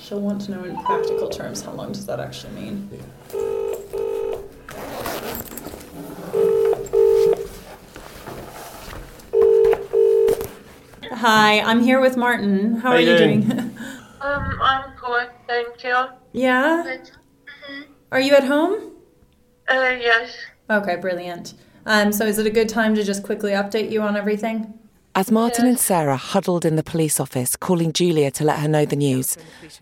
She'll 0.00 0.20
want 0.20 0.42
to 0.42 0.50
know 0.50 0.64
in 0.64 0.76
practical 0.82 1.30
terms 1.30 1.62
how 1.62 1.72
long 1.72 1.92
does 1.92 2.04
that 2.04 2.20
actually 2.20 2.52
mean? 2.52 2.90
Hi, 11.24 11.60
I'm 11.60 11.80
here 11.80 12.02
with 12.02 12.18
Martin. 12.18 12.74
How, 12.74 12.90
How 12.90 12.96
are 12.96 13.00
you 13.00 13.12
you 13.12 13.16
doing? 13.16 13.40
doing? 13.48 13.78
Um, 14.20 14.58
I'm 14.60 14.92
good, 14.96 15.28
thank 15.46 15.82
you. 15.82 16.04
yeah? 16.32 16.98
Are 18.12 18.20
you 18.20 18.34
at 18.34 18.44
home? 18.44 18.92
Uh, 19.66 19.96
yes. 19.98 20.36
Okay, 20.68 20.96
brilliant. 20.96 21.54
Um, 21.86 22.12
so 22.12 22.26
is 22.26 22.38
it 22.38 22.46
a 22.46 22.50
good 22.50 22.68
time 22.68 22.94
to 22.94 23.02
just 23.02 23.22
quickly 23.22 23.52
update 23.52 23.90
you 23.90 24.02
on 24.02 24.18
everything? 24.18 24.78
As 25.14 25.30
Martin 25.30 25.66
and 25.66 25.78
Sarah 25.78 26.18
huddled 26.18 26.66
in 26.66 26.76
the 26.76 26.82
police 26.82 27.18
office, 27.18 27.56
calling 27.56 27.94
Julia 27.94 28.30
to 28.32 28.44
let 28.44 28.58
her 28.58 28.68
know 28.68 28.84
the 28.84 28.96
news, 28.96 29.38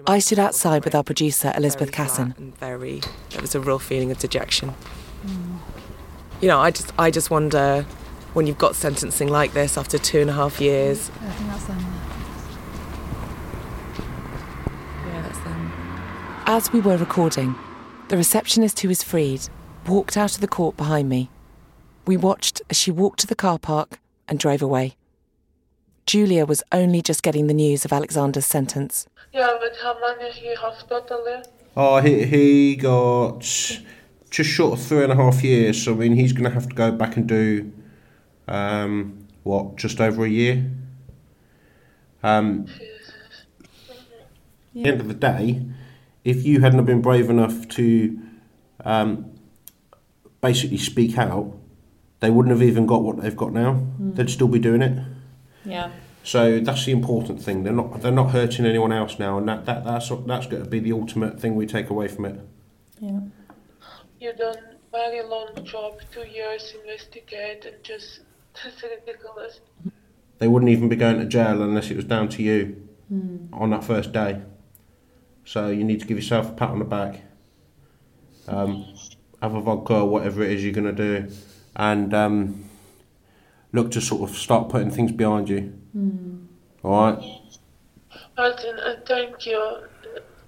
I 0.07 0.20
stood 0.20 0.38
outside 0.38 0.84
with 0.84 0.95
our 0.95 1.03
producer, 1.03 1.53
Elizabeth 1.57 1.90
Cassin. 1.90 2.34
And 2.38 2.57
very, 2.59 3.01
there 3.30 3.40
was 3.40 3.57
a 3.57 3.61
real 3.61 3.80
feeling 3.80 4.12
of 4.12 4.18
dejection. 4.18 4.74
You 6.40 6.47
know, 6.49 6.61
I 6.61 6.70
just, 6.70 6.93
I 7.01 7.11
just 7.11 7.30
wonder 7.30 7.84
when 8.33 8.47
you've 8.47 8.59
got 8.59 8.74
sentencing 8.74 9.28
like 9.28 9.53
this 9.53 9.76
after 9.76 9.99
two 9.99 10.20
and 10.20 10.30
a 10.30 10.33
half 10.33 10.61
years. 10.61 11.11
I 11.20 11.30
think 11.30 11.51
that's 11.51 11.64
them. 11.64 11.78
Yeah, 15.07 15.22
that's 15.22 15.39
them. 15.41 15.72
As 16.47 16.72
we 16.72 16.80
were 16.80 16.97
recording, 16.97 17.55
the 18.09 18.16
receptionist 18.16 18.80
who 18.80 18.89
was 18.89 19.03
freed 19.03 19.49
walked 19.87 20.16
out 20.16 20.35
of 20.35 20.41
the 20.41 20.49
court 20.49 20.76
behind 20.76 21.09
me. 21.09 21.30
We 22.07 22.16
watched 22.16 22.62
as 22.70 22.76
she 22.76 22.91
walked 22.91 23.20
to 23.20 23.26
the 23.26 23.35
car 23.35 23.59
park 23.59 24.01
and 24.28 24.39
drove 24.39 24.62
away. 24.62 24.97
Julia 26.07 26.45
was 26.45 26.62
only 26.72 27.01
just 27.01 27.22
getting 27.22 27.47
the 27.47 27.55
news 27.55 27.85
of 27.85 27.93
Alexander's 27.93 28.47
sentence. 28.47 29.07
Yeah, 29.33 29.57
but 29.61 29.76
how 29.80 29.97
many 30.01 30.33
he 30.33 30.49
have? 30.49 30.85
Oh, 31.76 32.01
he, 32.01 32.24
he 32.24 32.76
got 32.76 33.41
just 33.41 34.51
short 34.51 34.78
of 34.78 34.85
three 34.85 35.05
and 35.05 35.12
a 35.12 35.16
half 35.16 35.43
years. 35.45 35.83
So 35.83 35.93
I 35.93 35.97
mean, 35.97 36.14
he's 36.14 36.33
going 36.33 36.45
to 36.45 36.51
have 36.51 36.68
to 36.68 36.74
go 36.74 36.91
back 36.91 37.16
and 37.16 37.26
do 37.26 37.72
um, 38.49 39.26
what, 39.43 39.76
just 39.76 40.01
over 40.01 40.24
a 40.24 40.28
year. 40.28 40.70
Um, 42.22 42.66
At 44.74 44.82
the 44.82 44.88
end 44.88 45.01
of 45.01 45.09
the 45.09 45.14
day, 45.14 45.62
if 46.24 46.45
you 46.45 46.61
hadn't 46.61 46.84
been 46.84 47.03
brave 47.03 47.28
enough 47.28 47.68
to 47.70 48.18
um, 48.84 49.32
basically 50.40 50.78
speak 50.78 51.18
out, 51.18 51.57
they 52.20 52.30
wouldn't 52.30 52.53
have 52.53 52.62
even 52.62 52.86
got 52.86 53.03
what 53.03 53.20
they've 53.20 53.36
got 53.36 53.53
now. 53.53 53.86
Mm. 54.01 54.14
They'd 54.14 54.30
still 54.30 54.49
be 54.49 54.59
doing 54.59 54.82
it. 54.82 54.99
Yeah. 55.64 55.90
So 56.22 56.61
that's 56.61 56.84
the 56.86 56.93
important 56.93 57.43
thing. 57.43 57.64
They're 57.64 57.72
not 57.72 58.01
they're 58.01 58.12
not 58.12 58.30
hurting 58.30 58.64
anyone 58.64 58.93
else 58.93 59.18
now, 59.18 59.38
and 59.38 59.49
that, 59.49 59.66
that 59.66 59.84
that's 59.84 60.09
that's 60.09 60.47
going 60.47 60.62
to 60.62 60.70
be 60.70 60.78
the 60.78 60.93
ultimate 60.93 61.40
thing 61.40 61.57
we 61.57 61.66
take 61.66 61.90
away 61.90 62.07
from 62.07 62.26
it. 62.26 62.40
Yeah. 63.01 63.20
You've 64.20 64.36
done 64.36 64.57
very 64.93 65.22
long 65.24 65.49
job, 65.64 65.95
two 66.12 66.26
years 66.28 66.74
investigate 66.80 67.64
and 67.64 67.82
just 67.82 68.20
that's 68.55 68.82
ridiculous. 68.82 69.61
They 70.38 70.48
wouldn't 70.48 70.70
even 70.70 70.88
be 70.88 70.96
going 70.96 71.18
to 71.20 71.24
jail 71.26 71.62
unless 71.62 71.90
it 71.90 71.96
was 71.96 72.05
down 72.05 72.28
to 72.30 72.42
you 72.42 72.88
Mm. 73.12 73.48
on 73.53 73.68
that 73.70 73.84
first 73.84 74.12
day. 74.12 74.40
So 75.44 75.68
you 75.68 75.84
need 75.84 76.00
to 76.00 76.07
give 76.07 76.16
yourself 76.16 76.48
a 76.50 76.53
pat 76.55 76.70
on 76.70 76.78
the 76.78 76.84
back. 76.86 77.20
Um, 78.48 78.86
have 79.42 79.55
a 79.55 79.61
vodka 79.61 79.96
or 79.96 80.09
whatever 80.09 80.42
it 80.42 80.50
is 80.53 80.64
you're 80.64 80.72
going 80.72 80.94
to 80.96 81.26
do, 81.26 81.28
and 81.76 82.14
um, 82.14 82.64
look 83.72 83.90
to 83.90 84.00
sort 84.00 84.28
of 84.30 84.36
start 84.36 84.68
putting 84.70 84.90
things 84.90 85.12
behind 85.12 85.48
you. 85.50 85.74
Mm. 85.96 86.46
All 86.82 87.12
right. 87.12 87.40
Martin, 88.36 88.78
and 88.78 89.05
thank 89.07 89.44
you, 89.46 89.84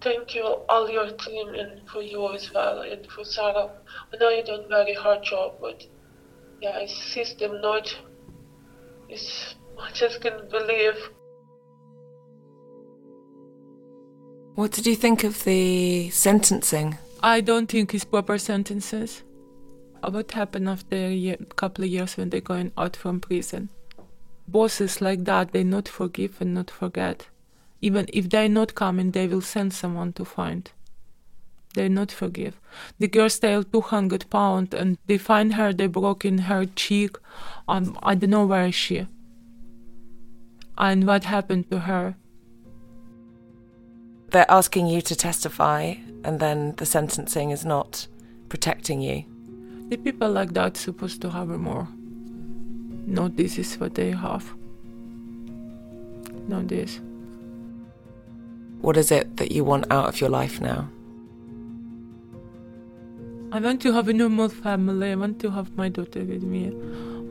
thank 0.00 0.34
you 0.34 0.44
all 0.68 0.88
your 0.88 1.10
team 1.12 1.48
and 1.54 1.86
for 1.88 2.02
you 2.02 2.32
as 2.34 2.52
well 2.52 2.80
and 2.80 3.06
for 3.10 3.24
Sarah. 3.24 3.70
I 4.12 4.16
know 4.16 4.30
you 4.30 4.42
done 4.42 4.64
a 4.64 4.68
very 4.68 4.94
hard 4.94 5.22
job, 5.22 5.54
but 5.60 5.86
yeah, 6.64 6.78
it's 6.78 6.96
system 7.12 7.60
not. 7.60 7.94
It's 9.10 9.54
I 9.78 9.90
just 9.92 10.22
can't 10.22 10.48
believe. 10.50 10.96
What 14.54 14.72
did 14.72 14.86
you 14.86 14.96
think 14.96 15.24
of 15.24 15.44
the 15.44 16.08
sentencing? 16.10 16.96
I 17.22 17.42
don't 17.42 17.70
think 17.70 17.92
it's 17.92 18.04
proper 18.04 18.38
sentences. 18.38 19.22
What 20.08 20.30
happened 20.32 20.68
after 20.68 20.96
a 20.96 21.12
year, 21.12 21.36
couple 21.56 21.84
of 21.84 21.90
years 21.90 22.16
when 22.16 22.30
they're 22.30 22.40
going 22.40 22.72
out 22.78 22.96
from 22.96 23.20
prison? 23.20 23.68
Bosses 24.48 25.00
like 25.00 25.24
that, 25.24 25.52
they 25.52 25.64
not 25.64 25.88
forgive 25.88 26.40
and 26.40 26.54
not 26.54 26.70
forget. 26.70 27.26
Even 27.80 28.06
if 28.12 28.30
they're 28.30 28.48
not 28.48 28.74
coming, 28.74 29.10
they 29.10 29.26
will 29.26 29.40
send 29.40 29.72
someone 29.72 30.12
to 30.14 30.24
find. 30.24 30.70
They 31.74 31.88
not 31.88 32.12
forgive. 32.12 32.60
The 32.98 33.08
girl 33.08 33.28
stole 33.28 33.64
200 33.64 34.30
pounds 34.30 34.74
and 34.74 34.96
they 35.06 35.18
find 35.18 35.54
her, 35.54 35.72
they 35.72 35.88
broke 35.88 36.24
in 36.24 36.38
her 36.38 36.64
cheek. 36.64 37.16
Um, 37.68 37.98
I 38.02 38.14
don't 38.14 38.30
know 38.30 38.46
where 38.46 38.66
is 38.66 38.74
she. 38.74 39.06
And 40.78 41.06
what 41.06 41.24
happened 41.24 41.70
to 41.70 41.80
her. 41.80 42.16
They're 44.30 44.50
asking 44.50 44.88
you 44.88 45.00
to 45.02 45.14
testify, 45.14 45.94
and 46.24 46.40
then 46.40 46.74
the 46.76 46.86
sentencing 46.86 47.50
is 47.50 47.64
not 47.64 48.08
protecting 48.48 49.00
you. 49.00 49.24
The 49.90 49.96
people 49.96 50.30
like 50.30 50.54
that 50.54 50.76
supposed 50.76 51.22
to 51.22 51.30
have 51.30 51.48
more. 51.48 51.86
No, 53.06 53.28
this 53.28 53.58
is 53.58 53.78
what 53.78 53.94
they 53.94 54.10
have. 54.10 54.52
No, 56.48 56.62
this. 56.62 57.00
What 58.80 58.96
is 58.96 59.12
it 59.12 59.36
that 59.36 59.52
you 59.52 59.62
want 59.62 59.86
out 59.92 60.08
of 60.08 60.20
your 60.20 60.30
life 60.30 60.60
now? 60.60 60.88
I 63.54 63.60
want 63.60 63.80
to 63.82 63.92
have 63.92 64.08
a 64.08 64.12
normal 64.12 64.48
family. 64.48 65.12
I 65.12 65.14
want 65.14 65.38
to 65.42 65.50
have 65.52 65.76
my 65.76 65.88
daughter 65.88 66.24
with 66.24 66.42
me. 66.42 66.72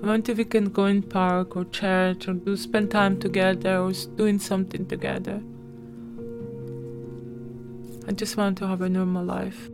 I 0.01 0.07
want 0.07 0.25
to 0.27 0.33
we 0.33 0.45
can 0.45 0.69
go 0.69 0.85
in 0.85 1.03
park 1.03 1.57
or 1.57 1.65
church 1.65 2.29
or 2.29 2.55
spend 2.55 2.91
time 2.91 3.19
together 3.19 3.79
or 3.79 3.91
doing 4.15 4.39
something 4.39 4.85
together. 4.85 5.41
I 8.07 8.13
just 8.13 8.37
want 8.37 8.57
to 8.59 8.67
have 8.67 8.81
a 8.81 8.87
normal 8.87 9.25
life. 9.25 9.69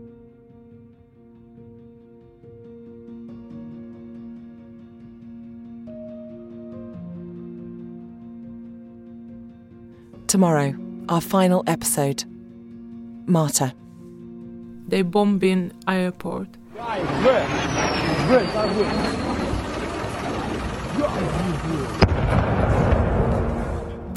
Tomorrow, 10.25 10.73
our 11.09 11.21
final 11.21 11.63
episode 11.67 12.23
Martyr. 13.27 13.71
They 14.89 15.03
bombing 15.03 15.71
airport. 15.87 16.47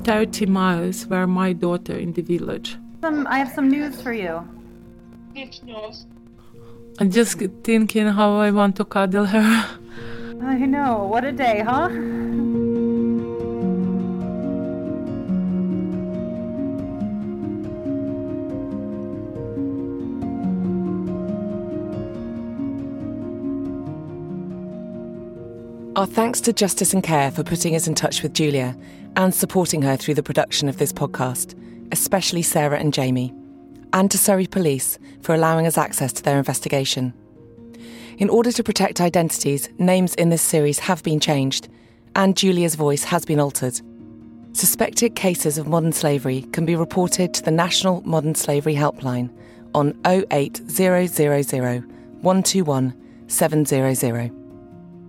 Thirty 0.02 0.46
miles 0.46 1.06
were 1.06 1.26
my 1.26 1.52
daughter 1.52 1.94
in 1.98 2.14
the 2.14 2.22
village. 2.22 2.78
Some, 3.02 3.26
I 3.26 3.36
have 3.38 3.52
some 3.52 3.68
news 3.68 4.00
for 4.00 4.14
you. 4.14 4.48
It's 5.34 5.62
news. 5.62 6.06
I'm 6.98 7.10
just 7.10 7.38
thinking 7.64 8.06
how 8.06 8.38
I 8.38 8.50
want 8.50 8.76
to 8.76 8.86
cuddle 8.86 9.26
her. 9.26 9.66
I 10.40 10.56
know. 10.56 11.04
What 11.04 11.24
a 11.24 11.32
day, 11.32 11.60
huh? 11.60 11.90
Our 25.94 26.06
thanks 26.06 26.40
to 26.42 26.54
Justice 26.54 26.94
and 26.94 27.02
Care 27.02 27.30
for 27.30 27.44
putting 27.44 27.76
us 27.76 27.86
in 27.86 27.94
touch 27.94 28.22
with 28.22 28.32
Julia 28.32 28.74
and 29.14 29.34
supporting 29.34 29.82
her 29.82 29.94
through 29.94 30.14
the 30.14 30.22
production 30.22 30.70
of 30.70 30.78
this 30.78 30.90
podcast, 30.90 31.54
especially 31.92 32.40
Sarah 32.40 32.78
and 32.78 32.94
Jamie, 32.94 33.34
and 33.92 34.10
to 34.10 34.16
Surrey 34.16 34.46
Police 34.46 34.98
for 35.20 35.34
allowing 35.34 35.66
us 35.66 35.76
access 35.76 36.10
to 36.14 36.22
their 36.22 36.38
investigation. 36.38 37.12
In 38.16 38.30
order 38.30 38.50
to 38.52 38.64
protect 38.64 39.02
identities, 39.02 39.68
names 39.78 40.14
in 40.14 40.30
this 40.30 40.40
series 40.40 40.78
have 40.78 41.02
been 41.02 41.20
changed, 41.20 41.68
and 42.16 42.38
Julia's 42.38 42.74
voice 42.74 43.04
has 43.04 43.26
been 43.26 43.38
altered. 43.38 43.78
Suspected 44.54 45.14
cases 45.14 45.58
of 45.58 45.68
modern 45.68 45.92
slavery 45.92 46.40
can 46.52 46.64
be 46.64 46.74
reported 46.74 47.34
to 47.34 47.42
the 47.42 47.50
National 47.50 48.00
Modern 48.06 48.34
Slavery 48.34 48.74
Helpline 48.74 49.28
on 49.74 49.94
08000 50.06 51.84
121 52.22 52.94
700. 53.26 54.41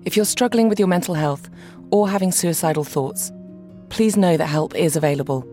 If 0.06 0.18
you're 0.18 0.26
struggling 0.26 0.68
with 0.68 0.80
your 0.80 0.88
mental 0.90 1.14
health 1.14 1.50
or 1.90 2.10
having 2.10 2.32
suicidal 2.32 2.84
thoughts, 2.84 3.32
please 3.88 4.18
know 4.18 4.36
that 4.36 4.48
help 4.48 4.76
is 4.76 4.98
available. 4.98 5.48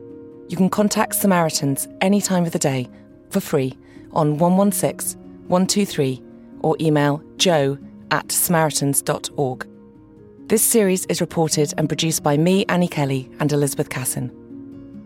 You 0.49 0.57
can 0.57 0.69
contact 0.69 1.15
Samaritans 1.15 1.87
any 2.01 2.21
time 2.21 2.45
of 2.45 2.51
the 2.51 2.59
day 2.59 2.89
for 3.31 3.41
free 3.41 3.79
on 4.13 4.39
116 4.39 5.21
123 5.47 6.23
or 6.61 6.77
email 6.81 7.23
jo 7.37 7.79
at 8.11 8.31
samaritans.org. 8.33 9.69
This 10.49 10.63
series 10.63 11.07
is 11.07 11.21
reported 11.21 11.73
and 11.79 11.89
produced 11.89 12.25
by 12.25 12.37
me, 12.37 12.65
Annie 12.69 12.89
Kelly, 12.89 13.31
and 13.39 13.53
Elizabeth 13.53 13.89
Cassin. 13.89 14.33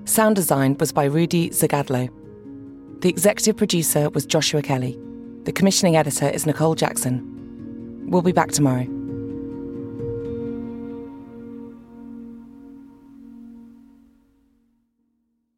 Sound 0.07 0.37
design 0.37 0.77
was 0.79 0.91
by 0.91 1.05
Rudi 1.05 1.51
Zygadlo. 1.51 2.09
The 3.03 3.11
executive 3.11 3.59
producer 3.59 4.09
was 4.09 4.25
Joshua 4.25 4.63
Kelly. 4.63 4.99
The 5.43 5.53
commissioning 5.53 5.97
editor 5.97 6.31
is 6.31 6.47
Nicole 6.47 6.75
Jackson. 6.75 8.07
We'll 8.07 8.23
be 8.23 8.33
back 8.33 8.53
tomorrow. 8.53 8.87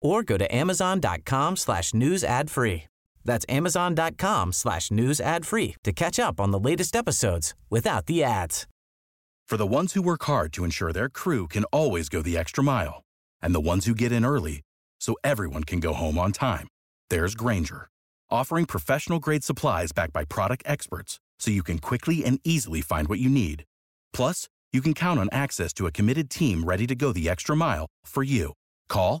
or 0.00 0.22
go 0.22 0.36
to 0.36 0.54
amazon.com 0.54 1.56
slash 1.56 1.94
news 1.94 2.24
ad 2.24 2.50
free. 2.50 2.84
That's 3.24 3.46
amazon.com 3.48 4.52
slash 4.52 4.90
news 4.90 5.20
ad 5.20 5.46
free 5.46 5.76
to 5.84 5.92
catch 5.92 6.18
up 6.18 6.40
on 6.40 6.50
the 6.50 6.58
latest 6.58 6.96
episodes 6.96 7.54
without 7.68 8.06
the 8.06 8.24
ads. 8.24 8.66
For 9.48 9.56
the 9.56 9.66
ones 9.66 9.94
who 9.94 10.02
work 10.02 10.22
hard 10.24 10.52
to 10.52 10.64
ensure 10.64 10.92
their 10.92 11.08
crew 11.08 11.48
can 11.48 11.64
always 11.64 12.08
go 12.08 12.22
the 12.22 12.38
extra 12.38 12.62
mile, 12.62 13.02
and 13.42 13.52
the 13.52 13.60
ones 13.60 13.84
who 13.84 13.94
get 13.94 14.12
in 14.12 14.24
early 14.24 14.62
so 15.00 15.16
everyone 15.24 15.64
can 15.64 15.80
go 15.80 15.92
home 15.92 16.18
on 16.18 16.30
time, 16.30 16.68
there's 17.08 17.34
Grainger, 17.34 17.88
offering 18.30 18.64
professional 18.64 19.18
grade 19.18 19.42
supplies 19.42 19.90
backed 19.90 20.12
by 20.12 20.24
product 20.24 20.62
experts 20.66 21.18
so 21.40 21.50
you 21.50 21.64
can 21.64 21.78
quickly 21.78 22.24
and 22.24 22.38
easily 22.44 22.80
find 22.80 23.08
what 23.08 23.18
you 23.18 23.28
need. 23.28 23.64
Plus, 24.12 24.48
you 24.72 24.80
can 24.80 24.94
count 24.94 25.18
on 25.18 25.28
access 25.32 25.72
to 25.72 25.86
a 25.86 25.90
committed 25.90 26.30
team 26.30 26.62
ready 26.62 26.86
to 26.86 26.94
go 26.94 27.12
the 27.12 27.28
extra 27.28 27.56
mile 27.56 27.86
for 28.04 28.22
you. 28.22 28.52
Call, 28.88 29.20